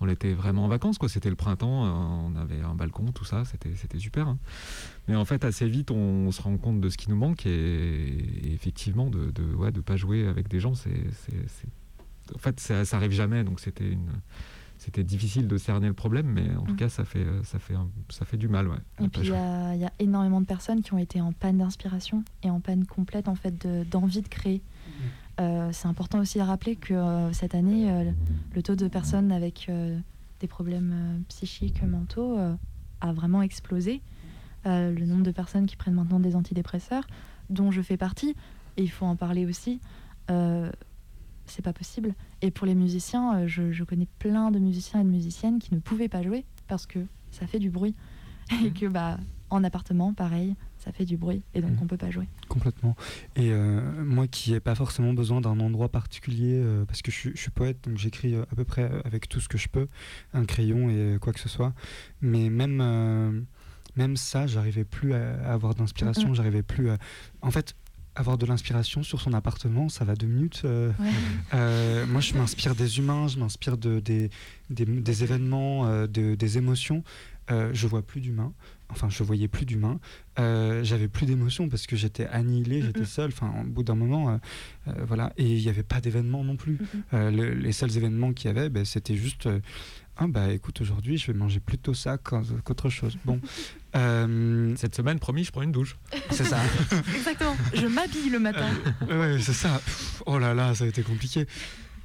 on 0.00 0.08
était 0.08 0.32
vraiment 0.32 0.64
en 0.64 0.68
vacances, 0.68 0.98
quoi. 0.98 1.08
C'était 1.08 1.30
le 1.30 1.36
printemps, 1.36 1.86
euh, 1.86 1.90
on 1.90 2.36
avait 2.36 2.60
un 2.60 2.74
balcon, 2.74 3.06
tout 3.12 3.24
ça, 3.24 3.44
c'était, 3.44 3.74
c'était 3.74 3.98
super. 3.98 4.28
Hein. 4.28 4.38
Mais 5.08 5.16
en 5.16 5.24
fait, 5.24 5.44
assez 5.44 5.68
vite, 5.68 5.90
on, 5.90 5.96
on, 5.96 6.30
se 6.30 6.40
rend 6.42 6.56
compte 6.56 6.80
de 6.80 6.88
ce 6.88 6.96
qui 6.96 7.10
nous 7.10 7.16
manque 7.16 7.46
et, 7.46 7.50
et 7.50 8.52
effectivement, 8.52 9.10
de, 9.10 9.30
de, 9.30 9.42
ouais, 9.54 9.72
de 9.72 9.80
pas 9.80 9.96
jouer 9.96 10.26
avec 10.26 10.48
des 10.48 10.60
gens, 10.60 10.74
c'est, 10.74 10.92
en 12.34 12.38
fait, 12.38 12.60
ça, 12.60 12.84
ça 12.84 12.96
arrive 12.96 13.12
jamais. 13.12 13.42
Donc, 13.42 13.60
c'était 13.60 13.90
une, 13.90 14.10
c'était 14.78 15.02
difficile 15.02 15.48
de 15.48 15.56
cerner 15.58 15.88
le 15.88 15.94
problème, 15.94 16.26
mais 16.26 16.54
en 16.54 16.62
tout 16.62 16.74
mm. 16.74 16.76
cas, 16.76 16.88
ça 16.88 17.04
fait, 17.04 17.26
ça 17.42 17.58
fait, 17.58 17.74
ça 18.10 18.24
fait 18.24 18.36
du 18.36 18.48
mal. 18.48 18.68
Ouais, 18.68 18.76
et 19.00 19.08
puis, 19.08 19.22
il 19.22 19.28
y, 19.80 19.84
a 19.84 19.92
énormément 19.98 20.40
de 20.40 20.46
personnes 20.46 20.82
qui 20.82 20.94
ont 20.94 20.98
été 20.98 21.20
en 21.20 21.32
panne 21.32 21.58
d'inspiration 21.58 22.22
et 22.44 22.50
en 22.50 22.60
panne 22.60 22.86
complète 22.86 23.28
en 23.28 23.34
fait 23.34 23.66
d'envie 23.90 24.22
de, 24.22 24.28
créer. 24.28 24.62
Mm. 24.86 24.90
Euh, 25.40 25.70
c'est 25.72 25.86
important 25.86 26.18
aussi 26.18 26.40
à 26.40 26.44
rappeler 26.44 26.76
que 26.76 26.94
euh, 26.94 27.32
cette 27.32 27.54
année, 27.54 27.90
euh, 27.90 28.10
le 28.54 28.62
taux 28.62 28.74
de 28.74 28.88
personnes 28.88 29.30
avec 29.30 29.70
des 30.40 30.46
problèmes 30.46 31.22
psychiques, 31.28 31.82
mentaux 31.82 32.38
a 33.00 33.12
vraiment 33.12 33.42
explosé. 33.42 34.02
le 34.64 35.04
nombre 35.04 35.22
de 35.22 35.30
personnes 35.30 35.66
qui 35.66 35.76
prennent 35.76 35.94
maintenant 35.94 36.20
des 36.20 36.36
antidépresseurs, 36.36 37.06
dont 37.50 37.70
je 37.70 37.82
fais 37.82 37.96
partie, 37.96 38.36
et 38.76 38.82
il 38.82 38.90
faut 38.90 39.06
en 39.06 39.16
parler 39.16 39.46
aussi, 39.46 39.80
c'est 40.28 41.62
pas 41.62 41.72
possible. 41.72 42.14
Et 42.42 42.50
pour 42.50 42.66
les 42.66 42.74
musiciens, 42.74 43.46
je, 43.46 43.82
connais 43.82 44.08
plein 44.18 44.50
de 44.50 44.58
musiciens 44.58 45.00
et 45.00 45.04
de 45.04 45.08
musiciennes 45.08 45.58
qui 45.58 45.74
ne 45.74 45.80
pouvaient 45.80 46.08
pas 46.08 46.22
jouer 46.22 46.44
parce 46.68 46.86
que 46.86 47.00
ça 47.30 47.46
fait 47.46 47.58
du 47.58 47.70
bruit. 47.70 47.94
Et 48.64 48.70
que 48.70 48.86
bah, 48.86 49.18
en 49.50 49.64
appartement, 49.64 50.12
pareil, 50.12 50.54
ça 50.78 50.92
fait 50.92 51.04
du 51.04 51.16
bruit 51.16 51.42
et 51.54 51.60
donc 51.60 51.72
mmh. 51.72 51.82
on 51.82 51.86
peut 51.86 51.96
pas 51.96 52.10
jouer. 52.10 52.28
Complètement. 52.48 52.96
Et 53.36 53.50
euh, 53.52 53.80
moi 54.04 54.26
qui 54.26 54.52
n'ai 54.52 54.60
pas 54.60 54.74
forcément 54.74 55.12
besoin 55.12 55.40
d'un 55.40 55.58
endroit 55.60 55.88
particulier, 55.88 56.54
euh, 56.54 56.84
parce 56.84 57.02
que 57.02 57.10
je, 57.10 57.30
suis 57.34 57.50
poète, 57.50 57.78
donc 57.84 57.98
j'écris 57.98 58.34
à 58.36 58.54
peu 58.56 58.64
près 58.64 58.90
avec 59.04 59.28
tout 59.28 59.40
ce 59.40 59.48
que 59.48 59.58
je 59.58 59.68
peux, 59.68 59.88
un 60.34 60.44
crayon 60.44 60.90
et 60.90 61.18
quoi 61.20 61.32
que 61.32 61.40
ce 61.40 61.48
soit. 61.48 61.72
Mais 62.20 62.50
même, 62.50 63.46
même 63.96 64.16
ça, 64.16 64.46
j'arrivais 64.46 64.84
plus 64.84 65.14
à, 65.14 65.52
avoir 65.52 65.74
d'inspiration, 65.74 66.30
mmh. 66.30 66.34
j'arrivais 66.34 66.62
plus 66.62 66.90
à... 66.90 66.98
En 67.42 67.50
fait, 67.50 67.74
avoir 68.18 68.36
de 68.36 68.46
l'inspiration 68.46 69.02
sur 69.02 69.20
son 69.20 69.32
appartement, 69.32 69.88
ça 69.88 70.04
va 70.04 70.14
deux 70.14 70.26
minutes. 70.26 70.62
Euh, 70.64 70.92
euh, 71.54 72.06
moi, 72.06 72.20
je 72.20 72.34
m'inspire 72.34 72.74
des 72.74 72.98
humains, 72.98 73.28
je 73.28 73.38
m'inspire 73.38 73.78
de, 73.78 74.00
des, 74.00 74.30
des, 74.70 75.24
événements, 75.24 75.86
euh, 75.86 76.06
de, 76.06 76.34
des 76.34 76.58
émotions. 76.58 77.04
je 77.48 77.86
vois 77.86 78.02
plus 78.02 78.20
d'humains. 78.20 78.52
Enfin, 78.90 79.08
je 79.10 79.22
voyais 79.22 79.48
plus 79.48 79.66
d'humains. 79.66 80.00
J'avais 80.36 81.08
plus 81.08 81.26
d'émotions 81.26 81.68
parce 81.68 81.86
que 81.86 81.96
j'étais 81.96 82.26
annihilé, 82.26 82.82
j'étais 82.82 83.04
seul. 83.04 83.28
Enfin, 83.28 83.52
au 83.60 83.64
bout 83.64 83.82
d'un 83.82 83.94
moment, 83.94 84.40
voilà. 85.06 85.32
Et 85.36 85.46
il 85.46 85.62
n'y 85.62 85.68
avait 85.68 85.82
pas 85.82 86.00
d'événements 86.00 86.44
non 86.44 86.56
plus. 86.56 86.78
les 87.12 87.72
seuls 87.72 87.96
événements 87.96 88.32
qu'il 88.32 88.48
y 88.48 88.50
avait, 88.50 88.68
ben, 88.70 88.84
c'était 88.84 89.16
juste 89.16 89.48
ah 90.20 90.26
bah 90.26 90.50
écoute, 90.50 90.80
aujourd'hui 90.80 91.16
je 91.16 91.28
vais 91.30 91.38
manger 91.38 91.60
plutôt 91.60 91.94
ça 91.94 92.18
qu'autre 92.18 92.88
chose. 92.90 93.16
Bon. 93.24 93.40
Euh, 93.96 94.74
Cette 94.76 94.94
semaine, 94.94 95.18
promis, 95.18 95.44
je 95.44 95.50
prends 95.50 95.62
une 95.62 95.72
douche. 95.72 95.96
C'est 96.30 96.44
ça. 96.44 96.58
Exactement. 97.16 97.56
Je 97.72 97.86
m'habille 97.86 98.28
le 98.28 98.38
matin. 98.38 98.68
Euh, 99.08 99.36
ouais, 99.36 99.42
c'est 99.42 99.54
ça. 99.54 99.80
Oh 100.26 100.38
là 100.38 100.52
là, 100.52 100.74
ça 100.74 100.84
a 100.84 100.88
été 100.88 101.02
compliqué. 101.02 101.46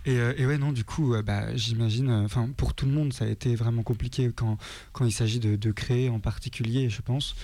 Et, 0.05 0.17
euh, 0.17 0.33
et 0.37 0.45
ouais, 0.45 0.57
non, 0.57 0.71
du 0.71 0.83
coup, 0.83 1.15
bah, 1.23 1.55
j'imagine, 1.55 2.09
enfin, 2.11 2.49
pour 2.57 2.73
tout 2.73 2.85
le 2.85 2.91
monde, 2.91 3.13
ça 3.13 3.25
a 3.25 3.27
été 3.27 3.55
vraiment 3.55 3.83
compliqué 3.83 4.31
quand, 4.35 4.57
quand 4.91 5.05
il 5.05 5.11
s'agit 5.11 5.39
de, 5.39 5.55
de, 5.55 5.71
créer 5.71 6.09
en 6.09 6.19
particulier, 6.19 6.89
je 6.89 7.01
pense. 7.01 7.35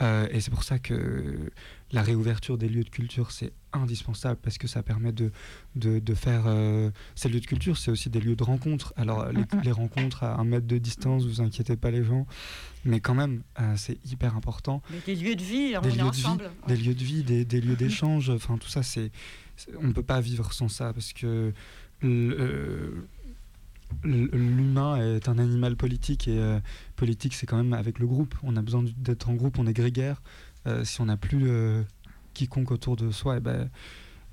et 0.00 0.40
c'est 0.40 0.50
pour 0.50 0.64
ça 0.64 0.78
que 0.78 1.50
la 1.92 2.02
réouverture 2.02 2.58
des 2.58 2.68
lieux 2.68 2.82
de 2.82 2.90
culture, 2.90 3.30
c'est 3.30 3.52
indispensable 3.72 4.40
parce 4.42 4.58
que 4.58 4.66
ça 4.66 4.82
permet 4.82 5.12
de, 5.12 5.30
de, 5.76 6.14
faire. 6.14 6.44
Euh, 6.46 6.90
ces 7.14 7.28
lieux 7.28 7.40
de 7.40 7.46
culture, 7.46 7.76
c'est 7.76 7.90
aussi 7.90 8.10
des 8.10 8.20
lieux 8.20 8.34
de 8.34 8.42
rencontre. 8.42 8.92
Alors, 8.96 9.26
les, 9.30 9.42
mm, 9.42 9.46
mm. 9.64 9.72
rencontres 9.72 10.24
à 10.24 10.40
un 10.40 10.44
mètre 10.44 10.66
de 10.66 10.78
distance, 10.78 11.24
vous 11.24 11.40
inquiétez 11.40 11.76
pas 11.76 11.90
les 11.90 12.02
gens, 12.02 12.26
mais 12.84 13.00
quand 13.00 13.14
même, 13.14 13.42
euh, 13.60 13.74
c'est 13.76 13.98
hyper 14.10 14.36
important. 14.36 14.82
des 15.06 15.14
lieux 15.14 15.36
de 15.36 15.42
vie, 15.42 15.74
on 15.80 15.88
est 15.88 16.02
ensemble. 16.02 16.50
Des 16.66 16.76
lieux 16.76 16.94
de 16.94 17.04
vie, 17.04 17.22
des, 17.22 17.44
des 17.44 17.60
lieux 17.60 17.76
d'échange, 17.76 18.30
enfin, 18.30 18.58
tout 18.58 18.68
ça, 18.68 18.82
c'est. 18.82 19.10
On 19.80 19.86
ne 19.86 19.92
peut 19.92 20.02
pas 20.02 20.20
vivre 20.20 20.52
sans 20.52 20.68
ça 20.68 20.92
parce 20.92 21.12
que. 21.12 21.52
L'humain 22.02 23.16
est 24.96 25.28
un 25.28 25.38
animal 25.38 25.76
politique 25.76 26.28
et 26.28 26.38
euh, 26.38 26.60
politique 26.96 27.34
c'est 27.34 27.46
quand 27.46 27.56
même 27.56 27.72
avec 27.72 27.98
le 27.98 28.06
groupe. 28.06 28.34
On 28.42 28.56
a 28.56 28.62
besoin 28.62 28.84
d'être 28.98 29.28
en 29.30 29.34
groupe, 29.34 29.58
on 29.58 29.66
est 29.66 29.72
grégaire. 29.72 30.22
si 30.84 31.00
on 31.00 31.06
n'a 31.06 31.16
plus 31.16 31.48
quiconque 32.34 32.70
autour 32.70 32.96
de 32.96 33.10
soi, 33.10 33.34
et 33.34 33.38
eh 33.38 33.40
ben, 33.40 33.70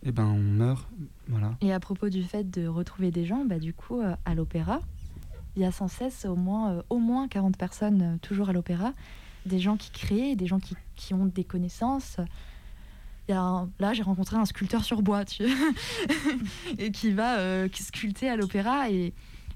et 0.03 0.09
eh 0.09 0.11
ben 0.11 0.26
on 0.26 0.38
meurt. 0.38 0.88
Voilà. 1.30 1.55
Et 1.61 1.72
à 1.72 1.80
propos 1.80 2.09
du 2.09 2.24
fait 2.24 2.49
de 2.49 2.68
retrouver 2.68 3.11
des 3.11 3.26
gens, 3.26 3.45
bah, 3.45 3.59
du 3.59 3.74
coup, 3.74 4.01
euh, 4.01 4.16
à 4.26 4.36
l'opéra, 4.36 4.82
il 5.55 5.61
y 5.61 5.66
a 5.66 5.72
sans 5.72 5.88
cesse 5.88 6.26
au 6.26 6.36
moins, 6.36 6.74
euh, 6.74 6.82
au 6.89 6.97
moins 6.97 7.30
40 7.30 7.57
personnes 7.57 8.01
euh, 8.01 8.18
toujours 8.22 8.49
à 8.49 8.53
l'opéra, 8.53 8.93
des 9.45 9.59
gens 9.59 9.78
qui 9.78 9.91
créent, 9.91 10.36
des 10.36 10.47
gens 10.47 10.59
qui, 10.59 10.76
qui 10.95 11.14
ont 11.14 11.26
des 11.26 11.45
connaissances. 11.45 12.18
Y 13.30 13.32
a 13.34 13.68
là, 13.80 13.94
j'ai 13.94 14.04
rencontré 14.04 14.36
un 14.38 14.46
sculpteur 14.46 14.84
sur 14.84 15.02
bois, 15.02 15.24
tu 15.26 15.46
et 16.78 16.92
qui 16.92 17.12
va 17.12 17.68
sculpter 17.70 18.30
à 18.30 18.36
l'opéra, 18.36 18.90
et, 18.90 19.14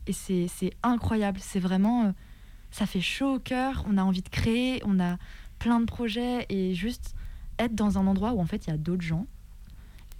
et 0.07 0.13
c'est 0.13 0.72
incroyable. 0.84 1.39
C'est 1.41 1.59
vraiment, 1.59 2.13
ça 2.72 2.86
fait 2.86 3.01
chaud 3.01 3.36
au 3.36 3.39
cœur. 3.39 3.84
On 3.89 3.97
a 3.97 4.03
envie 4.03 4.22
de 4.22 4.30
créer, 4.30 4.82
on 4.86 4.99
a 4.99 5.18
plein 5.59 5.80
de 5.80 5.86
projets, 5.86 6.45
et 6.49 6.74
juste 6.74 7.13
être 7.59 7.76
dans 7.76 7.97
un 7.97 8.07
endroit 8.07 8.34
où 8.34 8.39
en 8.39 8.45
fait 8.45 8.68
il 8.68 8.70
y 8.70 8.74
a 8.74 8.78
d'autres 8.78 9.01
gens 9.01 9.26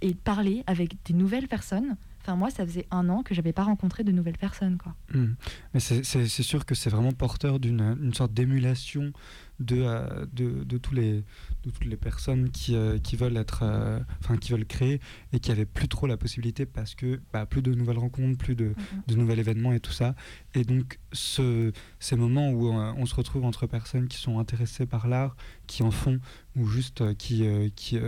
et 0.00 0.14
parler 0.14 0.62
avec 0.66 0.96
des 1.04 1.14
nouvelles 1.14 1.48
personnes. 1.48 1.96
Enfin, 2.28 2.36
moi, 2.36 2.50
ça 2.50 2.66
faisait 2.66 2.86
un 2.90 3.08
an 3.08 3.22
que 3.22 3.34
j'avais 3.34 3.54
pas 3.54 3.62
rencontré 3.62 4.04
de 4.04 4.12
nouvelles 4.12 4.36
personnes. 4.36 4.76
Quoi. 4.76 4.94
Hmm. 5.14 5.32
Mais 5.72 5.80
c'est 5.80 6.28
sûr 6.28 6.66
que 6.66 6.74
c'est 6.74 6.90
vraiment 6.90 7.12
porteur 7.12 7.58
d'une 7.58 8.12
sorte 8.12 8.34
d'émulation 8.34 9.14
de, 9.60 9.80
euh, 9.80 10.26
de, 10.32 10.62
de, 10.64 10.78
tous 10.78 10.94
les, 10.94 11.24
de 11.64 11.70
toutes 11.70 11.86
les 11.86 11.96
personnes 11.96 12.50
qui, 12.50 12.76
euh, 12.76 12.98
qui 12.98 13.16
veulent 13.16 13.36
être, 13.38 13.60
euh, 13.62 13.98
enfin 14.22 14.36
qui 14.36 14.52
veulent 14.52 14.66
créer 14.66 15.00
et 15.32 15.40
qui 15.40 15.50
n'avaient 15.50 15.64
plus 15.64 15.88
trop 15.88 16.06
la 16.06 16.18
possibilité 16.18 16.66
parce 16.66 16.94
que 16.94 17.18
bah, 17.32 17.46
plus 17.46 17.62
de 17.62 17.72
nouvelles 17.72 17.98
rencontres, 17.98 18.38
plus 18.38 18.54
de, 18.54 18.68
mm-hmm. 18.68 19.08
de 19.08 19.14
nouveaux 19.14 19.32
événements 19.32 19.72
et 19.72 19.80
tout 19.80 19.92
ça. 19.92 20.14
Et 20.54 20.64
donc 20.64 20.98
ce, 21.12 21.72
ces 21.98 22.16
moments 22.16 22.50
où 22.50 22.68
on 22.68 23.06
se 23.06 23.14
retrouve 23.14 23.46
entre 23.46 23.66
personnes 23.66 24.06
qui 24.06 24.18
sont 24.18 24.38
intéressées 24.38 24.86
par 24.86 25.08
l'art, 25.08 25.34
qui 25.66 25.82
en 25.82 25.90
font 25.90 26.20
ou 26.56 26.66
juste 26.66 27.16
qui, 27.16 27.46
qui, 27.74 27.98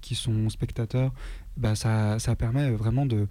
qui 0.00 0.14
sont 0.14 0.48
spectateurs, 0.48 1.12
bah, 1.56 1.74
ça, 1.74 2.18
ça 2.18 2.36
permet 2.36 2.70
vraiment 2.72 3.06
de 3.06 3.28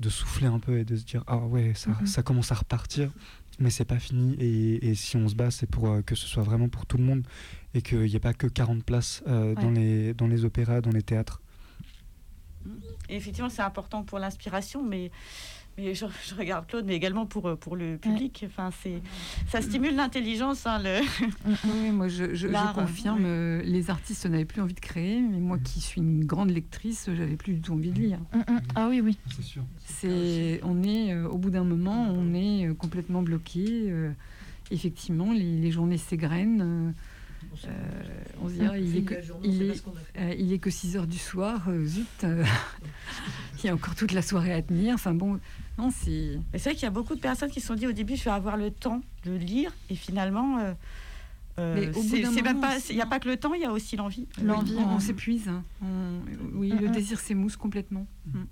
de 0.00 0.08
souffler 0.08 0.46
un 0.46 0.58
peu 0.58 0.78
et 0.78 0.84
de 0.84 0.96
se 0.96 1.04
dire 1.04 1.22
ah 1.26 1.38
ouais 1.38 1.72
ça, 1.74 1.90
mm-hmm. 1.90 2.06
ça 2.06 2.22
commence 2.22 2.52
à 2.52 2.56
repartir 2.56 3.10
mais 3.58 3.70
c'est 3.70 3.84
pas 3.84 3.98
fini 3.98 4.34
et, 4.40 4.94
si 4.94 5.16
on 5.16 5.28
se 5.28 5.34
bat 5.34 5.50
c'est 5.50 5.66
pour 5.66 5.88
euh, 5.88 6.02
que 6.02 6.14
ce 6.14 6.26
soit 6.26 6.42
vraiment 6.42 6.68
pour 6.68 6.86
tout 6.86 6.96
le 6.96 7.04
monde 7.04 7.26
et 7.74 7.82
qu'il 7.82 8.00
n'y 8.00 8.16
ait 8.16 8.20
pas 8.20 8.34
que 8.34 8.46
40 8.46 8.84
places 8.84 9.22
euh, 9.26 9.54
dans, 9.54 9.70
les, 9.70 10.14
dans 10.14 10.26
les 10.26 10.44
opéras, 10.44 10.80
dans 10.80 10.90
les 10.90 11.02
théâtres. 11.02 11.40
effectivement 13.08 13.48
c'est 13.48 13.62
important 13.62 14.02
pour 14.02 14.18
l'inspiration 14.18 14.82
mais 14.82 15.10
mais 15.76 15.94
je, 15.94 16.06
regarde 16.36 16.66
Claude, 16.66 16.84
mais 16.86 16.94
également 16.94 17.26
pour, 17.26 17.48
euh, 17.48 17.56
pour 17.56 17.76
le 17.76 17.96
public. 17.96 18.44
Enfin, 18.46 18.70
c'est, 18.82 19.00
ça 19.48 19.60
stimule 19.60 19.96
l'intelligence. 19.96 20.66
Hein, 20.66 20.80
le... 20.82 21.00
oui, 21.46 21.90
moi 21.90 22.08
je, 22.08 22.34
je, 22.34 22.48
confirme, 22.74 23.24
euh, 23.24 23.62
les 23.64 23.90
artistes 23.90 24.26
n'avaient 24.26 24.44
plus 24.44 24.60
envie 24.60 24.74
de 24.74 24.80
créer, 24.80 25.20
mais 25.20 25.38
moi 25.38 25.58
qui 25.58 25.80
suis 25.80 26.00
une 26.00 26.24
grande 26.24 26.50
lectrice, 26.50 27.08
j'avais 27.14 27.36
plus 27.36 27.54
du 27.54 27.60
tout 27.60 27.72
envie 27.72 27.90
de 27.90 28.00
lire. 28.00 28.18
Mm, 28.32 28.52
mm. 28.52 28.60
Ah 28.74 28.88
oui, 28.88 29.00
oui. 29.00 29.18
C'est 29.34 29.42
sûr. 29.42 29.62
C'est, 29.84 30.60
on 30.62 30.82
est, 30.82 31.12
euh, 31.12 31.28
au 31.28 31.38
bout 31.38 31.50
d'un 31.50 31.64
moment, 31.64 32.08
on 32.10 32.34
est 32.34 32.68
complètement 32.76 33.22
bloqué. 33.22 33.92
effectivement, 34.70 35.32
les, 35.32 35.58
les 35.58 35.70
journées 35.70 35.98
s'égrènent. 35.98 36.94
Euh, 37.66 37.70
on 38.42 38.48
se 38.48 38.54
dirait, 38.54 38.82
il 38.82 38.96
est, 38.96 39.02
que, 39.02 39.14
il, 39.42 39.62
est, 39.62 39.84
euh, 40.18 40.34
il 40.38 40.52
est 40.52 40.58
que 40.58 40.70
6 40.70 40.96
heures 40.96 41.06
du 41.06 41.18
soir, 41.18 41.62
euh, 41.68 41.84
zut, 41.84 42.06
il 43.58 43.66
y 43.66 43.68
a 43.68 43.74
encore 43.74 43.94
toute 43.94 44.12
la 44.12 44.22
soirée 44.22 44.52
à 44.52 44.62
tenir. 44.62 44.94
Enfin 44.94 45.14
bon, 45.14 45.38
non, 45.78 45.90
c'est. 45.90 46.38
C'est 46.52 46.64
vrai 46.64 46.74
qu'il 46.74 46.84
y 46.84 46.86
a 46.86 46.90
beaucoup 46.90 47.14
de 47.14 47.20
personnes 47.20 47.50
qui 47.50 47.60
se 47.60 47.66
sont 47.66 47.74
dit 47.74 47.86
au 47.86 47.92
début, 47.92 48.16
je 48.16 48.24
vais 48.24 48.30
avoir 48.30 48.56
le 48.56 48.70
temps 48.70 49.00
de 49.24 49.32
lire, 49.32 49.72
et 49.90 49.94
finalement. 49.94 50.58
Euh, 50.58 51.92
c'est 51.92 52.42
même 52.42 52.60
pas, 52.60 52.78
il 52.90 52.96
n'y 52.96 53.02
a 53.02 53.06
pas 53.06 53.20
que 53.20 53.28
le 53.28 53.36
temps, 53.36 53.54
il 53.54 53.60
y 53.60 53.64
a 53.64 53.70
aussi 53.70 53.96
l'envie. 53.96 54.26
L'envie, 54.42 54.76
on, 54.76 54.98
s'épuise. 54.98 55.48
Hein. 55.48 55.62
Oui, 56.52 56.70
le 56.70 56.88
désir 56.88 57.20
s'émousse 57.20 57.56
complètement. 57.56 58.06
Mm. 58.26 58.42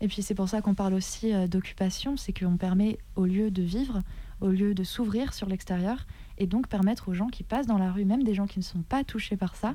Et 0.00 0.06
puis 0.06 0.22
c'est 0.22 0.34
pour 0.34 0.48
ça 0.48 0.60
qu'on 0.62 0.74
parle 0.74 0.94
aussi 0.94 1.32
d'occupation, 1.48 2.16
c'est 2.16 2.32
qu'on 2.32 2.56
permet 2.56 2.98
au 3.16 3.24
lieu 3.24 3.50
de 3.50 3.62
vivre, 3.62 4.02
au 4.40 4.48
lieu 4.48 4.74
de 4.74 4.84
s'ouvrir 4.84 5.34
sur 5.34 5.48
l'extérieur, 5.48 6.06
et 6.38 6.46
donc 6.46 6.68
permettre 6.68 7.08
aux 7.08 7.14
gens 7.14 7.26
qui 7.26 7.42
passent 7.42 7.66
dans 7.66 7.78
la 7.78 7.90
rue, 7.90 8.04
même 8.04 8.22
des 8.22 8.34
gens 8.34 8.46
qui 8.46 8.60
ne 8.60 8.64
sont 8.64 8.82
pas 8.82 9.02
touchés 9.02 9.36
par 9.36 9.56
ça, 9.56 9.74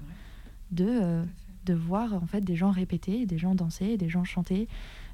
de, 0.71 0.85
euh, 0.87 1.23
de 1.65 1.73
voir 1.73 2.13
en 2.13 2.25
fait 2.25 2.41
des 2.41 2.55
gens 2.55 2.71
répéter, 2.71 3.25
des 3.25 3.37
gens 3.37 3.55
danser, 3.55 3.97
des 3.97 4.09
gens 4.09 4.23
chanter, 4.23 4.67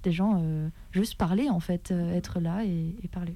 des 0.04 0.12
gens 0.12 0.42
euh, 0.42 0.70
juste 0.92 1.16
parler 1.16 1.50
en 1.50 1.60
fait, 1.60 1.92
euh, 1.92 2.16
être 2.16 2.40
là 2.40 2.64
et, 2.66 2.96
parler. 3.12 3.36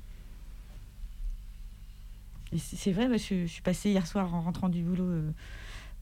C'est 2.57 2.91
vrai, 2.91 3.09
je, 3.17 3.47
suis 3.47 3.61
passée 3.63 3.89
hier 3.89 4.05
soir 4.05 4.33
en 4.35 4.41
rentrant 4.41 4.69
du 4.69 4.83
boulot 4.83 5.09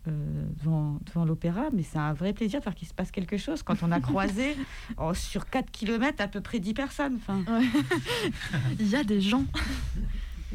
devant, 0.06 1.00
devant 1.06 1.24
l'opéra, 1.24 1.70
mais 1.72 1.84
c'est 1.84 1.98
un 1.98 2.12
vrai 2.12 2.34
plaisir 2.34 2.60
de 2.60 2.66
voir 2.66 2.76
qu'il 2.76 2.90
se 2.90 2.94
passe 2.94 3.10
quelque 3.10 3.38
chose 3.38 3.64
quand 3.64 3.84
on 3.84 3.92
a 3.92 4.02
croisé 4.02 4.58
oh, 4.98 5.14
sur 5.14 5.50
4 5.50 5.72
km 5.72 6.22
à 6.22 6.28
peu 6.28 6.42
près 6.42 6.60
10 6.60 6.74
personnes. 6.74 7.20
Enfin... 7.22 7.42
Il 8.80 8.90
y 8.90 8.98
a 8.98 9.06
des 9.06 9.22
gens. 9.22 9.46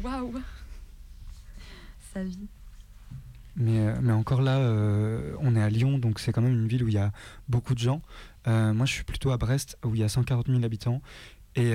Waouh 0.03 0.35
vie. 2.23 2.47
Mais, 3.57 3.79
euh, 3.79 3.95
mais 4.01 4.13
encore 4.13 4.41
là, 4.41 4.59
euh, 4.59 5.35
on 5.39 5.55
est 5.55 5.61
à 5.61 5.69
Lyon, 5.69 5.97
donc 5.97 6.19
c'est 6.19 6.31
quand 6.31 6.41
même 6.41 6.53
une 6.53 6.67
ville 6.67 6.83
où 6.83 6.87
il 6.87 6.93
y 6.93 6.99
a 6.99 7.11
beaucoup 7.49 7.73
de 7.73 7.79
gens. 7.79 8.01
Euh, 8.47 8.73
moi, 8.73 8.85
je 8.85 8.93
suis 8.93 9.03
plutôt 9.03 9.31
à 9.31 9.37
Brest, 9.37 9.77
où 9.83 9.95
il 9.95 10.01
y 10.01 10.03
a 10.03 10.09
140 10.09 10.47
000 10.47 10.63
habitants. 10.63 11.01
Et, 11.55 11.71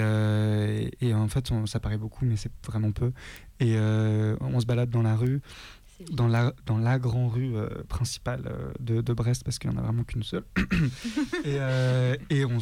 et 1.00 1.12
en 1.12 1.26
fait, 1.26 1.50
ça 1.66 1.80
paraît 1.80 1.98
beaucoup, 1.98 2.24
mais 2.24 2.36
c'est 2.36 2.52
vraiment 2.64 2.92
peu. 2.92 3.10
Et 3.58 3.76
on 3.76 4.60
se 4.60 4.64
balade 4.64 4.90
dans 4.90 5.02
la 5.02 5.16
rue 5.16 5.42
dans 6.10 6.28
la, 6.28 6.52
dans 6.66 6.78
la 6.78 6.98
grande 6.98 7.32
rue 7.32 7.54
euh, 7.54 7.68
principale 7.88 8.44
euh, 8.46 8.72
de, 8.80 9.00
de, 9.00 9.12
Brest, 9.12 9.44
parce 9.44 9.58
qu'il 9.58 9.70
n'y 9.70 9.76
en 9.76 9.78
a 9.78 9.82
vraiment 9.82 10.04
qu'une 10.04 10.22
seule. 10.22 10.44
et, 11.44 11.58
euh, 11.58 12.16
et 12.30 12.44
on, 12.44 12.58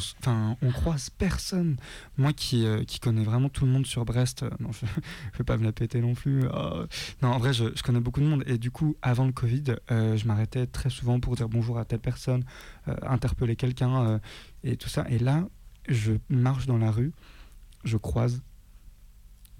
on 0.61 0.71
croise 0.71 1.09
personne. 1.09 1.77
Moi 2.17 2.33
qui, 2.33 2.65
qui 2.87 2.99
connais 2.99 3.23
vraiment 3.23 3.49
tout 3.49 3.65
le 3.65 3.71
monde 3.71 3.85
sur 3.85 4.05
Brest, 4.05 4.43
non, 4.59 4.71
je 4.71 4.85
ne 4.85 5.37
vais 5.37 5.43
pas 5.43 5.57
me 5.57 5.63
la 5.63 5.71
péter 5.71 6.01
non 6.01 6.13
plus. 6.13 6.45
Oh. 6.53 6.83
Non, 7.21 7.29
en 7.29 7.37
vrai, 7.37 7.53
je, 7.53 7.65
je, 7.75 7.83
connais 7.83 7.99
beaucoup 7.99 8.21
de 8.21 8.25
monde. 8.25 8.43
Et 8.47 8.57
du 8.57 8.71
coup, 8.71 8.95
avant 9.01 9.25
le 9.25 9.31
Covid, 9.31 9.75
je 9.89 10.27
m'arrêtais 10.27 10.67
très 10.67 10.89
souvent 10.89 11.19
pour 11.19 11.35
dire 11.35 11.49
bonjour 11.49 11.77
à 11.77 11.85
telle 11.85 11.99
personne, 11.99 12.43
interpeller 13.03 13.55
quelqu'un 13.55 14.19
et 14.63 14.77
tout 14.77 14.89
ça. 14.89 15.05
Et 15.09 15.19
là, 15.19 15.47
je 15.87 16.13
marche 16.29 16.65
dans 16.65 16.77
la 16.77 16.91
rue, 16.91 17.11
je 17.83 17.97
croise 17.97 18.41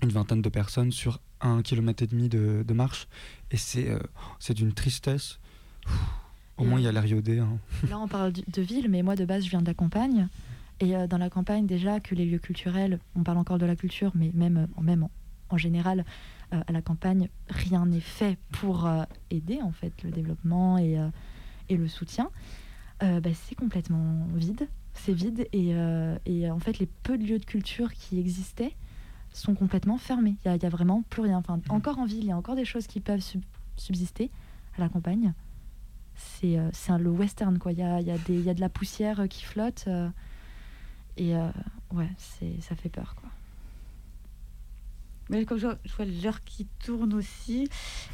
une 0.01 0.09
vingtaine 0.09 0.41
de 0.41 0.49
personnes 0.49 0.91
sur 0.91 1.19
un 1.41 1.61
kilomètre 1.61 2.03
et 2.03 2.07
demi 2.07 2.29
de, 2.29 2.63
de 2.67 2.73
marche 2.73 3.07
et 3.51 3.57
c'est 3.57 3.89
euh, 3.89 3.99
c'est 4.39 4.53
d'une 4.53 4.73
tristesse. 4.73 5.39
au 6.57 6.63
moins 6.63 6.79
il 6.79 6.83
y 6.83 6.87
a 6.87 6.91
l'air 6.91 7.05
iodé. 7.05 7.39
Hein. 7.39 7.57
Là 7.89 7.99
on 7.99 8.07
parle 8.07 8.31
de 8.31 8.61
ville, 8.61 8.89
mais 8.89 9.03
moi 9.03 9.15
de 9.15 9.25
base 9.25 9.45
je 9.45 9.49
viens 9.49 9.61
de 9.61 9.67
la 9.67 9.73
campagne 9.73 10.27
et 10.79 10.95
euh, 10.95 11.07
dans 11.07 11.17
la 11.17 11.29
campagne 11.29 11.65
déjà 11.67 11.99
que 11.99 12.15
les 12.15 12.25
lieux 12.25 12.39
culturels, 12.39 12.99
on 13.15 13.23
parle 13.23 13.37
encore 13.37 13.57
de 13.57 13.65
la 13.65 13.75
culture, 13.75 14.11
mais 14.15 14.31
même 14.33 14.57
euh, 14.57 14.81
même 14.81 15.07
en, 15.49 15.57
général 15.57 16.05
à 16.51 16.71
la 16.73 16.81
campagne 16.81 17.29
rien 17.49 17.85
n'est 17.85 18.01
fait 18.01 18.37
pour 18.51 18.89
aider 19.29 19.61
en 19.61 19.71
fait 19.71 20.03
le 20.03 20.11
développement 20.11 20.77
et 20.77 20.97
et 21.69 21.77
le 21.77 21.87
soutien. 21.87 22.29
Bah, 23.01 23.29
c'est 23.33 23.55
complètement 23.55 24.27
vide, 24.35 24.67
c'est 24.93 25.13
vide 25.13 25.47
et, 25.53 25.73
et 26.25 26.49
en 26.49 26.59
fait 26.59 26.79
les 26.79 26.87
peu 26.87 27.17
de 27.17 27.23
lieux 27.23 27.39
de 27.39 27.45
culture 27.45 27.93
qui 27.93 28.19
existaient 28.19 28.75
sont 29.33 29.55
complètement 29.55 29.97
fermés. 29.97 30.35
Il 30.45 30.51
n'y 30.51 30.65
a, 30.65 30.69
vraiment 30.69 31.03
plus 31.09 31.21
rien. 31.21 31.37
Enfin, 31.37 31.57
mm. 31.57 31.71
encore 31.71 31.99
en 31.99 32.05
ville, 32.05 32.19
il 32.19 32.27
y 32.27 32.31
a 32.31 32.37
encore 32.37 32.55
des 32.55 32.65
choses 32.65 32.87
qui 32.87 32.99
peuvent 32.99 33.23
subsister 33.77 34.29
à 34.77 34.81
la 34.81 34.89
campagne. 34.89 35.33
C'est 36.15 36.57
euh, 36.57 36.97
le 36.97 37.09
western, 37.09 37.57
quoi. 37.57 37.71
Il 37.71 37.79
y 37.79 37.83
a, 37.83 38.01
y, 38.01 38.11
a 38.11 38.17
y 38.27 38.49
a, 38.49 38.53
de 38.53 38.61
la 38.61 38.69
poussière 38.69 39.27
qui 39.29 39.43
flotte. 39.43 39.85
Euh, 39.87 40.09
et 41.17 41.35
euh, 41.35 41.49
ouais, 41.93 42.09
ça 42.59 42.75
fait 42.75 42.89
peur, 42.89 43.15
quoi. 43.15 43.29
Mais 45.31 45.45
comme 45.45 45.57
je, 45.57 45.67
vois 45.67 46.05
l'heure 46.21 46.41
qui 46.41 46.67
tourne 46.83 47.13
aussi. 47.13 47.69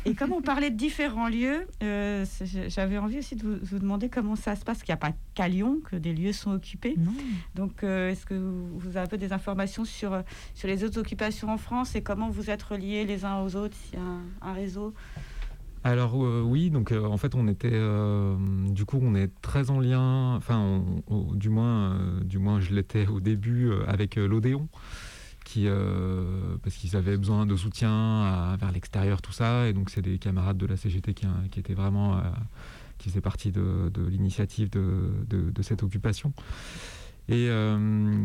Et 0.06 0.14
comme 0.14 0.32
on 0.32 0.42
parlait 0.42 0.70
de 0.70 0.78
différents 0.78 1.28
lieux, 1.28 1.68
euh, 1.82 2.26
j'avais 2.68 3.00
envie 3.00 3.18
aussi 3.18 3.36
de 3.36 3.60
vous, 3.64 3.80
demander 3.80 4.08
comment 4.08 4.36
ça 4.36 4.56
se 4.56 4.64
passe. 4.64 4.84
Qu'il 4.84 4.94
n'y 4.94 4.94
a 4.94 4.98
pas 4.98 5.14
qu'à 5.34 5.48
Lyon 5.48 5.82
que 5.84 5.96
des 5.96 6.14
lieux 6.14 6.32
sont 6.32 6.52
occupés. 6.52 6.96
Donc, 7.56 7.84
euh, 7.84 8.12
est-ce 8.12 8.26
que 8.26 8.36
vous 8.36 8.90
avez 8.90 9.00
un 9.00 9.08
peu 9.08 9.18
des 9.18 9.34
informations 9.34 9.84
sur, 9.84 10.22
sur 10.54 10.68
les 10.68 10.84
autres 10.84 11.00
occupations 11.00 11.50
en 11.50 11.58
France 11.58 11.96
et 11.96 12.04
comment 12.04 12.30
vous 12.30 12.52
êtes 12.52 12.62
reliés 12.62 13.04
les 13.04 13.26
uns 13.26 13.42
aux 13.42 13.56
autres, 13.56 13.76
s'il 13.76 13.98
y 13.98 14.02
a 14.02 14.48
un, 14.48 14.54
réseau? 14.54 14.94
Alors 15.84 16.24
euh, 16.24 16.42
oui, 16.42 16.70
donc 16.70 16.92
en 16.92 17.18
fait 17.18 17.34
on 17.34 17.48
était, 17.48 17.80
du 18.70 18.86
coup 18.86 19.00
on 19.02 19.16
est 19.16 19.32
très 19.42 19.70
en 19.70 19.80
lien, 19.80 20.36
enfin 20.36 20.84
du 21.34 21.50
moins, 21.50 21.98
du 22.24 22.40
moins 22.40 22.60
je 22.60 22.74
l'étais 22.74 23.08
au 23.08 23.20
début 23.20 23.72
avec 23.88 24.16
l'Odéon 24.16 24.68
euh, 25.58 26.58
parce 26.64 26.76
qu'ils 26.76 26.96
avaient 26.96 27.18
besoin 27.18 27.46
de 27.46 27.56
soutien 27.56 28.56
vers 28.60 28.72
l'extérieur, 28.72 29.22
tout 29.22 29.32
ça. 29.32 29.68
Et 29.68 29.74
donc, 29.74 29.90
c'est 29.90 30.02
des 30.02 30.18
camarades 30.18 30.58
de 30.58 30.66
la 30.66 30.78
CGT 30.78 31.14
qui, 31.14 31.26
qui 31.52 31.60
étaient 31.60 31.74
vraiment, 31.74 32.18
euh, 32.18 32.22
qui 32.98 33.10
faisaient 33.10 33.22
partie 33.22 33.52
de, 33.52 33.92
l'initiative 34.08 34.70
de, 34.70 35.62
cette 35.62 35.84
occupation. 35.84 36.34
Et, 37.30 37.48
euh, 37.50 38.24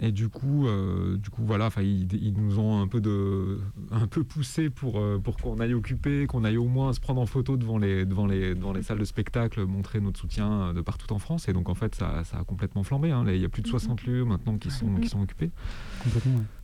et 0.00 0.10
du 0.10 0.30
coup, 0.30 0.66
euh, 0.66 1.18
du 1.18 1.28
coup, 1.28 1.42
voilà, 1.44 1.68
ils, 1.78 2.10
ils 2.14 2.32
nous 2.32 2.58
ont 2.58 2.80
un 2.80 2.88
peu 2.88 3.02
de, 3.02 3.58
un 3.90 4.06
peu 4.06 4.24
poussé 4.24 4.70
pour 4.70 4.98
euh, 4.98 5.18
pour 5.18 5.36
qu'on 5.36 5.60
aille 5.60 5.74
occuper, 5.74 6.26
qu'on 6.26 6.44
aille 6.44 6.56
au 6.56 6.64
moins 6.64 6.94
se 6.94 7.00
prendre 7.00 7.20
en 7.20 7.26
photo 7.26 7.58
devant 7.58 7.76
les 7.76 8.06
devant 8.06 8.26
les 8.26 8.54
devant 8.54 8.72
les 8.72 8.82
salles 8.82 9.00
de 9.00 9.04
spectacle, 9.04 9.66
montrer 9.66 10.00
notre 10.00 10.18
soutien 10.18 10.72
de 10.72 10.80
partout 10.80 11.12
en 11.12 11.18
France. 11.18 11.46
Et 11.48 11.52
donc 11.52 11.68
en 11.68 11.74
fait, 11.74 11.94
ça, 11.94 12.24
ça 12.24 12.38
a 12.38 12.44
complètement 12.44 12.84
flambé. 12.84 13.10
Hein. 13.10 13.22
Il 13.28 13.36
y 13.36 13.44
a 13.44 13.50
plus 13.50 13.60
de 13.60 13.68
60 13.68 14.06
lieux 14.06 14.24
maintenant 14.24 14.56
qui 14.56 14.70
sont 14.70 14.94
qui 14.94 15.08
sont 15.08 15.20
occupés, 15.20 15.50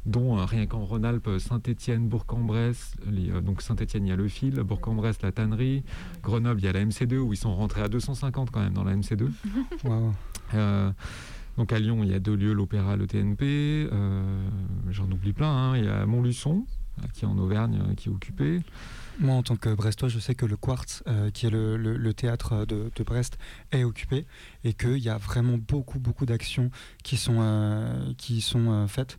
dont 0.06 0.36
rien 0.36 0.64
qu'en 0.64 0.84
Rhône-Alpes, 0.86 1.38
Saint-Étienne, 1.38 2.08
Bourg-en-Bresse. 2.08 2.96
donc 3.44 3.60
Saint-Étienne, 3.60 4.06
il 4.06 4.08
y 4.08 4.12
a 4.12 4.16
le 4.16 4.28
fil, 4.28 4.54
Bourg-en-Bresse, 4.54 5.20
la 5.20 5.32
tannerie, 5.32 5.84
Grenoble, 6.22 6.60
il 6.60 6.64
y 6.64 6.68
a 6.68 6.72
la 6.72 6.82
MC2 6.82 7.18
où 7.18 7.34
ils 7.34 7.36
sont 7.36 7.54
rentrés 7.54 7.82
à 7.82 7.88
250 7.88 8.50
quand 8.50 8.60
même 8.60 8.72
dans 8.72 8.84
la 8.84 8.96
MC2. 8.96 9.28
Wow. 9.84 10.14
Donc 11.56 11.72
à 11.72 11.78
Lyon, 11.78 12.00
il 12.02 12.10
y 12.10 12.14
a 12.14 12.18
deux 12.18 12.34
lieux, 12.34 12.52
l'Opéra, 12.52 12.96
le 12.96 13.06
TNP. 13.06 13.88
Euh, 13.92 14.48
j'en 14.90 15.10
oublie 15.10 15.32
plein. 15.32 15.50
Hein. 15.50 15.76
Il 15.76 15.84
y 15.84 15.88
a 15.88 16.04
Montluçon, 16.04 16.66
qui 17.12 17.24
est 17.24 17.28
en 17.28 17.38
Auvergne, 17.38 17.80
euh, 17.80 17.94
qui 17.94 18.08
est 18.08 18.12
occupé. 18.12 18.60
Moi, 19.20 19.36
en 19.36 19.44
tant 19.44 19.54
que 19.54 19.72
Brestois, 19.72 20.08
je 20.08 20.18
sais 20.18 20.34
que 20.34 20.46
le 20.46 20.56
Quartz, 20.56 21.04
euh, 21.06 21.30
qui 21.30 21.46
est 21.46 21.50
le, 21.50 22.12
théâtre 22.12 22.66
de, 22.66 22.90
Brest, 23.04 23.38
est 23.70 23.84
occupé 23.84 24.26
et 24.64 24.72
qu'il 24.72 24.98
y 24.98 25.08
a 25.08 25.16
vraiment 25.16 25.56
beaucoup, 25.56 26.00
beaucoup 26.00 26.26
d'actions 26.26 26.70
qui 27.04 27.16
sont, 27.16 28.14
qui 28.18 28.40
sont 28.40 28.88
faites. 28.88 29.16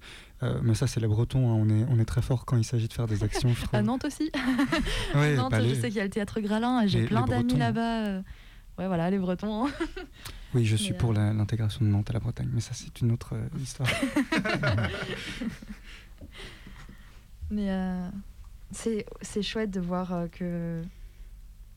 mais 0.62 0.76
ça, 0.76 0.88
c'est 0.88 1.00
les 1.00 1.08
Bretons. 1.08 1.50
Hein. 1.50 1.56
On, 1.58 1.70
est, 1.70 1.86
on 1.90 1.98
est 1.98 2.06
très 2.06 2.22
fort 2.22 2.44
quand 2.44 2.58
il 2.58 2.66
s'agit 2.66 2.90
de 2.90 2.94
faire 2.94 3.08
des 3.08 3.24
actions. 3.24 3.54
à 3.72 3.82
Nantes 3.82 4.04
aussi. 4.04 4.30
à 5.14 5.30
Nantes, 5.36 5.52
bah, 5.52 5.64
je 5.64 5.74
sais 5.74 5.88
qu'il 5.88 5.98
y 5.98 6.02
a 6.02 6.04
le 6.04 6.10
théâtre 6.10 6.42
Gralin. 6.42 6.86
J'ai 6.88 7.06
plein 7.06 7.26
d'amis 7.26 7.56
là-bas. 7.56 8.22
Ouais, 8.78 8.88
voilà, 8.88 9.10
les 9.10 9.18
Bretons. 9.18 9.68
Hein. 9.68 9.72
Oui, 10.56 10.64
je 10.64 10.78
suis 10.78 10.94
pour 10.94 11.12
euh, 11.12 11.34
l'intégration 11.34 11.84
de 11.84 11.90
Nantes 11.90 12.10
à 12.12 12.14
la 12.14 12.20
Bretagne, 12.20 12.50
mais 12.54 12.62
ça, 12.62 12.72
c'est 12.74 13.02
une 13.02 13.12
autre 13.12 13.36
euh, 13.36 13.46
histoire. 13.62 13.90
mais 17.52 17.70
euh, 17.70 18.10
c'est 18.72 19.42
chouette 19.42 19.70
de 19.70 19.82
voir 19.82 20.30
que 20.32 20.82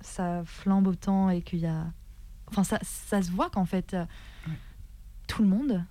ça 0.00 0.44
flambe 0.44 0.86
autant 0.86 1.28
et 1.28 1.42
qu'il 1.42 1.58
y 1.58 1.66
a. 1.66 1.86
Enfin, 2.46 2.62
ça, 2.62 2.78
ça 2.82 3.20
se 3.20 3.32
voit 3.32 3.50
qu'en 3.50 3.64
fait, 3.64 3.96
tout 5.26 5.42
le 5.42 5.48
monde 5.48 5.82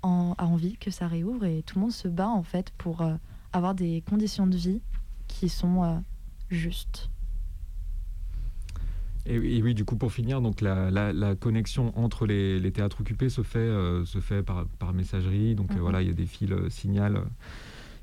en, 0.00 0.34
a 0.38 0.46
envie 0.46 0.78
que 0.78 0.90
ça 0.90 1.06
réouvre 1.06 1.44
et 1.44 1.62
tout 1.62 1.74
le 1.76 1.82
monde 1.82 1.92
se 1.92 2.08
bat 2.08 2.28
en 2.28 2.42
fait 2.42 2.70
pour 2.78 3.06
avoir 3.52 3.74
des 3.74 4.02
conditions 4.08 4.46
de 4.46 4.56
vie 4.56 4.80
qui 5.28 5.50
sont 5.50 6.02
justes. 6.50 7.10
Et, 9.26 9.62
oui, 9.62 9.74
du 9.74 9.84
coup, 9.84 9.96
pour 9.96 10.12
finir, 10.12 10.42
donc 10.42 10.60
la, 10.60 11.34
connexion 11.36 11.96
entre 11.98 12.26
les, 12.26 12.72
théâtres 12.72 13.00
occupés 13.00 13.28
se 13.28 13.42
fait, 13.42 13.58
euh, 13.58 14.04
se 14.04 14.18
fait 14.18 14.42
par, 14.42 14.92
messagerie. 14.92 15.54
Donc 15.54 15.70
euh, 15.70 15.74
mhm. 15.74 15.80
voilà, 15.80 16.02
il 16.02 16.08
y 16.08 16.10
a 16.10 16.14
des 16.14 16.26
fils 16.26 16.50
euh, 16.50 16.68
signal 16.68 17.22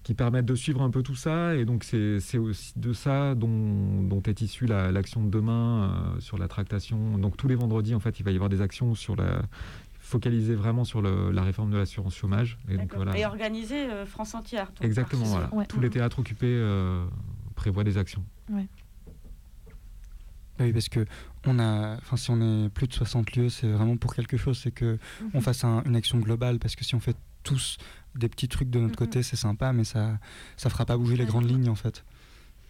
qui 0.03 0.15
permettent 0.15 0.45
de 0.45 0.55
suivre 0.55 0.81
un 0.81 0.89
peu 0.89 1.03
tout 1.03 1.15
ça. 1.15 1.55
Et 1.55 1.65
donc 1.65 1.83
c'est 1.83 2.37
aussi 2.39 2.73
de 2.75 2.91
ça 2.91 3.35
dont, 3.35 4.01
dont 4.01 4.23
est 4.23 4.41
issue 4.41 4.65
l'action 4.65 5.23
de 5.23 5.29
demain 5.29 6.15
sur 6.19 6.39
la 6.39 6.47
tractation. 6.47 7.19
Donc 7.19 7.37
tous 7.37 7.47
les 7.47 7.55
vendredis, 7.55 7.93
en 7.93 7.99
fait, 7.99 8.19
il 8.19 8.23
va 8.23 8.31
y 8.31 8.35
avoir 8.35 8.49
des 8.49 8.61
actions 8.61 8.95
sur 8.95 9.15
la 9.15 9.43
focalisées 9.99 10.55
vraiment 10.55 10.83
sur 10.83 11.03
la 11.03 11.43
réforme 11.43 11.69
de 11.69 11.77
l'assurance 11.77 12.15
chômage. 12.15 12.57
Et, 12.67 12.77
donc, 12.77 12.95
voilà. 12.95 13.15
et 13.15 13.25
organiser 13.27 13.87
France 14.07 14.33
entière. 14.33 14.71
Exactement, 14.81 15.25
voilà. 15.25 15.65
Tous 15.67 15.79
les 15.79 15.91
théâtres 15.91 16.17
occupés 16.17 16.59
prévoient 17.53 17.83
des 17.83 17.99
actions. 17.99 18.25
Ouais. 18.49 18.67
Bah 20.61 20.67
oui, 20.67 20.73
parce 20.73 20.89
que 20.89 21.05
on 21.47 21.57
a, 21.57 21.95
enfin, 21.97 22.17
si 22.17 22.29
on 22.29 22.39
est 22.39 22.69
plus 22.69 22.87
de 22.87 22.93
60 22.93 23.35
lieux, 23.35 23.49
c'est 23.49 23.67
vraiment 23.67 23.97
pour 23.97 24.13
quelque 24.13 24.37
chose, 24.37 24.59
c'est 24.61 24.69
que 24.69 24.99
on 25.33 25.37
mhm. 25.37 25.43
fasse 25.43 25.63
une 25.63 25.95
action 25.95 26.19
globale, 26.19 26.59
parce 26.59 26.75
que 26.75 26.85
si 26.85 26.93
on 26.93 26.99
fait 26.99 27.15
tous 27.41 27.79
des 28.13 28.29
petits 28.29 28.47
trucs 28.47 28.69
de 28.69 28.79
notre 28.79 28.93
mhm. 28.93 29.07
côté, 29.07 29.23
c'est 29.23 29.35
sympa, 29.37 29.73
mais 29.73 29.83
ça, 29.83 30.19
ça 30.55 30.69
fera 30.69 30.85
pas 30.85 30.97
bouger 30.97 31.17
les 31.17 31.25
grandes 31.25 31.49
lignes 31.49 31.69
en 31.69 31.75
fait, 31.75 32.03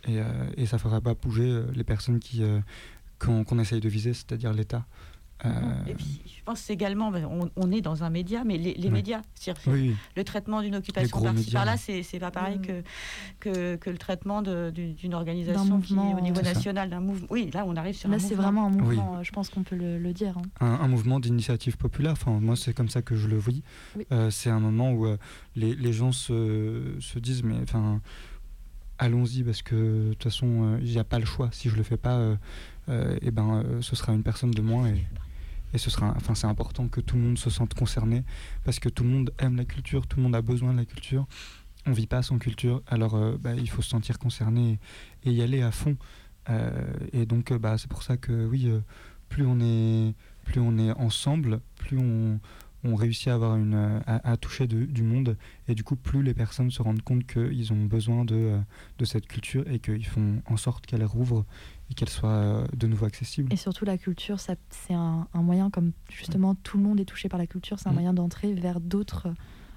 et, 0.08 0.22
euh, 0.22 0.24
et 0.56 0.68
ça 0.68 0.78
fera 0.78 1.02
pas 1.02 1.16
bouger 1.16 1.50
euh, 1.50 1.66
les 1.76 1.84
personnes 1.84 2.20
qui 2.20 2.44
euh, 2.44 2.62
qu'on 3.20 3.60
essaye 3.60 3.82
de 3.82 3.90
viser, 3.90 4.14
c'est-à-dire 4.14 4.54
l'État. 4.54 4.86
Euh, 5.46 5.50
et 5.88 5.94
puis, 5.94 6.22
je 6.26 6.44
pense 6.44 6.70
également, 6.70 7.12
ben, 7.12 7.28
on, 7.56 7.72
est 7.72 7.82
dans 7.82 8.04
un 8.04 8.10
média, 8.10 8.44
mais 8.44 8.58
les, 8.58 8.90
médias, 8.90 9.22
le 10.16 10.24
traitement 10.24 10.62
d'une 10.62 10.76
occupation 10.76 11.22
par-ci 11.22 11.52
par-là, 11.52 11.78
c'est 11.78 12.20
pas 12.20 12.32
pareil 12.32 12.60
mm. 12.60 12.84
que, 13.40 13.76
que, 13.76 13.90
le 13.90 13.98
traitement 13.98 14.42
d'une 14.42 15.14
organisation 15.14 15.82
au 15.88 16.22
niveau 16.22 16.42
national, 16.42 16.90
d'un 16.90 17.00
mouvement. 17.00 17.28
Oui, 17.30 17.50
là, 17.54 17.64
on 17.66 17.76
arrive 17.76 17.96
sur 17.96 18.10
là, 18.10 18.16
un 18.16 18.18
mouvement. 18.18 18.30
Là, 18.30 18.36
c'est 18.36 18.42
vraiment 18.42 18.66
un 18.68 18.70
mouvement, 18.70 19.24
je 19.24 19.32
pense 19.32 19.50
qu'on 19.50 19.64
peut 19.64 19.76
le, 19.76 20.12
dire. 20.14 20.38
Hein. 20.38 20.78
Un, 20.82 20.88
mouvement 20.88 21.20
d'initiative 21.20 21.78
populaire, 21.78 22.12
enfin, 22.14 22.40
moi, 22.40 22.56
c'est 22.56 22.74
comme 22.74 22.90
ça 22.90 23.02
que 23.02 23.16
je 23.16 23.28
le 23.28 23.38
vois. 23.38 23.54
Euh, 24.12 24.30
c'est 24.30 24.50
un 24.50 24.60
moment 24.60 24.92
où 24.92 25.06
euh, 25.06 25.18
les, 25.56 25.74
les, 25.74 25.94
gens 25.94 26.12
se, 26.12 26.96
se 27.00 27.18
disent, 27.18 27.44
mais 27.44 27.56
enfin, 27.64 28.02
allons-y, 28.98 29.44
parce 29.44 29.62
que 29.62 30.10
de 30.10 30.14
toute 30.14 30.24
façon, 30.24 30.78
il 30.82 30.92
n'y 30.92 31.00
a 31.00 31.04
pas 31.04 31.18
le 31.18 31.26
choix. 31.26 31.50
Si 31.52 31.70
je 31.70 31.76
le 31.76 31.84
fais 31.84 31.98
pas, 31.98 32.38
et 32.90 32.94
eh 33.22 33.32
ben, 33.32 33.64
ce 33.82 33.96
sera 33.96 34.14
une 34.14 34.24
personne 34.24 34.52
de 34.52 34.62
moins. 34.62 34.88
Et, 34.88 35.06
et 35.74 35.78
ce 35.78 35.90
sera, 35.90 36.14
enfin, 36.16 36.36
c'est 36.36 36.48
important 36.48 36.88
que 36.88 37.02
tout 37.02 37.16
le 37.16 37.22
monde 37.22 37.38
se 37.38 37.50
sente 37.50 37.74
concerné 37.74 38.24
parce 38.64 38.80
que 38.80 38.90
tout 38.90 39.04
le 39.04 39.10
monde 39.10 39.34
aime 39.40 39.56
la 39.56 39.66
culture, 39.66 40.08
tout 40.08 40.18
le 40.18 40.24
monde 40.24 40.36
a 40.36 40.42
besoin 40.42 40.74
de 40.74 40.78
la 40.78 40.86
culture. 40.86 41.28
On 41.86 41.92
vit 41.92 42.08
pas 42.08 42.22
sans 42.22 42.38
culture, 42.38 42.82
alors 42.88 43.16
euh, 43.16 43.38
bah, 43.40 43.56
il 43.56 43.70
faut 43.70 43.82
se 43.82 43.90
sentir 43.90 44.20
concerné 44.20 44.80
et, 45.24 45.32
y 45.32 45.42
aller 45.42 45.62
à 45.62 45.72
fond. 45.72 45.98
Euh, 46.50 46.72
et 47.12 47.26
donc, 47.26 47.52
euh, 47.52 47.58
bah, 47.58 47.78
c'est 47.78 47.90
pour 47.90 48.04
ça 48.04 48.18
que 48.18 48.46
oui, 48.46 48.72
plus 49.30 49.46
on 49.46 49.60
est, 49.60 50.14
plus 50.46 50.62
on 50.62 50.78
est 50.78 50.92
ensemble, 50.92 51.60
plus 51.78 51.98
on, 51.98 52.40
ont 52.84 52.96
réussi 52.96 53.30
à 53.30 53.36
avoir 53.36 53.56
une 53.56 54.02
à, 54.06 54.38
toucher 54.38 54.68
du 54.68 55.04
monde 55.04 55.38
et 55.68 55.76
du 55.76 55.84
coup 55.84 55.96
plus 55.96 56.24
les 56.24 56.34
personnes 56.34 56.72
se 56.72 56.82
rendent 56.82 57.04
compte 57.04 57.28
qu'ils 57.28 57.72
ont 57.74 57.86
besoin 57.86 58.26
de, 58.26 58.60
de 58.98 59.06
cette 59.06 59.28
culture 59.28 59.64
et 59.70 59.78
qu'ils 59.78 60.06
font 60.06 60.42
en 60.48 60.58
sorte 60.58 60.88
qu'elle 60.88 61.04
rouvre 61.06 61.46
et 61.92 61.94
qu'elle 61.94 62.10
soit 62.10 62.64
de 62.76 62.88
nouveau 62.88 63.06
accessible. 63.06 63.54
Et 63.54 63.58
surtout 63.58 63.86
la 63.86 63.98
culture, 63.98 64.40
c'est 64.40 64.58
un, 64.94 65.28
un, 65.34 65.42
moyen 65.42 65.70
comme 65.70 65.92
justement 66.10 66.56
tout 66.56 66.78
le 66.78 66.84
monde 66.84 67.00
est 67.00 67.06
touché 67.06 67.30
par 67.30 67.38
la 67.38 67.48
culture, 67.48 67.80
c'est 67.80 67.90
un 67.90 67.92
mm. 67.92 67.96
moyen 67.96 68.14
d'entrer 68.14 68.54
vers 68.54 68.80
d'autres 68.80 69.28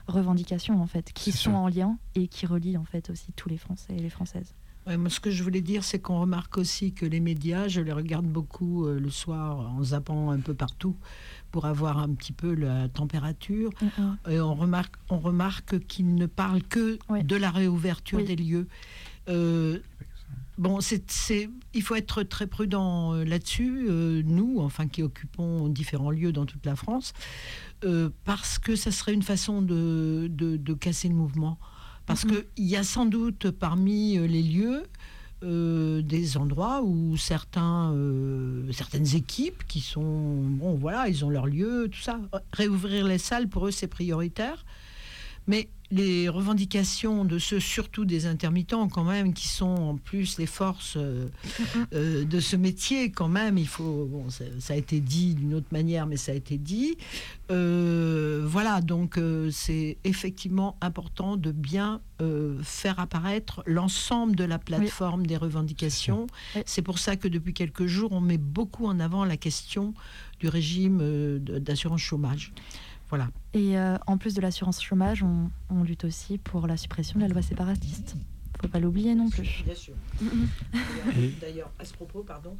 revendications 0.07 0.81
en 0.81 0.87
fait 0.87 1.12
qui 1.12 1.33
sont 1.33 1.55
en 1.55 1.69
lien 1.69 1.99
et 2.15 2.29
qui 2.29 2.47
relient 2.47 2.77
en 2.77 2.85
fait 2.85 3.11
aussi 3.11 3.33
tous 3.33 3.49
les 3.49 3.57
Français 3.57 3.95
et 3.97 4.01
les 4.01 4.11
Françaises. 4.11 4.55
moi, 4.87 5.09
ce 5.09 5.19
que 5.19 5.31
je 5.31 5.43
voulais 5.43 5.62
dire, 5.62 5.83
c'est 5.83 5.99
qu'on 5.99 6.21
remarque 6.21 6.59
aussi 6.59 6.93
que 6.93 7.07
les 7.07 7.21
médias, 7.21 7.69
je 7.69 7.81
les 7.81 7.93
regarde 7.93 8.27
beaucoup 8.27 8.87
le 8.87 9.11
soir 9.11 9.61
en 9.61 9.83
zappant 9.83 10.31
un 10.31 10.41
peu 10.41 10.55
partout, 10.55 10.95
pour 11.51 11.65
avoir 11.65 11.99
un 11.99 12.12
petit 12.12 12.33
peu 12.33 12.53
la 12.55 12.89
température. 12.89 13.71
Et 14.29 14.41
on 14.41 14.55
remarque, 14.55 14.97
on 15.09 15.19
remarque 15.19 15.79
qu'ils 15.87 16.15
ne 16.15 16.27
parlent 16.27 16.62
que 16.62 16.99
de 17.23 17.37
la 17.37 17.51
réouverture 17.51 18.23
des 18.23 18.37
lieux. 18.37 18.69
Euh, 19.29 19.79
bon, 20.59 20.81
c'est, 20.81 21.51
il 21.73 21.83
faut 21.83 21.95
être 21.95 22.23
très 22.23 22.47
prudent 22.47 23.15
euh, 23.15 23.25
là-dessus, 23.25 23.87
euh, 23.89 24.23
nous, 24.25 24.61
enfin, 24.61 24.87
qui 24.89 25.03
occupons 25.03 25.69
différents 25.69 26.11
lieux 26.11 26.33
dans 26.33 26.47
toute 26.47 26.65
la 26.67 26.77
France, 26.77 27.13
parce 28.25 28.59
que 28.59 28.77
ça 28.77 28.91
serait 28.91 29.13
une 29.13 29.23
façon 29.23 29.61
de, 29.61 30.27
de, 30.31 30.57
de 30.57 30.75
casser 30.75 31.09
le 31.09 31.15
mouvement. 31.15 31.59
Parce 32.07 32.25
qu'il 32.25 32.45
y 32.57 32.77
a 32.77 32.83
sans 32.83 33.05
doute 33.05 33.51
parmi 33.51 34.17
les 34.27 34.43
lieux 34.43 34.85
euh, 35.45 36.01
des 36.01 36.39
endroits 36.39 36.83
où 36.83 37.19
certains, 37.19 37.93
euh, 37.93 38.71
certaines 38.73 39.15
équipes 39.15 39.63
qui 39.67 39.81
sont, 39.81 40.41
bon 40.43 40.75
voilà, 40.75 41.09
ils 41.09 41.23
ont 41.25 41.29
leur 41.29 41.47
lieu, 41.47 41.89
tout 41.93 42.01
ça. 42.01 42.19
Réouvrir 42.53 43.07
les 43.07 43.19
salles, 43.19 43.49
pour 43.49 43.67
eux, 43.67 43.71
c'est 43.71 43.89
prioritaire. 43.89 44.65
Mais 45.47 45.69
les 45.95 46.29
revendications 46.29 47.25
de 47.25 47.39
ceux, 47.39 47.61
surtout 47.61 48.05
des 48.05 48.27
intermittents 48.27 48.89
quand 48.89 49.05
même, 49.05 49.33
qui 49.33 49.47
sont 49.47 49.67
en 49.67 49.97
plus 49.97 50.39
les 50.39 50.47
forces 50.47 50.97
euh, 50.97 51.29
euh, 51.93 52.25
de 52.25 52.41
ce 52.41 52.57
métier 52.57 53.11
quand 53.13 53.29
même, 53.29 53.59
il 53.59 53.69
faut, 53.69 54.07
bon, 54.07 54.27
ça, 54.29 54.75
a 54.75 54.77
été 54.77 54.99
dit 55.01 55.35
d'une 55.35 55.55
autre 55.55 55.69
manière, 55.71 56.07
mais 56.07 56.17
ça 56.17 56.33
a 56.33 56.35
été 56.35 56.59
dit. 56.59 56.97
Euh, 57.51 58.43
voilà, 58.45 58.81
donc 58.81 59.21
c'est 59.51 59.99
effectivement 60.05 60.77
important 60.81 61.37
de 61.37 61.53
bien 61.53 62.01
faire 62.63 63.01
apparaître 63.01 63.63
l'ensemble 63.67 64.35
de 64.35 64.45
la 64.45 64.59
plateforme 64.59 65.27
des 65.27 65.37
revendications. 65.37 66.27
C'est 66.65 66.83
pour 66.83 66.99
ça 66.99 67.17
que 67.17 67.29
depuis 67.29 67.53
quelques 67.53 67.87
jours, 67.87 68.13
on 68.13 68.21
met 68.21 68.39
beaucoup 68.39 68.87
en 68.87 68.99
avant 68.99 69.25
la 69.25 69.37
question 69.37 69.95
du 70.41 70.49
régime 70.49 71.39
d'assurance 71.39 72.01
chômage. 72.01 72.53
Voilà. 73.17 73.31
Et 73.53 73.79
euh, 73.79 73.97
en 74.09 74.19
plus 74.19 74.35
de 74.35 74.41
l'assurance 74.41 74.83
chômage, 74.83 75.23
on, 75.23 75.85
lutte 75.85 76.03
aussi 76.03 76.37
pour 76.37 76.67
la 76.67 76.77
suppression 76.77 77.21
de 77.21 77.25
la 77.25 77.29
loi 77.29 77.43
séparatiste. 77.43 78.17
Faut 78.61 78.67
pas 78.67 78.81
l'oublier 78.81 79.15
non 79.15 79.31
plus. 79.31 79.62
Bien 79.65 79.75
sûr. 79.77 79.95
D'ailleurs, 81.41 81.71
à 81.79 81.85
ce 81.85 81.93
propos, 81.93 82.25
pardon, 82.25 82.57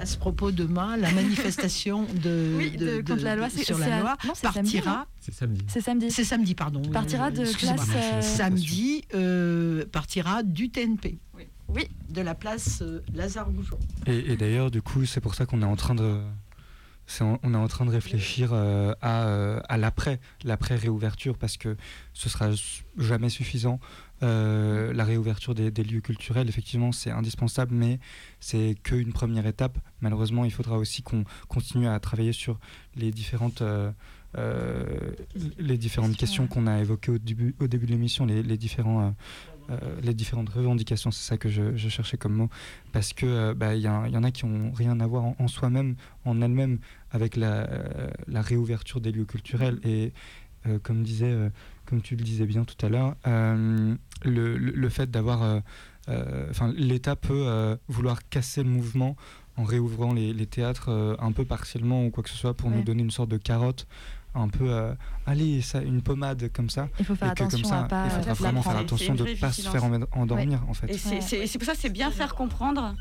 à 0.00 0.04
ce 0.04 0.18
propos, 0.18 0.50
demain, 0.50 0.96
la 0.96 1.12
manifestation 1.12 2.08
de, 2.24 3.02
contre 3.06 3.22
la 3.22 3.36
loi, 3.36 3.50
sur 3.50 3.78
la 3.78 4.00
loi 4.00 4.16
partira. 4.42 5.06
C'est 5.20 5.32
samedi. 5.32 5.64
C'est 5.68 5.80
samedi. 5.80 6.10
C'est 6.10 6.24
samedi, 6.24 6.56
pardon. 6.56 6.82
Partira 6.90 7.30
de 7.30 7.44
place. 7.44 7.88
Euh, 7.94 8.20
samedi, 8.20 9.04
euh, 9.14 9.84
partira 9.92 10.42
du 10.42 10.70
TNP. 10.70 11.20
Oui. 11.36 11.44
oui. 11.68 11.88
De 12.08 12.20
la 12.20 12.34
place 12.34 12.82
Lazare 13.14 13.52
Goujon. 13.52 13.78
et 14.08 14.36
d'ailleurs, 14.36 14.72
du 14.72 14.82
coup, 14.82 15.04
c'est 15.04 15.20
pour 15.20 15.36
ça 15.36 15.46
qu'on 15.46 15.62
est 15.62 15.66
en 15.66 15.76
train 15.76 15.94
de 15.94 16.20
on 17.20 17.54
est 17.54 17.56
en 17.56 17.68
train 17.68 17.84
de 17.84 17.90
réfléchir 17.90 18.50
euh, 18.52 18.92
euh, 19.04 19.60
à, 19.68 19.76
l'après, 19.76 20.20
l'après 20.44 20.76
réouverture, 20.76 21.36
parce 21.36 21.56
que 21.56 21.76
ce 22.12 22.28
sera 22.28 22.50
jamais 22.96 23.28
suffisant. 23.28 23.80
Euh, 24.22 24.92
la 24.92 25.04
réouverture 25.04 25.54
des, 25.54 25.70
lieux 25.70 26.00
culturels, 26.00 26.48
effectivement, 26.48 26.92
c'est 26.92 27.10
indispensable, 27.10 27.74
mais 27.74 27.98
c'est 28.40 28.76
qu'une 28.82 29.12
première 29.12 29.46
étape. 29.46 29.78
Malheureusement, 30.00 30.44
il 30.44 30.52
faudra 30.52 30.78
aussi 30.78 31.02
qu'on 31.02 31.24
continue 31.48 31.88
à 31.88 31.98
travailler 32.00 32.32
sur 32.32 32.58
les 32.96 33.10
différentes, 33.10 33.62
les 35.58 35.78
différentes 35.78 36.16
questions 36.16 36.46
qu'on 36.46 36.66
a 36.66 36.80
évoquées 36.80 37.12
au 37.12 37.18
début, 37.18 37.54
au 37.60 37.66
début 37.66 37.86
de 37.86 37.92
l'émission, 37.92 38.24
les, 38.26 38.56
différents 38.56 39.06
euh, 39.06 39.10
les 40.02 40.14
différentes 40.14 40.48
revendications, 40.50 41.10
c'est 41.10 41.26
ça 41.26 41.36
que 41.38 41.48
je, 41.48 41.76
cherchais 41.76 42.16
comme 42.16 42.34
mot, 42.34 42.50
parce 42.92 43.12
que 43.12 43.26
euh, 43.26 43.54
bah, 43.54 43.74
il 43.74 43.82
y, 43.82 43.88
en 43.88 44.22
a 44.22 44.30
qui 44.30 44.44
ont 44.44 44.72
rien 44.72 45.00
à 45.00 45.06
voir 45.06 45.24
en, 45.38 45.48
soi-même, 45.48 45.96
en 46.24 46.40
elles-mêmes, 46.40 46.78
avec 47.10 47.36
la, 47.36 47.68
euh, 47.68 48.10
la, 48.26 48.42
réouverture 48.42 49.00
des 49.00 49.12
lieux 49.12 49.24
culturels. 49.24 49.78
Et 49.84 50.12
comme 50.82 51.02
disait, 51.02 51.50
comme 51.84 52.00
tu 52.00 52.16
le 52.16 52.22
disais 52.22 52.46
bien 52.46 52.64
tout 52.64 52.86
à 52.86 52.88
l'heure, 52.88 53.16
le, 53.26 54.56
le, 54.56 54.88
fait 54.88 55.10
d'avoir, 55.10 55.60
enfin, 56.08 56.72
l'État 56.74 57.16
peut 57.16 57.76
vouloir 57.88 58.26
casser 58.30 58.62
le 58.62 58.70
mouvement 58.70 59.14
en 59.56 59.64
réouvrant 59.64 60.14
les, 60.14 60.32
les 60.32 60.46
théâtres 60.46 61.16
un 61.20 61.32
peu 61.32 61.44
partiellement 61.44 62.06
ou 62.06 62.10
quoi 62.10 62.24
que 62.24 62.30
ce 62.30 62.36
soit 62.36 62.54
pour 62.54 62.70
nous 62.70 62.82
donner 62.82 63.02
une 63.02 63.10
sorte 63.10 63.28
de 63.28 63.36
carotte 63.36 63.86
un 64.34 64.48
peu 64.48 64.68
euh, 64.68 64.94
allez 65.26 65.60
ça 65.62 65.80
une 65.80 66.02
pommade 66.02 66.50
comme 66.52 66.70
ça 66.70 66.88
il 66.98 67.04
faut 67.04 67.14
faire 67.14 67.30
attention 67.30 67.58
comme 67.58 67.68
ça, 67.68 67.84
à 67.84 67.88
pas 67.88 68.06
il 68.06 68.10
faudra 68.10 68.34
vraiment 68.34 68.62
faire 68.62 68.76
attention 68.76 69.14
de 69.14 69.24
ne 69.24 69.34
pas 69.34 69.52
se 69.52 69.68
faire 69.68 69.84
endormir 70.12 70.62
en 70.68 70.74
fait 70.74 70.92
c'est 70.96 71.58
pour 71.58 71.66
ça 71.66 71.74
c'est 71.74 71.90
bien 71.90 72.10
faire 72.10 72.34
comprendre 72.34 72.94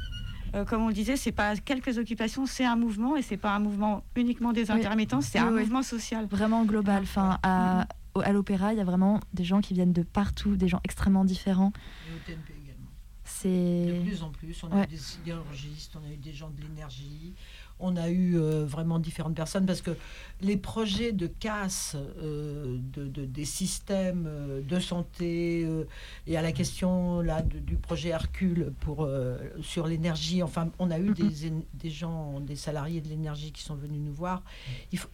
euh, 0.56 0.66
comme 0.66 0.84
on 0.84 0.88
le 0.88 0.94
disait, 0.94 1.16
c'est 1.16 1.32
pas 1.32 1.56
quelques 1.56 1.98
occupations, 1.98 2.46
c'est 2.46 2.66
un 2.66 2.76
mouvement 2.76 3.18
et 3.18 3.24
c'est 3.24 3.38
pas 3.38 3.56
un 3.56 3.60
mouvement 3.60 4.04
uniquement 4.16 4.54
des 4.54 4.70
intermittents, 4.70 5.22
c'est 5.22 5.40
un 5.40 5.50
mouvement 5.50 5.82
social. 5.82 6.28
Vraiment 6.28 6.64
global. 6.64 7.02
Enfin, 7.04 7.40
à, 7.42 7.88
à 8.22 8.32
l'opéra, 8.32 8.74
il 8.74 8.78
y 8.78 8.82
a 8.82 8.84
vraiment 8.84 9.20
des 9.34 9.44
gens 9.44 9.62
qui 9.62 9.74
viennent 9.74 9.94
de 9.94 10.04
partout, 10.04 10.56
des 10.56 10.68
gens 10.68 10.80
extrêmement 10.84 11.26
différents. 11.26 11.74
Et 12.08 12.14
au 12.14 12.20
TNP 12.20 12.54
également. 12.64 12.90
C'est 13.24 13.50
de 13.50 14.04
plus 14.04 14.22
en 14.22 14.30
plus. 14.30 14.64
On 14.64 14.72
a 14.72 14.84
eu 14.84 14.88
des 14.88 14.98
sidérurgistes, 14.98 15.96
on 15.96 16.08
a 16.08 16.14
eu 16.14 16.18
des 16.18 16.34
gens 16.34 16.52
de 16.52 16.62
l'énergie, 16.62 17.34
on 17.84 17.98
a 17.98 18.10
eu 18.10 18.38
euh, 18.38 18.66
vraiment 18.66 18.98
différentes 18.98 19.36
personnes 19.36 19.66
parce 19.66 19.82
que 19.82 19.92
les 20.42 20.58
projets 20.58 21.12
de 21.12 21.28
casse 21.28 21.96
euh, 22.22 22.78
de, 22.80 23.26
des 23.26 23.46
systèmes 23.46 24.26
euh, 24.28 24.62
de 24.62 24.80
santé 24.80 25.68
et 26.26 26.38
à 26.38 26.42
la 26.42 26.52
question 26.52 27.22
là 27.22 27.42
du 27.42 27.76
projet 27.76 28.10
Hercule 28.10 28.74
pour 28.80 29.08
sur 29.62 29.88
l'énergie 29.88 30.42
enfin 30.42 30.70
on 30.80 30.90
a 30.92 31.00
eu 31.00 31.14
des, 31.14 31.90
gens 31.90 32.40
des 32.40 32.56
salariés 32.56 33.02
de 33.02 33.10
l'énergie 33.10 33.52
qui 33.52 33.62
sont 33.62 33.76
venus 33.76 34.00
nous 34.02 34.14
voir. 34.14 34.42
Il 34.92 35.00
faut 35.00 35.10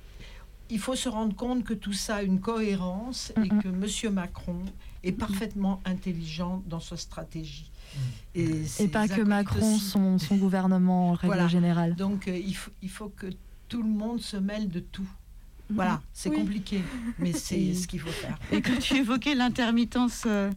il 0.72 0.78
faut 0.80 0.96
se 0.96 1.10
rendre 1.10 1.36
compte 1.36 1.64
que 1.64 1.74
tout 1.74 1.94
ça 1.94 2.18
a 2.18 2.22
une 2.22 2.40
cohérence 2.40 3.34
et 3.44 3.50
que 3.50 3.68
Monsieur 3.68 4.12
Macron 4.12 4.62
est 5.04 5.12
parfaitement 5.12 5.82
intelligent 5.84 6.62
dans 6.68 6.80
sa 6.80 6.96
stratégie. 6.96 7.69
Et, 8.36 8.88
pas 8.92 9.08
que 9.08 9.22
Macron, 9.22 9.78
son, 9.78 10.18
son, 10.18 10.38
gouvernement 10.38 11.10
en 11.10 11.14
règle 11.14 11.50
générale. 11.50 11.96
Donc 11.96 12.28
euh, 12.28 12.38
il, 12.38 12.56
faut, 12.56 12.72
il 12.82 12.90
faut 12.90 13.10
que 13.10 13.28
tout 13.68 13.82
le 13.82 13.90
monde 13.90 14.22
se 14.22 14.38
mêle 14.38 14.70
de 14.70 14.80
tout. 14.80 15.08
Voilà, 15.72 16.02
c'est 16.14 16.32
compliqué, 16.32 16.82
mais 17.20 17.32
c'est 17.32 17.76
ce 17.76 17.88
qu'il 17.88 18.00
faut 18.00 18.10
faire. 18.10 18.40
Et 18.52 18.62
quand 18.62 18.80
tu 18.80 18.98
évoquais 18.98 19.36
l'intermittence 19.36 20.24
euh, 20.26 20.50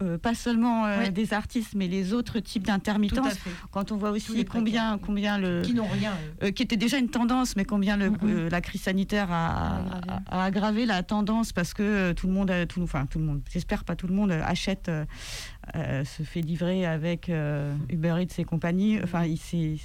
euh, 0.00 0.16
pas 0.16 0.34
seulement 0.34 0.86
euh, 0.86 1.10
des 1.10 1.34
artistes, 1.34 1.74
mais 1.74 1.88
les 1.88 2.12
autres 2.12 2.38
types 2.38 2.64
d'intermittence. 2.64 3.34
Quand 3.72 3.90
on 3.90 3.96
voit 3.96 4.10
aussi 4.10 4.44
combien, 4.44 4.96
combien 4.96 5.38
le 5.38 5.62
qui 5.62 5.74
n'ont 5.74 5.88
rien, 5.88 6.12
euh, 6.44 6.52
qui 6.52 6.62
était 6.62 6.76
déjà 6.76 6.98
une 6.98 7.08
tendance, 7.08 7.56
mais 7.56 7.64
combien 7.64 7.96
le, 7.96 8.48
la 8.48 8.60
crise 8.60 8.82
sanitaire 8.82 9.28
a, 9.32 9.82
aggravé. 10.30 10.86
la 10.86 11.02
tendance 11.02 11.52
parce 11.52 11.74
que 11.74 12.12
tout 12.12 12.28
le 12.28 12.32
monde, 12.32 12.52
tout, 12.68 12.80
enfin 12.80 13.06
tout 13.06 13.18
le 13.18 13.24
monde, 13.24 13.40
j'espère 13.50 13.82
pas 13.82 13.96
tout 13.96 14.06
le 14.06 14.14
monde 14.14 14.30
achète, 14.30 14.88
se 15.74 16.22
fait 16.22 16.42
livrer 16.42 16.86
avec 16.86 17.28
Uber 17.88 18.16
Eats 18.20 18.38
et 18.38 18.44
compagnie. 18.44 19.00
Enfin, 19.02 19.24
il, 19.24 19.80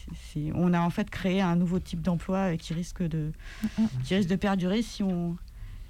on 0.54 0.74
a 0.74 0.80
en 0.80 0.92
fait 0.92 1.10
créé 1.10 1.42
un 1.42 1.56
nouveau 1.56 1.80
type 1.80 2.02
d'emploi 2.02 2.56
qui 2.58 2.76
risque 2.76 3.02
de, 3.02 3.32
qui 4.04 4.16
risque 4.16 4.30
de 4.30 4.36
perdurer 4.36 4.84
si 4.84 5.02
on 5.02 5.38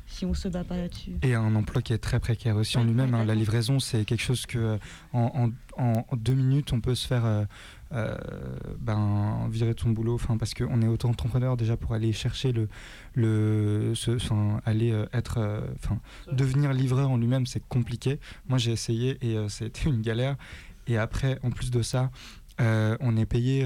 si 0.05 0.25
on 0.25 0.33
se 0.33 0.47
bat 0.47 0.63
pas 0.63 0.77
là-dessus. 0.77 1.13
Et 1.21 1.33
un 1.35 1.55
emploi 1.55 1.81
qui 1.81 1.93
est 1.93 1.97
très 1.97 2.19
précaire 2.19 2.55
aussi 2.55 2.77
en 2.77 2.83
lui-même. 2.83 3.13
Hein. 3.13 3.25
La 3.25 3.35
livraison, 3.35 3.79
c'est 3.79 4.05
quelque 4.05 4.21
chose 4.21 4.45
que 4.45 4.57
euh, 4.57 4.77
en, 5.13 5.49
deux 6.15 6.33
minutes, 6.33 6.73
on 6.73 6.81
peut 6.81 6.95
se 6.95 7.07
faire 7.07 7.25
euh, 7.25 7.45
euh, 7.93 8.17
ben, 8.79 9.47
virer 9.49 9.73
de 9.73 9.79
son 9.79 9.89
boulot. 9.89 10.15
Enfin, 10.15 10.37
parce 10.37 10.53
qu'on 10.53 10.81
est 10.81 10.87
autant 10.87 11.09
entrepreneur 11.09 11.57
déjà 11.57 11.77
pour 11.77 11.93
aller 11.93 12.11
chercher 12.11 12.51
le, 12.51 12.67
le, 13.15 13.93
aller 14.65 14.89
être, 15.13 15.63
enfin, 15.75 15.99
devenir 16.31 16.73
livreur 16.73 17.09
en 17.09 17.17
lui-même, 17.17 17.45
c'est 17.45 17.63
compliqué. 17.67 18.19
Moi, 18.47 18.57
j'ai 18.57 18.71
essayé 18.71 19.17
et 19.21 19.37
c'était 19.49 19.89
une 19.89 20.01
galère. 20.01 20.35
Et 20.87 20.97
après, 20.97 21.39
en 21.43 21.49
plus 21.49 21.71
de 21.71 21.81
ça, 21.81 22.11
on 22.59 23.17
est 23.17 23.25
payé 23.25 23.65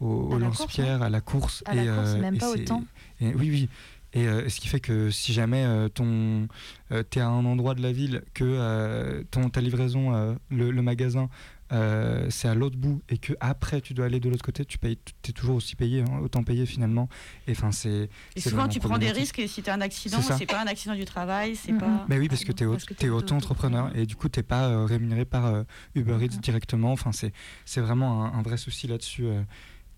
au, 0.00 0.36
lance-pierre, 0.38 1.02
à 1.02 1.08
la 1.08 1.20
course. 1.20 1.62
À 1.66 1.74
et, 1.74 1.84
la 1.84 1.94
course, 1.94 2.14
même 2.14 2.38
pas 2.38 2.50
autant. 2.50 2.84
Et, 3.20 3.34
oui, 3.34 3.50
oui. 3.50 3.68
Et 4.14 4.26
euh, 4.26 4.48
ce 4.48 4.60
qui 4.60 4.68
fait 4.68 4.80
que 4.80 5.10
si 5.10 5.32
jamais 5.32 5.64
euh, 5.64 5.88
ton 5.88 6.48
euh, 6.92 7.02
es 7.14 7.20
à 7.20 7.28
un 7.28 7.44
endroit 7.44 7.74
de 7.74 7.82
la 7.82 7.92
ville 7.92 8.22
que 8.32 9.22
ton 9.30 9.50
ta 9.50 9.60
livraison 9.60 10.38
le, 10.50 10.82
magasin 10.82 11.28
c'est 11.70 12.48
à 12.48 12.54
l'autre 12.54 12.78
bout 12.78 13.02
et 13.10 13.18
que 13.18 13.34
après 13.40 13.82
tu 13.82 13.92
dois 13.92 14.06
aller 14.06 14.20
de 14.20 14.30
l'autre 14.30 14.44
côté, 14.44 14.64
tu 14.64 14.78
payes, 14.78 14.98
es 15.28 15.32
toujours 15.32 15.56
aussi 15.56 15.76
payé, 15.76 16.00
hein, 16.00 16.20
autant 16.22 16.42
payé 16.42 16.64
finalement. 16.64 17.10
Et 17.46 17.52
enfin 17.52 17.72
c'est. 17.72 18.08
Et 18.36 18.40
souvent 18.40 18.68
tu 18.68 18.80
prends 18.80 18.98
des 18.98 19.12
risques 19.12 19.38
et 19.38 19.46
si 19.46 19.62
tu 19.62 19.68
as 19.68 19.74
un 19.74 19.82
accident, 19.82 20.22
c'est 20.22 20.46
pas 20.46 20.62
un 20.62 20.66
accident 20.66 20.94
du 20.94 21.04
travail, 21.04 21.56
c'est 21.56 21.72
mm-hmm. 21.72 21.78
pas. 21.78 22.06
Mais 22.08 22.18
oui, 22.18 22.28
parce 22.28 22.44
que 22.44 22.52
tu 22.52 22.64
es, 22.64 23.08
auto-entrepreneur 23.10 23.94
et 23.94 24.06
du 24.06 24.16
coup 24.16 24.30
tu 24.30 24.38
n'es 24.38 24.44
pas 24.44 24.86
rémunéré 24.86 25.26
par 25.26 25.64
Uber 25.94 26.16
Eats 26.24 26.38
directement. 26.40 26.92
Enfin 26.92 27.10
c'est 27.12 27.80
vraiment 27.80 28.24
un, 28.24 28.38
un, 28.38 28.42
vrai 28.42 28.56
souci 28.56 28.86
là-dessus. 28.86 29.26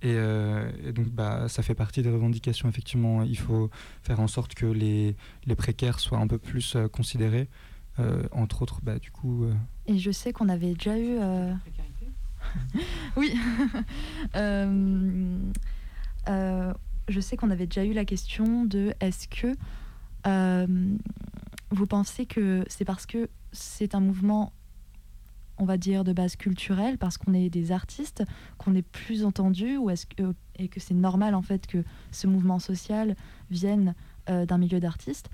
Euh, 0.04 0.70
et, 0.84 0.92
donc, 0.92 1.08
bah, 1.08 1.48
ça 1.48 1.62
fait 1.62 1.74
partie 1.74 2.02
des 2.02 2.10
revendications. 2.10 2.68
Effectivement, 2.68 3.22
il 3.22 3.38
faut 3.38 3.70
faire 4.02 4.20
en 4.20 4.26
sorte 4.26 4.54
que 4.54 4.66
les, 4.66 5.16
les 5.46 5.54
précaires 5.54 6.00
soient 6.00 6.18
un 6.18 6.26
peu 6.26 6.38
plus 6.38 6.76
euh, 6.76 6.88
considérés, 6.88 7.48
euh, 7.98 8.22
entre 8.32 8.62
autres, 8.62 8.80
bah, 8.82 8.98
du 8.98 9.10
coup. 9.10 9.46
Et 9.86 9.98
je 9.98 10.10
sais 10.10 10.32
qu'on 10.32 10.48
avait 10.48 10.74
déjà 10.74 10.98
eu. 10.98 11.18
oui. 13.16 13.34
je 17.08 17.20
sais 17.20 17.36
qu'on 17.36 17.50
avait 17.50 17.66
déjà 17.66 17.84
eu 17.84 17.92
la 17.92 18.04
question 18.04 18.64
de 18.64 18.94
est-ce 19.00 19.28
que 19.28 19.54
vous 21.72 21.86
pensez 21.86 22.26
que 22.26 22.64
c'est 22.68 22.84
parce 22.84 23.06
que 23.06 23.28
c'est 23.52 23.94
un 23.94 24.00
mouvement 24.00 24.52
on 25.60 25.66
va 25.66 25.76
dire, 25.76 26.02
de 26.02 26.12
base 26.12 26.36
culturelle, 26.36 26.98
parce 26.98 27.18
qu'on 27.18 27.34
est 27.34 27.50
des 27.50 27.70
artistes, 27.70 28.24
qu'on 28.58 28.74
est 28.74 28.82
plus 28.82 29.24
entendus, 29.24 29.76
ou 29.76 29.90
est-ce 29.90 30.06
que, 30.06 30.34
et 30.56 30.68
que 30.68 30.80
c'est 30.80 30.94
normal 30.94 31.34
en 31.34 31.42
fait 31.42 31.66
que 31.66 31.84
ce 32.10 32.26
mouvement 32.26 32.58
social 32.58 33.14
vienne 33.50 33.94
euh, 34.28 34.46
d'un 34.46 34.58
milieu 34.58 34.80
d'artistes? 34.80 35.28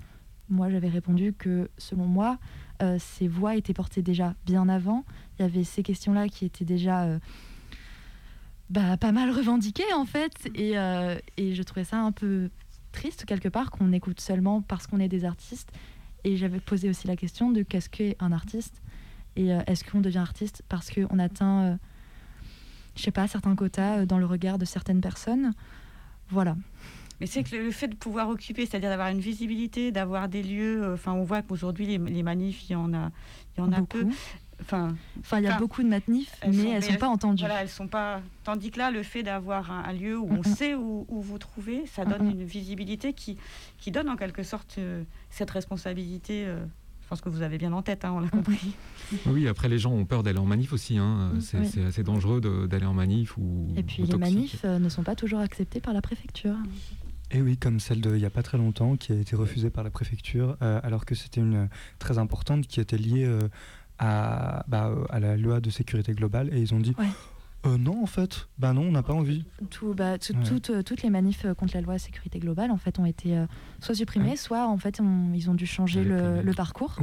Moi, 0.49 0.69
j'avais 0.69 0.89
répondu 0.89 1.33
que, 1.33 1.69
selon 1.77 2.05
moi, 2.05 2.37
euh, 2.81 2.97
ces 2.99 3.27
voix 3.27 3.55
étaient 3.55 3.73
portées 3.73 4.01
déjà 4.01 4.35
bien 4.45 4.69
avant. 4.69 5.03
Il 5.37 5.41
y 5.41 5.45
avait 5.45 5.63
ces 5.63 5.81
questions-là 5.81 6.27
qui 6.27 6.45
étaient 6.45 6.65
déjà 6.65 7.03
euh, 7.03 7.19
bah, 8.69 8.97
pas 8.97 9.11
mal 9.11 9.31
revendiquées 9.31 9.93
en 9.95 10.05
fait, 10.05 10.49
et, 10.55 10.73
et 11.37 11.55
je 11.55 11.63
trouvais 11.63 11.85
ça 11.85 11.99
un 11.99 12.11
peu 12.11 12.49
triste 12.91 13.25
quelque 13.25 13.49
part 13.49 13.71
qu'on 13.71 13.93
écoute 13.93 14.19
seulement 14.19 14.61
parce 14.61 14.87
qu'on 14.87 14.99
est 14.99 15.07
des 15.07 15.23
artistes. 15.23 15.71
Et 16.23 16.35
j'avais 16.35 16.59
posé 16.59 16.89
aussi 16.89 17.07
la 17.07 17.15
question 17.15 17.51
de 17.51 17.61
qu'est-ce 17.61 17.89
qu'est 17.89 18.17
un 18.19 18.31
artiste? 18.31 18.81
Et 19.37 19.53
euh, 19.53 19.61
est-ce 19.67 19.83
qu'on 19.83 20.01
devient 20.01 20.17
artiste 20.17 20.63
parce 20.67 20.89
qu'on 20.89 21.19
atteint, 21.19 21.63
euh, 21.63 21.75
je 22.95 23.03
sais 23.03 23.11
pas, 23.11 23.27
certains 23.27 23.55
quotas 23.55 23.99
euh, 23.99 24.05
dans 24.05 24.17
le 24.17 24.25
regard 24.25 24.57
de 24.57 24.65
certaines 24.65 24.99
personnes? 24.99 25.53
Voilà. 26.29 26.57
Mais 27.21 27.27
c'est 27.27 27.43
que 27.43 27.55
le 27.55 27.71
fait 27.71 27.87
de 27.87 27.95
pouvoir 27.95 28.29
occuper, 28.29 28.65
c'est-à-dire 28.65 28.89
d'avoir 28.89 29.09
une 29.09 29.19
visibilité, 29.19 29.91
d'avoir 29.91 30.27
des 30.27 30.43
lieux. 30.43 30.91
Enfin, 30.93 31.13
on 31.13 31.23
voit 31.23 31.41
qu'aujourd'hui 31.43 31.85
les, 31.85 32.23
manifs, 32.23 32.69
il 32.69 32.73
y 32.73 32.75
en 32.75 32.93
a, 32.93 33.11
il 33.55 33.61
y 33.61 33.63
en 33.63 33.71
a 33.71 33.81
peu. 33.81 34.05
Enfin, 34.59 34.95
enfin, 35.19 35.39
il 35.39 35.45
y 35.45 35.47
a 35.47 35.57
beaucoup 35.57 35.83
de 35.83 35.87
manifs, 35.87 36.35
mais 36.47 36.69
elles 36.69 36.75
ne 36.77 36.81
sont 36.81 36.95
pas 36.95 37.07
entendues. 37.07 37.43
Voilà, 37.43 37.61
elles 37.61 37.69
sont 37.69 37.87
pas. 37.87 38.21
Tandis 38.43 38.71
que 38.71 38.79
là, 38.79 38.91
le 38.91 39.03
fait 39.03 39.23
d'avoir 39.23 39.71
un, 39.71 39.93
lieu 39.93 40.17
où 40.17 40.29
on 40.31 40.43
sait 40.43 40.75
où, 40.75 41.05
vous 41.09 41.37
trouvez, 41.37 41.85
ça 41.85 42.05
donne 42.05 42.31
une 42.31 42.43
visibilité 42.43 43.13
qui, 43.13 43.37
qui 43.77 43.91
donne 43.91 44.09
en 44.09 44.15
quelque 44.15 44.43
sorte 44.43 44.79
cette 45.29 45.51
responsabilité. 45.51 46.47
Je 47.07 47.09
pense 47.09 47.21
que 47.21 47.29
vous 47.29 47.41
avez 47.41 47.57
bien 47.57 47.71
en 47.71 47.81
tête, 47.81 48.03
hein, 48.03 48.11
on 48.13 48.19
l'a 48.19 48.27
compris. 48.27 48.75
Oui, 49.27 49.47
après 49.47 49.69
les 49.69 49.79
gens 49.79 49.93
ont 49.93 50.03
peur 50.03 50.23
d'aller 50.23 50.39
en 50.39 50.45
manif 50.45 50.73
aussi. 50.73 50.97
Hein. 50.97 51.31
C'est 51.39 51.85
assez 51.85 52.03
dangereux 52.03 52.41
d'aller 52.67 52.85
en 52.85 52.93
manif. 52.93 53.37
Ou, 53.37 53.69
Et 53.77 53.83
puis 53.83 54.03
les 54.03 54.17
manifs 54.17 54.65
euh, 54.65 54.77
ne 54.77 54.89
sont 54.89 55.03
pas 55.03 55.15
toujours 55.15 55.39
acceptés 55.39 55.79
par 55.79 55.93
la 55.93 56.01
préfecture. 56.01 56.57
Et 57.31 57.41
oui, 57.41 57.55
comme 57.55 57.79
celle 57.79 58.01
d'il 58.01 58.11
n'y 58.11 58.25
a 58.25 58.29
pas 58.29 58.43
très 58.43 58.57
longtemps, 58.57 58.97
qui 58.97 59.13
a 59.13 59.15
été 59.15 59.37
refusée 59.37 59.69
par 59.69 59.85
la 59.85 59.89
préfecture, 59.89 60.57
euh, 60.61 60.81
alors 60.83 61.05
que 61.05 61.15
c'était 61.15 61.39
une 61.39 61.55
euh, 61.55 61.67
très 61.97 62.17
importante 62.17 62.67
qui 62.67 62.81
était 62.81 62.97
liée 62.97 63.25
à, 63.99 64.65
bah, 64.67 64.93
à 65.09 65.21
la 65.21 65.37
loi 65.37 65.61
de 65.61 65.69
sécurité 65.69 66.11
globale. 66.11 66.53
Et 66.53 66.59
ils 66.59 66.73
ont 66.73 66.81
dit 66.81 66.93
euh, 67.67 67.77
non, 67.77 68.01
en 68.01 68.05
fait, 68.05 68.47
bah 68.57 68.73
non, 68.73 68.81
on 68.81 68.91
n'a 68.91 69.03
pas 69.03 69.13
envie. 69.13 69.45
Tout, 69.69 69.93
bah, 69.93 70.15
euh, 70.15 70.81
toutes 70.83 71.01
les 71.03 71.09
manifs 71.09 71.45
euh, 71.45 71.53
contre 71.53 71.75
la 71.75 71.81
loi 71.81 71.97
sécurité 71.97 72.39
globale, 72.39 72.71
en 72.71 72.77
fait, 72.77 72.99
ont 72.99 73.05
été 73.05 73.37
soit 73.79 73.95
supprimées, 73.95 74.35
soit 74.35 74.67
en 74.67 74.77
fait, 74.77 74.99
ils 75.33 75.49
ont 75.49 75.53
dû 75.53 75.65
changer 75.65 76.03
le, 76.03 76.51
parcours. 76.55 76.97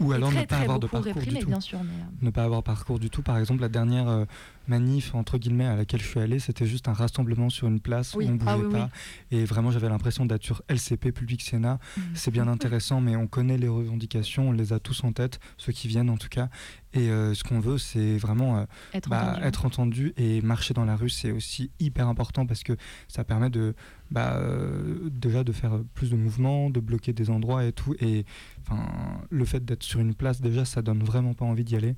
Ou 0.00 0.12
alors 0.12 0.32
ne 0.32 0.44
pas 0.44 0.58
avoir 0.58 0.78
de 0.78 0.86
parcours 0.86 1.22
du 1.22 1.38
tout. 1.38 1.46
Bien 1.46 1.60
sûr, 1.60 1.78
Ne 2.20 2.30
pas 2.30 2.44
avoir 2.44 2.62
parcours 2.62 2.98
du 2.98 3.10
tout. 3.10 3.22
Par 3.22 3.38
exemple, 3.38 3.60
la 3.60 3.68
dernière 3.68 4.26
manif 4.68 5.14
entre 5.14 5.38
guillemets 5.38 5.66
à 5.66 5.76
laquelle 5.76 6.00
je 6.00 6.06
suis 6.06 6.20
allé, 6.20 6.38
c'était 6.38 6.66
juste 6.66 6.88
un 6.88 6.92
rassemblement 6.92 7.48
sur 7.48 7.68
une 7.68 7.80
place 7.80 8.14
où 8.14 8.20
on 8.20 8.32
ne 8.32 8.38
ah 8.46 8.56
bougeait 8.56 8.68
pas. 8.68 8.90
Et 9.30 9.44
vraiment, 9.44 9.70
j'avais 9.70 9.88
l'impression 9.88 10.26
d'être 10.26 10.44
sur 10.44 10.62
LCP, 10.68 11.12
Public 11.12 11.42
Sénat. 11.42 11.78
Mmh. 11.96 12.00
C'est 12.14 12.30
bien 12.30 12.48
intéressant, 12.48 13.00
mais 13.00 13.16
on 13.16 13.26
connaît 13.26 13.58
les 13.58 13.68
revendications, 13.68 14.50
on 14.50 14.52
les 14.52 14.72
a 14.72 14.78
tous 14.78 15.04
en 15.04 15.12
tête, 15.12 15.40
ceux 15.56 15.72
qui 15.72 15.88
viennent 15.88 16.10
en 16.10 16.18
tout 16.18 16.28
cas. 16.28 16.50
Et 16.94 17.10
euh, 17.10 17.34
ce 17.34 17.44
qu'on 17.44 17.60
veut, 17.60 17.76
c'est 17.76 18.16
vraiment 18.16 18.58
euh, 18.58 18.64
être, 18.94 19.08
bah, 19.08 19.32
entendu. 19.32 19.46
être, 19.46 19.66
entendu. 19.66 20.12
Et 20.16 20.40
marcher 20.40 20.72
dans 20.72 20.84
la 20.84 20.96
rue, 20.96 21.10
c'est 21.10 21.30
aussi 21.30 21.70
hyper 21.80 22.08
important 22.08 22.46
parce 22.46 22.62
que 22.62 22.76
ça 23.08 23.24
permet 23.24 23.50
de 23.50 23.74
bah, 24.10 24.36
euh, 24.36 25.10
déjà 25.10 25.44
de 25.44 25.52
faire 25.52 25.80
plus 25.94 26.10
de 26.10 26.16
mouvements, 26.16 26.70
de 26.70 26.80
bloquer 26.80 27.12
des 27.12 27.28
endroits 27.28 27.64
et 27.64 27.72
tout. 27.72 27.94
Et 28.00 28.24
le 29.30 29.44
fait 29.44 29.64
d'être 29.64 29.82
sur 29.82 30.00
une 30.00 30.14
place, 30.14 30.40
déjà, 30.40 30.64
ça 30.64 30.80
donne 30.80 31.02
vraiment 31.02 31.34
pas 31.34 31.44
envie 31.44 31.64
d'y 31.64 31.76
aller. 31.76 31.94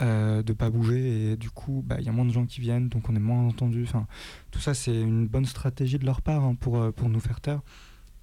Euh, 0.00 0.42
de 0.42 0.54
pas 0.54 0.70
bouger 0.70 1.32
et 1.32 1.36
du 1.36 1.50
coup 1.50 1.84
bah, 1.86 1.96
il 1.98 2.06
y 2.06 2.08
a 2.08 2.12
moins 2.12 2.24
de 2.24 2.32
gens 2.32 2.46
qui 2.46 2.62
viennent 2.62 2.88
donc 2.88 3.10
on 3.10 3.14
est 3.14 3.20
moins 3.20 3.46
entendu 3.46 3.84
enfin 3.84 4.06
tout 4.50 4.58
ça 4.58 4.72
c'est 4.72 4.98
une 4.98 5.28
bonne 5.28 5.44
stratégie 5.44 5.98
de 5.98 6.06
leur 6.06 6.22
part 6.22 6.42
hein, 6.42 6.54
pour, 6.54 6.92
pour 6.94 7.10
nous 7.10 7.20
faire 7.20 7.42
taire 7.42 7.60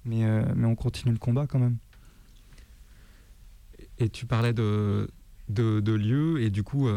mais, 0.04 0.24
euh, 0.24 0.44
mais 0.56 0.66
on 0.66 0.74
continue 0.74 1.12
le 1.12 1.18
combat 1.18 1.46
quand 1.46 1.60
même 1.60 1.76
et 3.98 4.08
tu 4.08 4.26
parlais 4.26 4.52
de, 4.52 5.08
de, 5.54 5.92
lieux. 5.92 6.40
Et 6.42 6.50
du 6.50 6.62
coup 6.62 6.88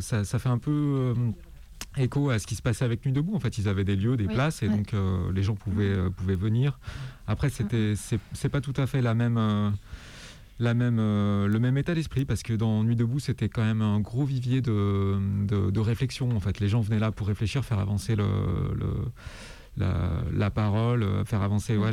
ça, 0.00 0.24
ça, 0.24 0.38
fait 0.38 0.48
un 0.48 0.58
peu 0.58 1.14
écho 1.96 2.30
à 2.30 2.38
ce 2.38 2.46
qui 2.46 2.54
se 2.54 2.62
passait 2.62 2.84
avec 2.84 3.04
Nuit 3.04 3.12
debout. 3.12 3.34
En 3.34 3.40
fait 3.40 3.58
ils 3.58 3.68
avaient 3.68 3.84
des 3.84 3.96
lieux 3.96 4.16
des 4.16 4.26
places 4.26 4.62
et 4.62 4.68
donc 4.68 4.92
les 5.34 5.42
gens 5.42 5.54
pouvaient, 5.54 5.96
pouvaient 6.16 6.36
venir. 6.36 6.78
Après 7.26 7.50
c'était 7.50 7.94
c'est 7.96 8.48
pas 8.48 8.60
tout 8.60 8.74
à 8.76 8.86
fait 8.86 9.02
la 9.02 9.14
même 9.14 9.38
la 10.58 10.74
même, 10.74 10.98
euh, 10.98 11.46
le 11.46 11.58
même 11.58 11.76
état 11.76 11.94
d'esprit 11.94 12.24
parce 12.24 12.42
que 12.42 12.52
dans 12.54 12.82
Nuit 12.82 12.96
debout 12.96 13.18
c'était 13.18 13.48
quand 13.48 13.64
même 13.64 13.82
un 13.82 14.00
gros 14.00 14.24
vivier 14.24 14.62
de, 14.62 15.18
de, 15.46 15.80
réflexion. 15.80 16.30
En 16.34 16.40
fait 16.40 16.60
les 16.60 16.68
gens 16.68 16.80
venaient 16.80 16.98
là 16.98 17.12
pour 17.12 17.26
réfléchir 17.26 17.64
faire 17.64 17.78
avancer 17.78 18.16
le, 18.16 18.24
la, 19.76 20.50
parole 20.50 21.02
euh, 21.02 21.24
faire 21.24 21.42
avancer 21.42 21.76
ouais, 21.76 21.90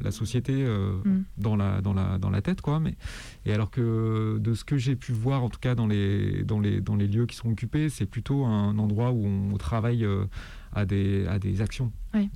la, 0.00 0.10
société 0.10 0.52
euh, 0.56 0.96
mm. 1.04 1.24
dans, 1.38 1.56
la, 1.56 1.80
dans, 1.80 1.92
la, 1.92 2.18
dans 2.18 2.30
la 2.30 2.42
tête 2.42 2.60
quoi 2.60 2.80
mais 2.80 2.96
et 3.44 3.52
alors 3.52 3.70
que 3.70 4.38
de 4.38 4.54
ce 4.54 4.64
que 4.64 4.76
j'ai 4.76 4.96
pu 4.96 5.12
voir 5.12 5.42
en 5.44 5.48
tout 5.48 5.60
cas 5.60 5.74
dans 5.74 5.86
les, 5.86 6.42
dans 6.42 6.60
les, 6.60 6.80
dans 6.80 6.96
les 6.96 7.06
lieux 7.06 7.26
qui 7.26 7.36
sont 7.36 7.50
occupés 7.50 7.88
c'est 7.88 8.06
plutôt 8.06 8.44
un 8.44 8.78
endroit 8.78 9.12
où 9.12 9.26
on 9.26 9.56
travaille 9.56 10.06
à 10.76 10.84
des, 10.84 11.26
à 11.26 11.38
des 11.38 11.62
actions. 11.62 11.90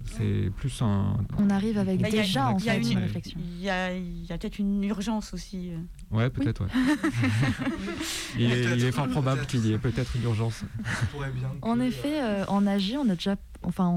C'est 0.04 0.50
plus 0.56 0.82
un. 0.82 1.16
On 1.38 1.50
arrive 1.50 1.78
avec 1.78 2.00
déjà 2.10 2.48
en 2.48 2.58
fait 2.58 2.78
une, 2.78 2.98
réflexion. 2.98 3.38
Il 3.40 3.62
y 3.62 3.70
a, 3.70 3.86
a 3.86 4.38
peut-être 4.38 4.58
une 4.58 4.82
urgence 4.84 5.32
aussi. 5.32 5.70
Euh. 5.70 6.16
Ouais, 6.16 6.28
peut-être, 6.30 6.64
ouais. 6.64 6.70
il, 8.38 8.52
est, 8.52 8.92
fort 8.92 9.08
probable 9.08 9.46
qu'il 9.46 9.64
y 9.66 9.72
ait 9.72 9.78
peut-être 9.78 10.16
une 10.16 10.24
urgence. 10.24 10.64
En 11.62 11.80
effet, 11.80 12.22
euh, 12.22 12.44
en 12.46 12.66
AG, 12.66 12.96
on 12.98 13.08
a 13.08 13.14
déjà. 13.14 13.36
Enfin, 13.62 13.94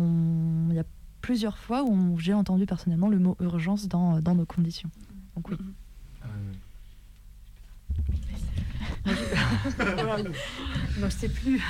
il 0.70 0.76
y 0.76 0.80
a 0.80 0.86
plusieurs 1.22 1.58
fois 1.58 1.84
où 1.84 2.18
j'ai 2.20 2.34
entendu 2.34 2.66
personnellement 2.66 3.10
le 3.10 3.20
mot 3.20 3.38
urgence 3.40 3.88
dans, 3.88 4.20
dans 4.20 4.36
nos 4.36 4.46
conditions. 4.46 4.90
Donc 5.36 5.50
oui. 5.50 5.58
non, 9.06 10.24
je 11.04 11.10
sais 11.10 11.30
plus. 11.30 11.62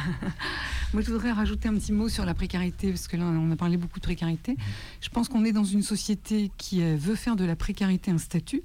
Moi, 0.93 1.01
je 1.01 1.11
voudrais 1.11 1.31
rajouter 1.31 1.67
un 1.67 1.73
petit 1.73 1.91
mot 1.91 2.09
sur 2.09 2.25
la 2.25 2.33
précarité, 2.33 2.89
parce 2.89 3.07
que 3.07 3.17
là, 3.17 3.25
on 3.25 3.51
a 3.51 3.55
parlé 3.55 3.77
beaucoup 3.77 3.99
de 3.99 4.03
précarité. 4.03 4.55
Je 5.01 5.09
pense 5.09 5.29
qu'on 5.29 5.43
est 5.43 5.51
dans 5.51 5.63
une 5.63 5.81
société 5.81 6.51
qui 6.57 6.83
euh, 6.83 6.95
veut 6.97 7.15
faire 7.15 7.35
de 7.35 7.45
la 7.45 7.55
précarité 7.55 8.11
un 8.11 8.17
statut. 8.17 8.61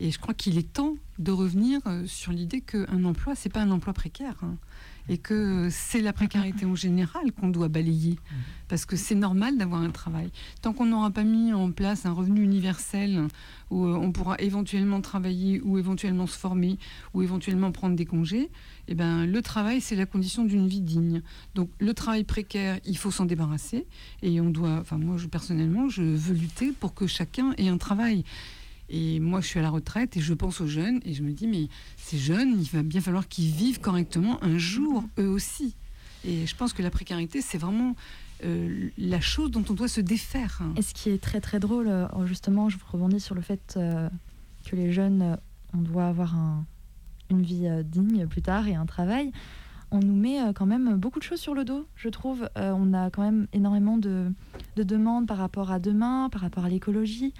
Et 0.00 0.10
je 0.10 0.18
crois 0.18 0.34
qu'il 0.34 0.58
est 0.58 0.72
temps 0.72 0.96
de 1.18 1.32
revenir 1.32 1.80
euh, 1.86 2.04
sur 2.06 2.32
l'idée 2.32 2.60
qu'un 2.60 3.04
emploi, 3.04 3.34
c'est 3.34 3.48
pas 3.48 3.62
un 3.62 3.70
emploi 3.70 3.92
précaire. 3.92 4.36
Hein 4.42 4.56
et 5.08 5.18
que 5.18 5.68
c'est 5.70 6.00
la 6.00 6.12
précarité 6.12 6.64
en 6.64 6.74
général 6.74 7.32
qu'on 7.32 7.48
doit 7.48 7.68
balayer, 7.68 8.18
parce 8.68 8.86
que 8.86 8.96
c'est 8.96 9.14
normal 9.14 9.58
d'avoir 9.58 9.82
un 9.82 9.90
travail. 9.90 10.30
Tant 10.62 10.72
qu'on 10.72 10.86
n'aura 10.86 11.10
pas 11.10 11.24
mis 11.24 11.52
en 11.52 11.70
place 11.72 12.06
un 12.06 12.12
revenu 12.12 12.42
universel 12.42 13.28
où 13.70 13.84
euh, 13.84 13.94
on 13.94 14.12
pourra 14.12 14.36
éventuellement 14.38 15.00
travailler 15.00 15.60
ou 15.62 15.78
éventuellement 15.78 16.26
se 16.26 16.38
former 16.38 16.78
ou 17.12 17.22
éventuellement 17.22 17.72
prendre 17.72 17.96
des 17.96 18.06
congés, 18.06 18.50
eh 18.88 18.94
ben, 18.94 19.26
le 19.26 19.42
travail, 19.42 19.80
c'est 19.80 19.96
la 19.96 20.06
condition 20.06 20.44
d'une 20.44 20.68
vie 20.68 20.80
digne. 20.80 21.22
Donc 21.54 21.70
le 21.78 21.94
travail 21.94 22.24
précaire, 22.24 22.78
il 22.84 22.96
faut 22.96 23.10
s'en 23.10 23.24
débarrasser 23.24 23.86
et 24.22 24.40
on 24.40 24.50
doit, 24.50 24.78
enfin 24.80 24.98
moi 24.98 25.16
je, 25.16 25.26
personnellement, 25.26 25.88
je 25.88 26.02
veux 26.02 26.34
lutter 26.34 26.72
pour 26.72 26.94
que 26.94 27.06
chacun 27.06 27.52
ait 27.58 27.68
un 27.68 27.78
travail. 27.78 28.24
Et 28.88 29.18
moi, 29.20 29.40
je 29.40 29.46
suis 29.46 29.58
à 29.58 29.62
la 29.62 29.70
retraite 29.70 30.16
et 30.16 30.20
je 30.20 30.34
pense 30.34 30.60
aux 30.60 30.66
jeunes 30.66 31.00
et 31.04 31.14
je 31.14 31.22
me 31.22 31.32
dis, 31.32 31.46
mais 31.46 31.68
ces 31.96 32.18
jeunes, 32.18 32.60
il 32.60 32.68
va 32.68 32.82
bien 32.82 33.00
falloir 33.00 33.28
qu'ils 33.28 33.50
vivent 33.50 33.80
correctement 33.80 34.42
un 34.42 34.58
jour, 34.58 35.04
eux 35.18 35.28
aussi. 35.28 35.74
Et 36.24 36.46
je 36.46 36.56
pense 36.56 36.72
que 36.72 36.82
la 36.82 36.90
précarité, 36.90 37.40
c'est 37.40 37.58
vraiment 37.58 37.94
euh, 38.44 38.90
la 38.98 39.20
chose 39.20 39.50
dont 39.50 39.64
on 39.68 39.74
doit 39.74 39.88
se 39.88 40.00
défaire. 40.00 40.60
Et 40.76 40.82
ce 40.82 40.92
qui 40.92 41.10
est 41.10 41.22
très 41.22 41.40
très 41.40 41.60
drôle, 41.60 41.88
euh, 41.88 42.06
justement, 42.26 42.68
je 42.68 42.76
rebondis 42.90 43.20
sur 43.20 43.34
le 43.34 43.40
fait 43.40 43.74
euh, 43.76 44.08
que 44.66 44.76
les 44.76 44.92
jeunes, 44.92 45.38
on 45.72 45.78
doit 45.78 46.06
avoir 46.06 46.34
une 47.30 47.42
vie 47.42 47.68
digne 47.84 48.26
plus 48.26 48.42
tard 48.42 48.68
et 48.68 48.74
un 48.74 48.86
travail. 48.86 49.32
on 49.90 50.00
nous 50.00 50.14
met 50.14 50.38
quand 50.54 50.66
même 50.66 50.96
beaucoup 50.96 51.18
de 51.18 51.24
choses 51.24 51.40
sur 51.40 51.54
le 51.54 51.64
dos, 51.64 51.86
je 51.96 52.08
trouve. 52.08 52.48
on 52.56 52.92
a 52.94 53.10
quand 53.10 53.22
même 53.22 53.46
énormément 53.52 53.98
de, 53.98 54.32
demandes 54.76 55.26
par 55.26 55.38
rapport 55.38 55.70
à 55.70 55.78
demain, 55.78 56.28
par 56.30 56.42
rapport 56.42 56.64
à 56.64 56.68
l'écologie. 56.68 57.34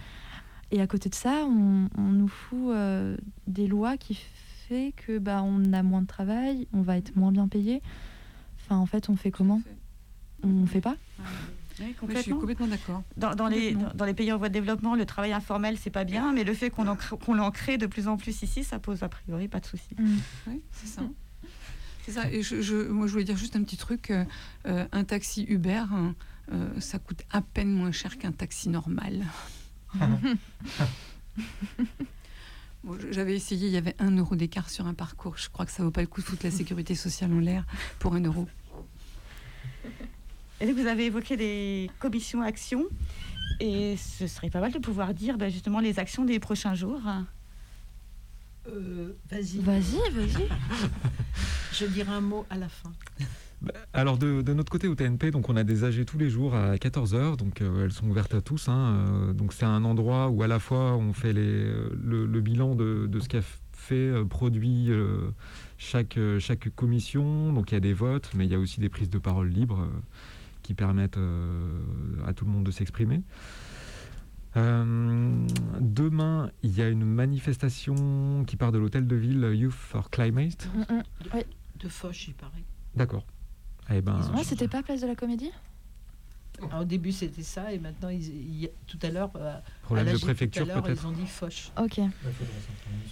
Et 0.71 0.81
à 0.81 0.87
côté 0.87 1.09
de 1.09 1.15
ça, 1.15 1.45
on, 1.47 1.89
nous 1.97 2.29
fout 2.29 2.75
des 3.47 3.67
lois 3.67 3.97
qui 3.97 4.15
fait 4.69 4.93
que 4.97 5.19
bah, 5.19 5.43
on 5.43 5.73
a 5.73 5.83
moins 5.83 6.03
de 6.03 6.07
travail, 6.07 6.67
on 6.73 6.83
va 6.83 6.97
être 6.97 7.15
moins 7.17 7.33
bien 7.33 7.49
payé. 7.49 7.83
Enfin, 8.61 8.77
en 8.77 8.87
fait, 8.87 9.09
on 9.09 9.17
fait 9.17 9.31
comment? 9.31 9.62
On 10.43 10.49
ne 10.49 10.67
fait 10.67 10.81
pas? 10.81 10.97
Oui, 11.81 11.95
je 12.15 12.19
suis 12.19 12.31
complètement 12.31 12.67
d'accord. 12.67 13.03
Dans, 13.17 13.49
les, 13.49 13.75
dans, 13.95 14.05
les 14.05 14.15
pays 14.15 14.33
en 14.33 14.39
voie 14.39 14.49
de 14.49 14.55
développement, 14.55 14.95
le 14.95 15.07
travail 15.07 15.33
informel, 15.33 15.77
c'est 15.79 15.91
pas 15.91 16.05
bien, 16.05 16.33
mais 16.33 16.45
le 16.45 16.55
fait 16.55 16.71
qu'on 16.71 17.35
l'en 17.35 17.51
crée 17.51 17.79
de 17.79 17.87
plus 17.87 18.09
en 18.09 18.17
plus 18.17 18.43
ici, 18.43 18.65
ça 18.65 18.79
pose 18.79 19.03
a 19.03 19.09
priori 19.09 19.49
pas 19.49 19.61
de 19.61 19.67
souci. 19.67 19.95
Mm. 19.99 20.17
Oui, 20.49 20.62
c'est 20.73 20.87
ça. 20.87 21.03
C'est 22.05 22.12
ça. 22.12 22.31
Et 22.31 22.43
je, 22.43 22.89
moi, 22.89 23.07
je 23.07 23.12
voulais 23.12 23.25
dire 23.25 23.37
juste 23.37 23.57
un 23.57 23.62
petit 23.62 23.77
truc. 23.77 24.11
Euh, 24.11 24.25
euh, 24.67 24.87
un 24.93 25.05
taxi 25.05 25.45
Uber, 25.49 25.85
hein, 25.91 26.15
euh, 26.53 26.69
ça 26.79 26.99
coûte 26.99 27.23
à 27.31 27.41
peine 27.41 27.73
moins 27.73 27.93
cher 27.93 28.19
qu'un 28.19 28.33
taxi 28.33 28.69
normal. 28.69 29.25
J'avais 33.11 33.34
essayé, 33.34 33.68
il 33.68 33.72
y 33.72 33.76
avait 33.76 33.97
un 33.99 34.16
euro 34.16 34.36
d'écart 34.36 34.68
sur 34.68 34.86
un 34.86 34.95
parcours. 34.95 35.38
Je 35.38 35.49
crois 35.49 35.64
que 35.64 35.72
ça 35.72 35.82
vaut 35.82 35.90
pas 35.90 36.03
le 36.03 36.07
coup 36.07 36.20
de 36.20 36.26
foutre 36.26 36.45
la 36.45 36.51
sécurité 36.51 36.95
sociale 36.95 37.32
en 37.32 37.40
l'air 37.40 37.64
pour 37.99 38.14
un 38.14 38.20
euro. 38.20 38.47
Et 40.61 40.72
vous 40.72 40.86
avez 40.86 41.07
évoqué 41.07 41.36
des 41.36 41.90
commissions 41.99 42.42
actions. 42.42 42.84
Et 43.61 43.97
ce 43.97 44.26
serait 44.26 44.51
pas 44.51 44.61
mal 44.61 44.72
de 44.72 44.78
pouvoir 44.78 45.14
dire 45.14 45.38
ben, 45.38 45.51
justement 45.51 45.80
les 45.80 45.99
actions 45.99 46.24
des 46.24 46.38
prochains 46.40 46.74
jours. 46.74 47.01
Euh, 48.68 49.16
vas-y. 49.30 49.59
Vas-y, 49.59 49.99
vas-y. 50.11 50.49
Je 51.72 51.86
dirai 51.86 52.12
un 52.12 52.20
mot 52.20 52.47
à 52.51 52.57
la 52.57 52.68
fin. 52.68 52.92
Bah, 53.65 53.73
alors 53.93 54.19
de, 54.19 54.43
notre 54.53 54.71
côté 54.71 54.89
au 54.89 54.95
TNP, 54.95 55.31
donc 55.31 55.49
on 55.49 55.57
a 55.57 55.65
des 55.65 55.85
AG 55.85 56.05
tous 56.05 56.19
les 56.19 56.29
jours 56.29 56.55
à 56.55 56.77
14h, 56.77 57.37
donc 57.37 57.62
euh, 57.62 57.85
elles 57.85 57.93
sont 57.93 58.09
ouvertes 58.09 58.35
à 58.35 58.41
tous. 58.41 58.69
Hein, 58.69 59.07
euh, 59.09 59.33
donc 59.33 59.53
c'est 59.53 59.65
un 59.65 59.85
endroit 59.85 60.29
où 60.29 60.43
à 60.43 60.47
la 60.47 60.59
fois 60.59 60.97
on 60.97 61.12
fait 61.12 61.33
les, 61.33 61.73
le, 62.03 62.41
bilan 62.41 62.75
de, 62.75 63.09
ce 63.21 63.29
qu'a 63.29 63.41
fait, 63.73 64.12
produit 64.29 64.91
chaque, 65.79 66.19
chaque 66.39 66.69
commission. 66.75 67.53
Donc 67.53 67.73
il 67.73 67.75
y 67.75 67.79
a 67.79 67.81
des 67.81 67.95
votes, 67.95 68.31
mais 68.35 68.45
il 68.45 68.53
y 68.53 68.55
a 68.55 68.59
aussi 68.59 68.81
des 68.81 68.89
prises 68.89 69.11
de 69.11 69.19
parole 69.19 69.49
libres 69.49 69.89
qui 70.62 70.75
permettent 70.75 71.19
à 72.27 72.35
tout 72.35 72.45
le 72.45 72.51
monde 72.51 72.65
de 72.65 72.71
s'exprimer. 72.71 73.23
demain, 74.57 76.51
il 76.62 76.77
y 76.77 76.83
a 76.83 76.89
une 76.89 77.05
manifestation 77.05 78.45
qui 78.47 78.57
part 78.57 78.73
de 78.73 78.79
l'hôtel 78.79 79.07
de 79.07 79.17
ville 79.17 79.51
Youth 79.55 79.73
for 79.73 80.11
Climate. 80.11 80.69
Mm, 80.75 80.97
mm. 80.97 81.43
De 81.81 81.89
Foch, 81.89 82.29
il 82.29 82.35
paraît. 82.35 82.65
D'accord. 82.95 83.27
Eh 83.91 84.01
ben, 84.01 84.20
c'était 84.43 84.68
pas 84.68 84.82
Place 84.82 85.01
de 85.01 85.07
la 85.07 85.14
Comédie 85.14 85.51
au 86.80 86.85
début, 86.85 87.12
c'était 87.12 87.43
ça, 87.43 87.72
et 87.72 87.78
maintenant, 87.78 88.09
ils, 88.09 88.70
tout 88.87 88.99
à 89.03 89.11
l'heure, 89.11 89.30
euh, 89.37 89.57
problème 89.82 90.12
de 90.12 90.18
préfecture 90.18 90.66
peut-être. 90.66 91.03
Ils 91.03 91.07
ont 91.07 91.12
dit 91.12 91.26
Foch. 91.26 91.72
Ok. 91.78 91.99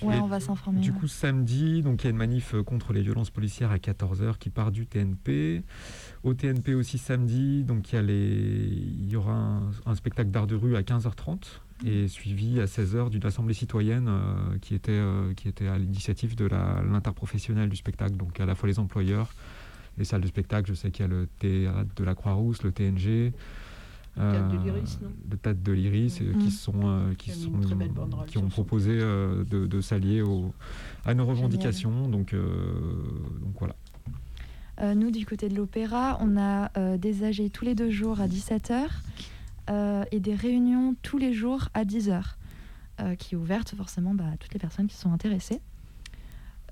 Ouais, 0.02 0.18
on 0.18 0.26
va 0.26 0.40
s'informer. 0.40 0.80
Du 0.80 0.92
coup, 0.92 1.08
samedi, 1.08 1.82
donc 1.82 2.02
il 2.02 2.04
y 2.04 2.06
a 2.08 2.10
une 2.10 2.16
manif 2.16 2.54
euh, 2.54 2.62
contre 2.62 2.92
les 2.92 3.02
violences 3.02 3.30
policières 3.30 3.70
à 3.70 3.76
14h 3.76 4.38
qui 4.38 4.50
part 4.50 4.70
du 4.70 4.86
TNP. 4.86 5.62
Au 6.22 6.34
TNP 6.34 6.74
aussi 6.74 6.98
samedi, 6.98 7.64
donc 7.64 7.92
il 7.92 7.96
y, 7.96 7.98
a 7.98 8.02
les... 8.02 8.14
il 8.14 9.10
y 9.10 9.16
aura 9.16 9.60
un, 9.86 9.94
spectacle 9.94 10.30
d'art 10.30 10.46
de 10.46 10.54
rue 10.54 10.76
à 10.76 10.82
15h30 10.82 11.60
et 11.84 12.06
suivi 12.06 12.60
à 12.60 12.66
16h 12.66 13.10
d'une 13.10 13.26
assemblée 13.26 13.54
citoyenne 13.54 14.06
euh, 14.08 14.58
qui, 14.60 14.74
était, 14.76 15.00
qui 15.36 15.48
était 15.48 15.66
à 15.66 15.78
l'initiative 15.78 16.36
de 16.36 16.44
l'interprofessionnel 16.46 17.68
du 17.68 17.76
spectacle, 17.76 18.16
donc 18.16 18.38
à 18.38 18.46
la 18.46 18.54
fois 18.54 18.68
les 18.68 18.78
employeurs, 18.78 19.34
les 19.98 20.04
salles 20.04 20.22
de 20.22 20.26
spectacle, 20.26 20.68
je 20.68 20.74
sais 20.74 20.90
qu'il 20.90 21.04
y 21.04 21.08
a 21.08 21.08
le 21.08 21.26
théâtre 21.38 21.90
de 21.94 22.04
la 22.04 22.14
Croix-Rousse, 22.14 22.62
le 22.62 22.72
TNG. 22.72 23.32
Le 24.16 24.30
théâtre 24.30 24.48
de 24.50 24.58
l'Iris, 24.58 24.98
non 25.00 25.10
Le 25.30 25.36
théâtre 25.38 25.62
de 25.62 25.72
l'Iris, 25.72 26.18
euh, 26.20 26.34
qui, 26.38 26.50
sont, 26.50 26.80
euh, 26.84 27.14
qui, 27.14 27.30
sont, 27.30 27.50
qui 28.26 28.38
ont 28.38 28.48
proposé 28.48 28.90
euh, 28.92 29.44
de, 29.44 29.80
s'allier 29.80 30.22
à 31.04 31.14
nos 31.14 31.24
revendications. 31.24 32.08
Donc, 32.08 32.34
donc 32.34 33.54
voilà. 33.58 34.94
nous, 34.94 35.10
du 35.10 35.24
côté 35.24 35.48
de 35.48 35.56
l'opéra, 35.56 36.18
on 36.20 36.36
a 36.36 36.96
des 36.98 37.24
AG 37.24 37.50
tous 37.52 37.64
les 37.64 37.74
deux 37.74 37.90
jours 37.90 38.20
à 38.20 38.28
17h 38.28 38.88
et 40.10 40.20
des 40.20 40.34
réunions 40.34 40.94
tous 41.02 41.18
les 41.18 41.32
jours 41.32 41.68
à 41.72 41.84
10h, 41.84 42.22
qui 43.18 43.34
est 43.34 43.38
ouverte 43.38 43.74
forcément 43.74 44.14
bah, 44.14 44.24
à 44.34 44.36
toutes 44.36 44.52
les 44.52 44.60
personnes 44.60 44.88
qui 44.88 44.96
sont 44.96 45.12
intéressées. 45.12 45.60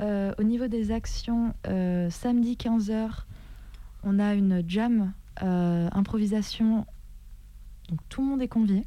Euh, 0.00 0.32
au 0.38 0.42
niveau 0.42 0.66
des 0.66 0.92
actions, 0.92 1.54
euh, 1.66 2.08
samedi 2.10 2.56
15h, 2.56 3.24
on 4.02 4.18
a 4.18 4.34
une 4.34 4.64
jam 4.66 5.12
euh, 5.42 5.88
improvisation. 5.92 6.86
Donc 7.88 8.00
tout 8.08 8.22
le 8.22 8.28
monde 8.28 8.42
est 8.42 8.48
convié. 8.48 8.86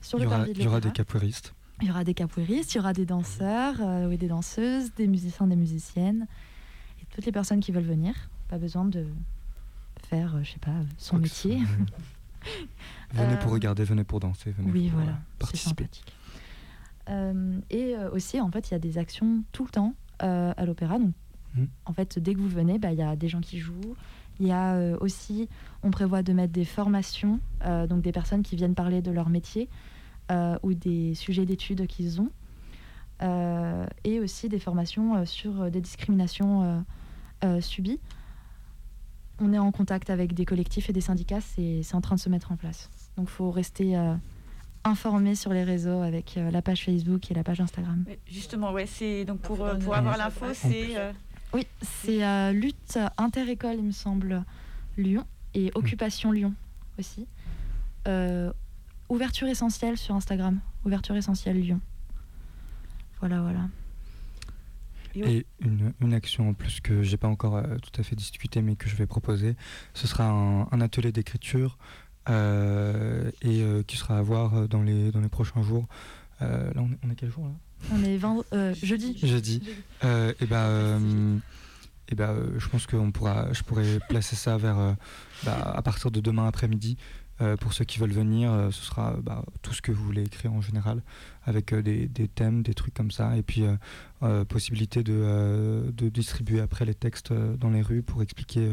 Sur 0.00 0.18
il 0.20 0.22
y 0.22 0.26
aura, 0.26 0.46
il 0.46 0.62
y 0.62 0.66
aura 0.66 0.80
des 0.80 0.92
capoeiristes. 0.92 1.54
Il 1.80 1.88
y 1.88 1.90
aura 1.90 2.04
des 2.04 2.14
capoeiristes, 2.14 2.74
il 2.74 2.78
y 2.78 2.80
aura 2.80 2.92
des 2.92 3.06
danseurs 3.06 3.80
et 4.10 4.16
des 4.16 4.28
danseuses, 4.28 4.92
des 4.94 5.06
musiciens, 5.06 5.46
des 5.46 5.56
musiciennes. 5.56 6.26
Et 7.00 7.06
toutes 7.06 7.24
les 7.24 7.32
personnes 7.32 7.60
qui 7.60 7.72
veulent 7.72 7.84
venir. 7.84 8.14
Pas 8.48 8.58
besoin 8.58 8.84
de 8.84 9.06
faire, 10.08 10.42
je 10.42 10.52
sais 10.52 10.58
pas, 10.58 10.72
son 10.98 11.18
métier. 11.18 11.58
venez 13.12 13.36
pour 13.40 13.52
regarder, 13.52 13.84
venez 13.84 14.04
pour 14.04 14.20
danser, 14.20 14.52
venez 14.52 14.70
oui, 14.70 14.88
pour 14.88 15.00
voilà, 15.00 15.18
participer. 15.38 15.88
et 17.70 17.96
aussi, 18.12 18.40
en 18.40 18.50
fait, 18.50 18.70
il 18.70 18.72
y 18.72 18.76
a 18.76 18.80
des 18.80 18.98
actions 18.98 19.42
tout 19.52 19.64
le 19.64 19.70
temps 19.70 19.94
euh, 20.22 20.52
à 20.56 20.64
l'opéra. 20.64 20.98
Donc, 20.98 21.12
mmh. 21.54 21.64
en 21.86 21.92
fait, 21.92 22.18
dès 22.18 22.34
que 22.34 22.40
vous 22.40 22.48
venez, 22.48 22.78
bah, 22.78 22.92
il 22.92 22.98
y 22.98 23.02
a 23.02 23.16
des 23.16 23.28
gens 23.28 23.40
qui 23.40 23.58
jouent. 23.58 23.96
Il 24.40 24.46
y 24.46 24.52
a 24.52 24.74
euh, 24.74 24.96
aussi, 25.00 25.48
on 25.82 25.90
prévoit 25.90 26.22
de 26.22 26.32
mettre 26.32 26.52
des 26.52 26.64
formations, 26.64 27.40
euh, 27.64 27.86
donc 27.86 28.02
des 28.02 28.12
personnes 28.12 28.42
qui 28.42 28.56
viennent 28.56 28.74
parler 28.74 29.02
de 29.02 29.10
leur 29.10 29.28
métier 29.28 29.68
ou 30.62 30.74
des 30.74 31.14
sujets 31.14 31.46
d'études 31.46 31.86
qu'ils 31.86 32.20
ont. 32.20 32.30
et 34.04 34.20
aussi 34.20 34.50
des 34.50 34.58
formations 34.58 35.24
sur 35.24 35.70
des 35.70 35.80
discriminations 35.80 36.84
subies. 37.60 37.98
On 39.40 39.54
est 39.54 39.58
en 39.58 39.72
contact 39.72 40.10
avec 40.10 40.34
des 40.34 40.44
collectifs 40.44 40.90
et 40.90 40.92
des 40.92 41.00
syndicats, 41.00 41.40
c'est 41.40 41.94
en 41.94 42.02
train 42.02 42.16
de 42.16 42.20
se 42.20 42.28
mettre 42.28 42.52
en 42.52 42.56
place. 42.56 42.90
Donc 43.16 43.28
il 43.28 43.32
faut 43.32 43.50
rester 43.50 43.96
informer 44.84 45.34
sur 45.34 45.52
les 45.52 45.64
réseaux 45.64 46.02
avec 46.02 46.36
euh, 46.36 46.50
la 46.50 46.62
page 46.62 46.84
Facebook 46.84 47.30
et 47.30 47.34
la 47.34 47.44
page 47.44 47.60
Instagram. 47.60 48.04
Justement, 48.26 48.72
ouais, 48.72 48.86
c'est 48.86 49.24
donc 49.24 49.40
pour, 49.40 49.64
euh, 49.64 49.76
pour 49.76 49.94
avoir 49.94 50.16
l'info, 50.16 50.46
c'est. 50.52 50.96
Euh, 50.96 51.12
oui, 51.52 51.66
c'est 51.80 52.52
lutte 52.52 52.98
inter-école, 53.16 53.76
il 53.78 53.84
me 53.84 53.92
semble, 53.92 54.44
Lyon 54.98 55.24
et 55.54 55.70
Occupation 55.74 56.30
Lyon 56.30 56.52
aussi. 56.98 57.26
ouverture 59.08 59.48
essentielle 59.48 59.96
sur 59.96 60.14
Instagram, 60.14 60.60
ouverture 60.84 61.16
essentielle 61.16 61.58
Lyon. 61.58 61.80
Voilà, 63.20 63.40
voilà. 63.40 63.68
Et 65.14 65.46
une, 65.60 65.94
une, 66.00 66.12
action 66.12 66.50
en 66.50 66.52
plus 66.52 66.80
que 66.80 67.02
j'ai 67.02 67.16
pas 67.16 67.26
encore 67.26 67.60
tout 67.82 67.98
à 67.98 68.04
fait 68.04 68.14
discuté 68.14 68.62
mais 68.62 68.76
que 68.76 68.88
je 68.88 68.94
vais 68.94 69.06
proposer, 69.06 69.56
ce 69.94 70.06
sera 70.06 70.28
un, 70.28 70.68
un 70.70 70.80
atelier 70.80 71.10
d'écriture 71.10 71.78
euh, 72.28 73.30
et 73.42 73.62
euh, 73.62 73.82
qui 73.82 73.96
sera 73.96 74.18
à 74.18 74.22
voir 74.22 74.54
euh, 74.54 74.66
dans 74.66 74.82
les, 74.82 75.10
dans 75.10 75.20
les 75.20 75.28
prochains 75.28 75.62
jours. 75.62 75.86
là, 76.40 76.72
on 76.76 76.90
est, 76.90 76.98
on 77.04 77.10
est, 77.10 77.14
quel 77.14 77.30
jour 77.30 77.46
là? 77.46 77.54
On 77.92 78.02
est 78.02 78.74
jeudi. 78.84 79.16
Jeudi. 79.22 79.62
et 80.02 80.46
ben 80.46 81.40
et 82.10 82.14
ben, 82.14 82.34
je 82.56 82.68
pense 82.68 82.86
que 82.86 82.96
pourra, 83.10 83.52
je 83.52 83.62
pourrais 83.62 83.98
placer 84.08 84.34
ça 84.34 84.56
vers, 84.56 84.96
bah, 85.44 85.72
à 85.76 85.82
partir 85.82 86.10
de 86.10 86.20
demain 86.20 86.46
après-midi. 86.46 86.96
pour 87.60 87.74
ceux 87.74 87.84
qui 87.84 87.98
veulent 87.98 88.12
venir, 88.12 88.50
ce 88.72 88.82
sera 88.82 89.16
bah, 89.22 89.44
tout 89.60 89.74
ce 89.74 89.82
que 89.82 89.92
vous 89.92 90.02
voulez 90.02 90.22
écrire 90.22 90.54
en 90.54 90.62
général, 90.62 91.02
avec 91.44 91.74
des, 91.74 92.08
des, 92.08 92.26
thèmes, 92.26 92.62
des 92.62 92.72
trucs 92.72 92.94
comme 92.94 93.10
ça, 93.10 93.36
et 93.36 93.42
puis 93.42 93.64
possibilité 94.48 95.02
de, 95.02 95.92
de, 95.94 96.08
distribuer 96.08 96.60
après 96.60 96.86
les 96.86 96.94
textes 96.94 97.32
dans 97.32 97.70
les 97.70 97.82
rues 97.82 98.02
pour 98.02 98.22
expliquer 98.22 98.70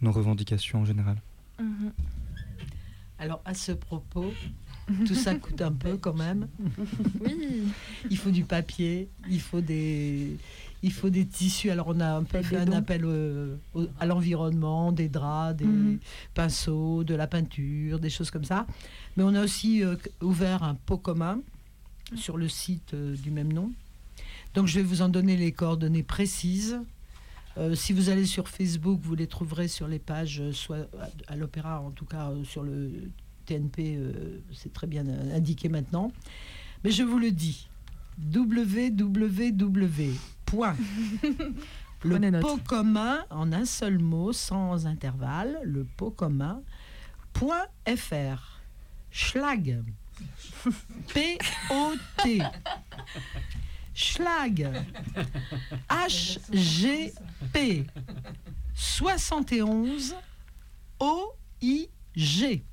nos 0.00 0.12
revendications 0.12 0.80
en 0.80 0.84
général. 0.84 1.20
Mhm. 1.58 1.92
Alors, 3.18 3.40
à 3.44 3.54
ce 3.54 3.72
propos, 3.72 4.32
tout 5.06 5.14
ça 5.14 5.34
coûte 5.34 5.60
un 5.60 5.72
peu 5.72 5.96
quand 5.96 6.14
même. 6.14 6.48
Oui. 7.20 7.64
Il 8.10 8.16
faut 8.16 8.30
du 8.30 8.44
papier, 8.44 9.08
il 9.28 9.40
faut 9.40 9.60
des, 9.60 10.36
il 10.82 10.92
faut 10.92 11.10
des 11.10 11.26
tissus. 11.26 11.70
Alors, 11.70 11.88
on 11.88 12.00
a 12.00 12.16
un 12.16 12.22
peu 12.22 12.42
fait 12.42 12.56
un 12.56 12.72
appel 12.72 13.04
à 13.98 14.06
l'environnement, 14.06 14.92
des 14.92 15.08
draps, 15.08 15.56
des 15.56 15.64
mhm. 15.64 15.98
pinceaux, 16.34 17.04
de 17.04 17.14
la 17.14 17.26
peinture, 17.26 17.98
des 17.98 18.10
choses 18.10 18.30
comme 18.30 18.44
ça. 18.44 18.66
Mais 19.16 19.24
on 19.24 19.34
a 19.34 19.42
aussi 19.42 19.82
euh, 19.82 19.96
ouvert 20.22 20.62
un 20.62 20.74
pot 20.74 20.98
commun 20.98 21.40
sur 22.14 22.36
le 22.36 22.48
site 22.48 22.94
euh, 22.94 23.16
du 23.16 23.30
même 23.30 23.52
nom. 23.52 23.72
Donc, 24.54 24.66
je 24.66 24.76
vais 24.76 24.84
vous 24.84 25.02
en 25.02 25.08
donner 25.08 25.36
les 25.36 25.52
coordonnées 25.52 26.02
précises. 26.02 26.78
Euh, 27.58 27.74
si 27.74 27.92
vous 27.92 28.08
allez 28.08 28.24
sur 28.24 28.48
Facebook, 28.48 29.00
vous 29.02 29.16
les 29.16 29.26
trouverez 29.26 29.66
sur 29.66 29.88
les 29.88 29.98
pages, 29.98 30.40
euh, 30.40 30.52
soit 30.52 30.88
à, 31.26 31.34
l'Opéra, 31.34 31.80
en 31.80 31.90
tout 31.90 32.04
cas 32.04 32.30
euh, 32.30 32.44
sur 32.44 32.62
le 32.62 33.10
TNP, 33.46 33.98
c'est 34.52 34.72
très 34.72 34.86
bien 34.86 35.04
indiqué 35.34 35.68
maintenant. 35.68 36.12
Mais 36.84 36.90
je 36.90 37.02
vous 37.02 37.18
le 37.18 37.30
dis, 37.30 37.68
www. 38.32 40.12
Le 42.04 42.40
pot 42.40 42.60
commun, 42.64 43.24
en 43.30 43.52
un 43.52 43.64
seul 43.64 43.98
mot, 43.98 44.32
sans 44.32 44.86
intervalle, 44.86 45.58
le 45.64 45.84
pot 45.84 46.10
commun, 46.12 46.62
point 47.32 47.66
.fr. 47.96 48.60
Schlag. 49.10 49.82
P-O-T. 51.14 52.42
Schlag. 53.98 54.70
H-G-P. 55.88 57.86
71 58.72 60.14
O-I-G. 61.00 62.64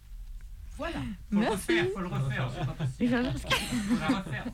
Voilà. 0.77 0.99
Faut 1.31 1.39
le 1.39 1.49
refaire, 1.49 1.85
faut 1.93 2.01
le 2.01 2.07
refaire. 2.07 2.51
Faut 2.51 2.59
la 3.09 3.23
refaire. 4.07 4.45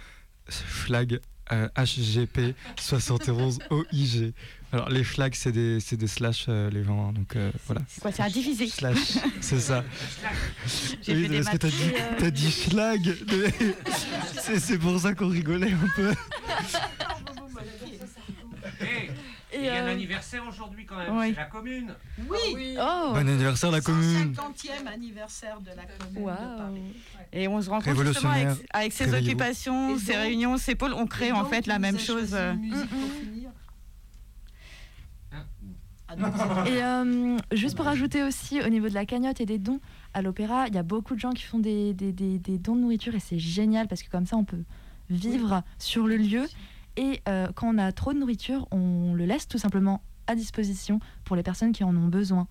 schlag 0.48 1.20
HGP 1.50 2.54
71 2.78 3.58
OIG. 3.70 4.34
Alors 4.72 4.90
les 4.90 5.02
schlags 5.02 5.34
c'est 5.34 5.50
des, 5.52 5.78
des 5.78 6.06
slash 6.06 6.44
euh, 6.48 6.68
les 6.70 6.84
gens 6.84 7.08
hein, 7.08 7.12
donc 7.14 7.36
euh, 7.36 7.50
voilà. 7.66 7.80
C'est 7.88 8.00
quoi 8.02 8.12
c'est 8.12 8.22
à 8.22 8.28
diviser. 8.28 8.66
Slash 8.68 9.18
c'est 9.40 9.60
ça. 9.60 9.82
J'ai 11.02 11.14
oui, 11.14 11.22
fait 11.22 11.28
des 11.28 11.40
parce 11.42 11.50
que 11.50 11.56
t'as 11.56 11.68
dit, 11.70 11.86
maths. 11.86 12.16
t'as 12.18 12.30
dit 12.30 12.50
schlag. 12.52 13.14
c'est, 14.42 14.58
c'est 14.60 14.78
pour 14.78 14.98
ça 15.00 15.14
qu'on 15.14 15.28
rigolait 15.28 15.72
un 15.72 15.88
peu. 15.96 16.12
Hey, 18.80 19.10
il 19.54 19.64
y 19.64 19.68
a 19.70 19.82
un 19.84 19.88
anniversaire 19.88 20.46
aujourd'hui 20.46 20.84
quand 20.84 20.98
même, 20.98 21.16
Oui. 21.16 21.30
c'est 21.30 21.36
la 21.40 21.44
commune. 21.46 21.94
Oui. 22.28 22.76
Oh 22.78 23.10
Bon 23.12 23.16
anniversaire 23.16 23.70
la 23.70 23.80
commune. 23.80 24.34
50e 24.34 24.86
anniversaire 24.86 25.60
de 25.60 25.70
la 25.70 25.84
commune 25.84 26.14
de 26.14 26.20
Waouh 26.20 26.36
Paris. 26.58 26.82
Et 27.32 27.48
on 27.48 27.60
se 27.62 27.70
rend 27.70 27.80
compte 27.80 28.04
justement 28.04 28.32
avec, 28.32 28.48
avec 28.70 28.92
ces 28.92 29.04
Réveillez-vous. 29.04 29.26
occupations, 29.30 29.92
donc- 29.96 30.02
réunions, 30.08 30.56
ces 30.58 30.74
pôles, 30.74 30.92
on 30.92 31.06
crée 31.06 31.32
en 31.32 31.44
fait 31.46 31.66
la 31.66 31.78
même 31.78 31.98
chose. 31.98 32.30
euh, 32.34 32.52
une 32.52 32.60
musique 32.60 32.88
pour 32.90 32.98
finir 33.20 33.50
Ah 35.32 35.36
non, 35.36 35.42
c'est- 35.60 35.97
Et 36.66 36.82
euh, 36.82 37.36
juste 37.52 37.76
pour 37.76 37.86
ajouter 37.86 38.22
aussi 38.22 38.60
au 38.62 38.68
niveau 38.68 38.88
de 38.88 38.94
la 38.94 39.04
cagnotte 39.06 39.40
et 39.40 39.46
des 39.46 39.58
dons, 39.58 39.80
à 40.14 40.22
l'opéra, 40.22 40.66
il 40.68 40.74
y 40.74 40.78
a 40.78 40.82
beaucoup 40.82 41.14
de 41.14 41.20
gens 41.20 41.32
qui 41.32 41.42
font 41.44 41.58
des, 41.58 41.92
des, 41.94 42.12
des- 42.12 42.38
des 42.38 42.58
dons 42.58 42.76
de 42.76 42.80
nourriture 42.80 43.14
et 43.14 43.20
c'est 43.20 43.38
génial 43.38 43.88
parce 43.88 44.02
que 44.02 44.10
comme 44.10 44.26
ça 44.26 44.36
on 44.36 44.44
peut 44.44 44.62
vivre 45.10 45.62
sur 45.78 46.06
le 46.06 46.16
lieu. 46.16 46.46
Et 46.96 47.20
euh, 47.28 47.48
quand 47.54 47.68
on 47.74 47.78
a 47.78 47.92
trop 47.92 48.12
de 48.12 48.18
nourriture, 48.18 48.66
on 48.70 49.14
le 49.14 49.24
laisse 49.24 49.46
tout 49.48 49.58
simplement 49.58 50.02
à 50.26 50.34
disposition 50.34 50.98
pour 51.24 51.36
les 51.36 51.42
personnes 51.42 51.72
qui 51.72 51.84
en 51.84 51.96
ont 51.96 52.08
besoin. 52.08 52.48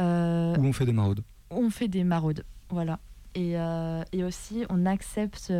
Euh, 0.00 0.56
Où 0.56 0.64
on 0.66 0.72
fait 0.72 0.86
des 0.86 0.92
maraudes. 0.92 1.22
on 1.50 1.70
fait 1.70 1.88
des 1.88 2.04
maraudes, 2.04 2.44
voilà. 2.70 2.98
Et, 3.34 3.56
euh, 3.58 4.02
et 4.12 4.24
aussi, 4.24 4.64
on 4.70 4.86
accepte 4.86 5.52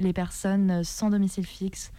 les 0.00 0.12
personnes 0.12 0.84
sans 0.84 1.08
domicile 1.10 1.46
fixe 1.46 1.92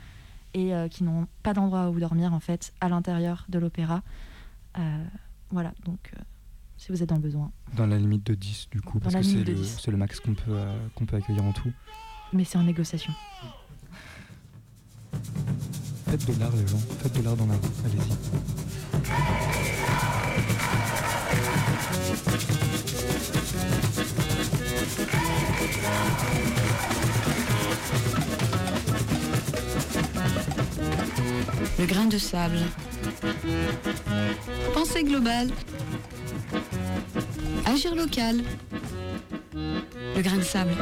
et 0.53 0.73
euh, 0.75 0.87
qui 0.87 1.03
n'ont 1.03 1.27
pas 1.43 1.53
d'endroit 1.53 1.89
où 1.89 1.99
dormir, 1.99 2.33
en 2.33 2.39
fait, 2.39 2.73
à 2.81 2.89
l'intérieur 2.89 3.45
de 3.49 3.57
l'opéra. 3.59 4.03
Euh, 4.79 5.03
voilà, 5.49 5.73
donc, 5.85 6.11
euh, 6.15 6.21
si 6.77 6.91
vous 6.91 7.01
êtes 7.01 7.09
dans 7.09 7.15
le 7.15 7.21
besoin. 7.21 7.51
Dans 7.75 7.87
la 7.87 7.97
limite 7.97 8.25
de 8.25 8.35
10 8.35 8.69
du 8.71 8.81
coup, 8.81 8.99
Dans 8.99 9.09
parce 9.09 9.15
que 9.15 9.23
c'est 9.23 9.43
le, 9.43 9.53
10. 9.55 9.79
c'est 9.81 9.91
le 9.91 9.97
max 9.97 10.19
qu'on 10.19 10.33
peut, 10.33 10.43
euh, 10.49 10.87
qu'on 10.95 11.05
peut 11.05 11.15
accueillir 11.15 11.43
en 11.43 11.53
tout. 11.53 11.71
Mais 12.33 12.43
c'est 12.43 12.57
en 12.57 12.63
négociation. 12.63 13.13
Faites 16.07 16.25
de 16.27 16.39
l'art 16.39 16.55
les 16.55 16.67
gens, 16.67 16.77
faites 16.77 17.17
de 17.17 17.23
l'art 17.23 17.35
dans 17.35 17.47
la 17.47 17.53
rue, 17.53 17.59
allez-y. 17.85 18.17
le 31.79 31.85
grain 31.85 32.05
de 32.05 32.17
sable. 32.17 32.59
Pensée 34.73 35.03
globale. 35.03 35.49
Agir 37.65 37.95
local. 37.95 38.43
Le 40.15 40.21
grain 40.21 40.37
de 40.37 40.43
sable. 40.43 40.75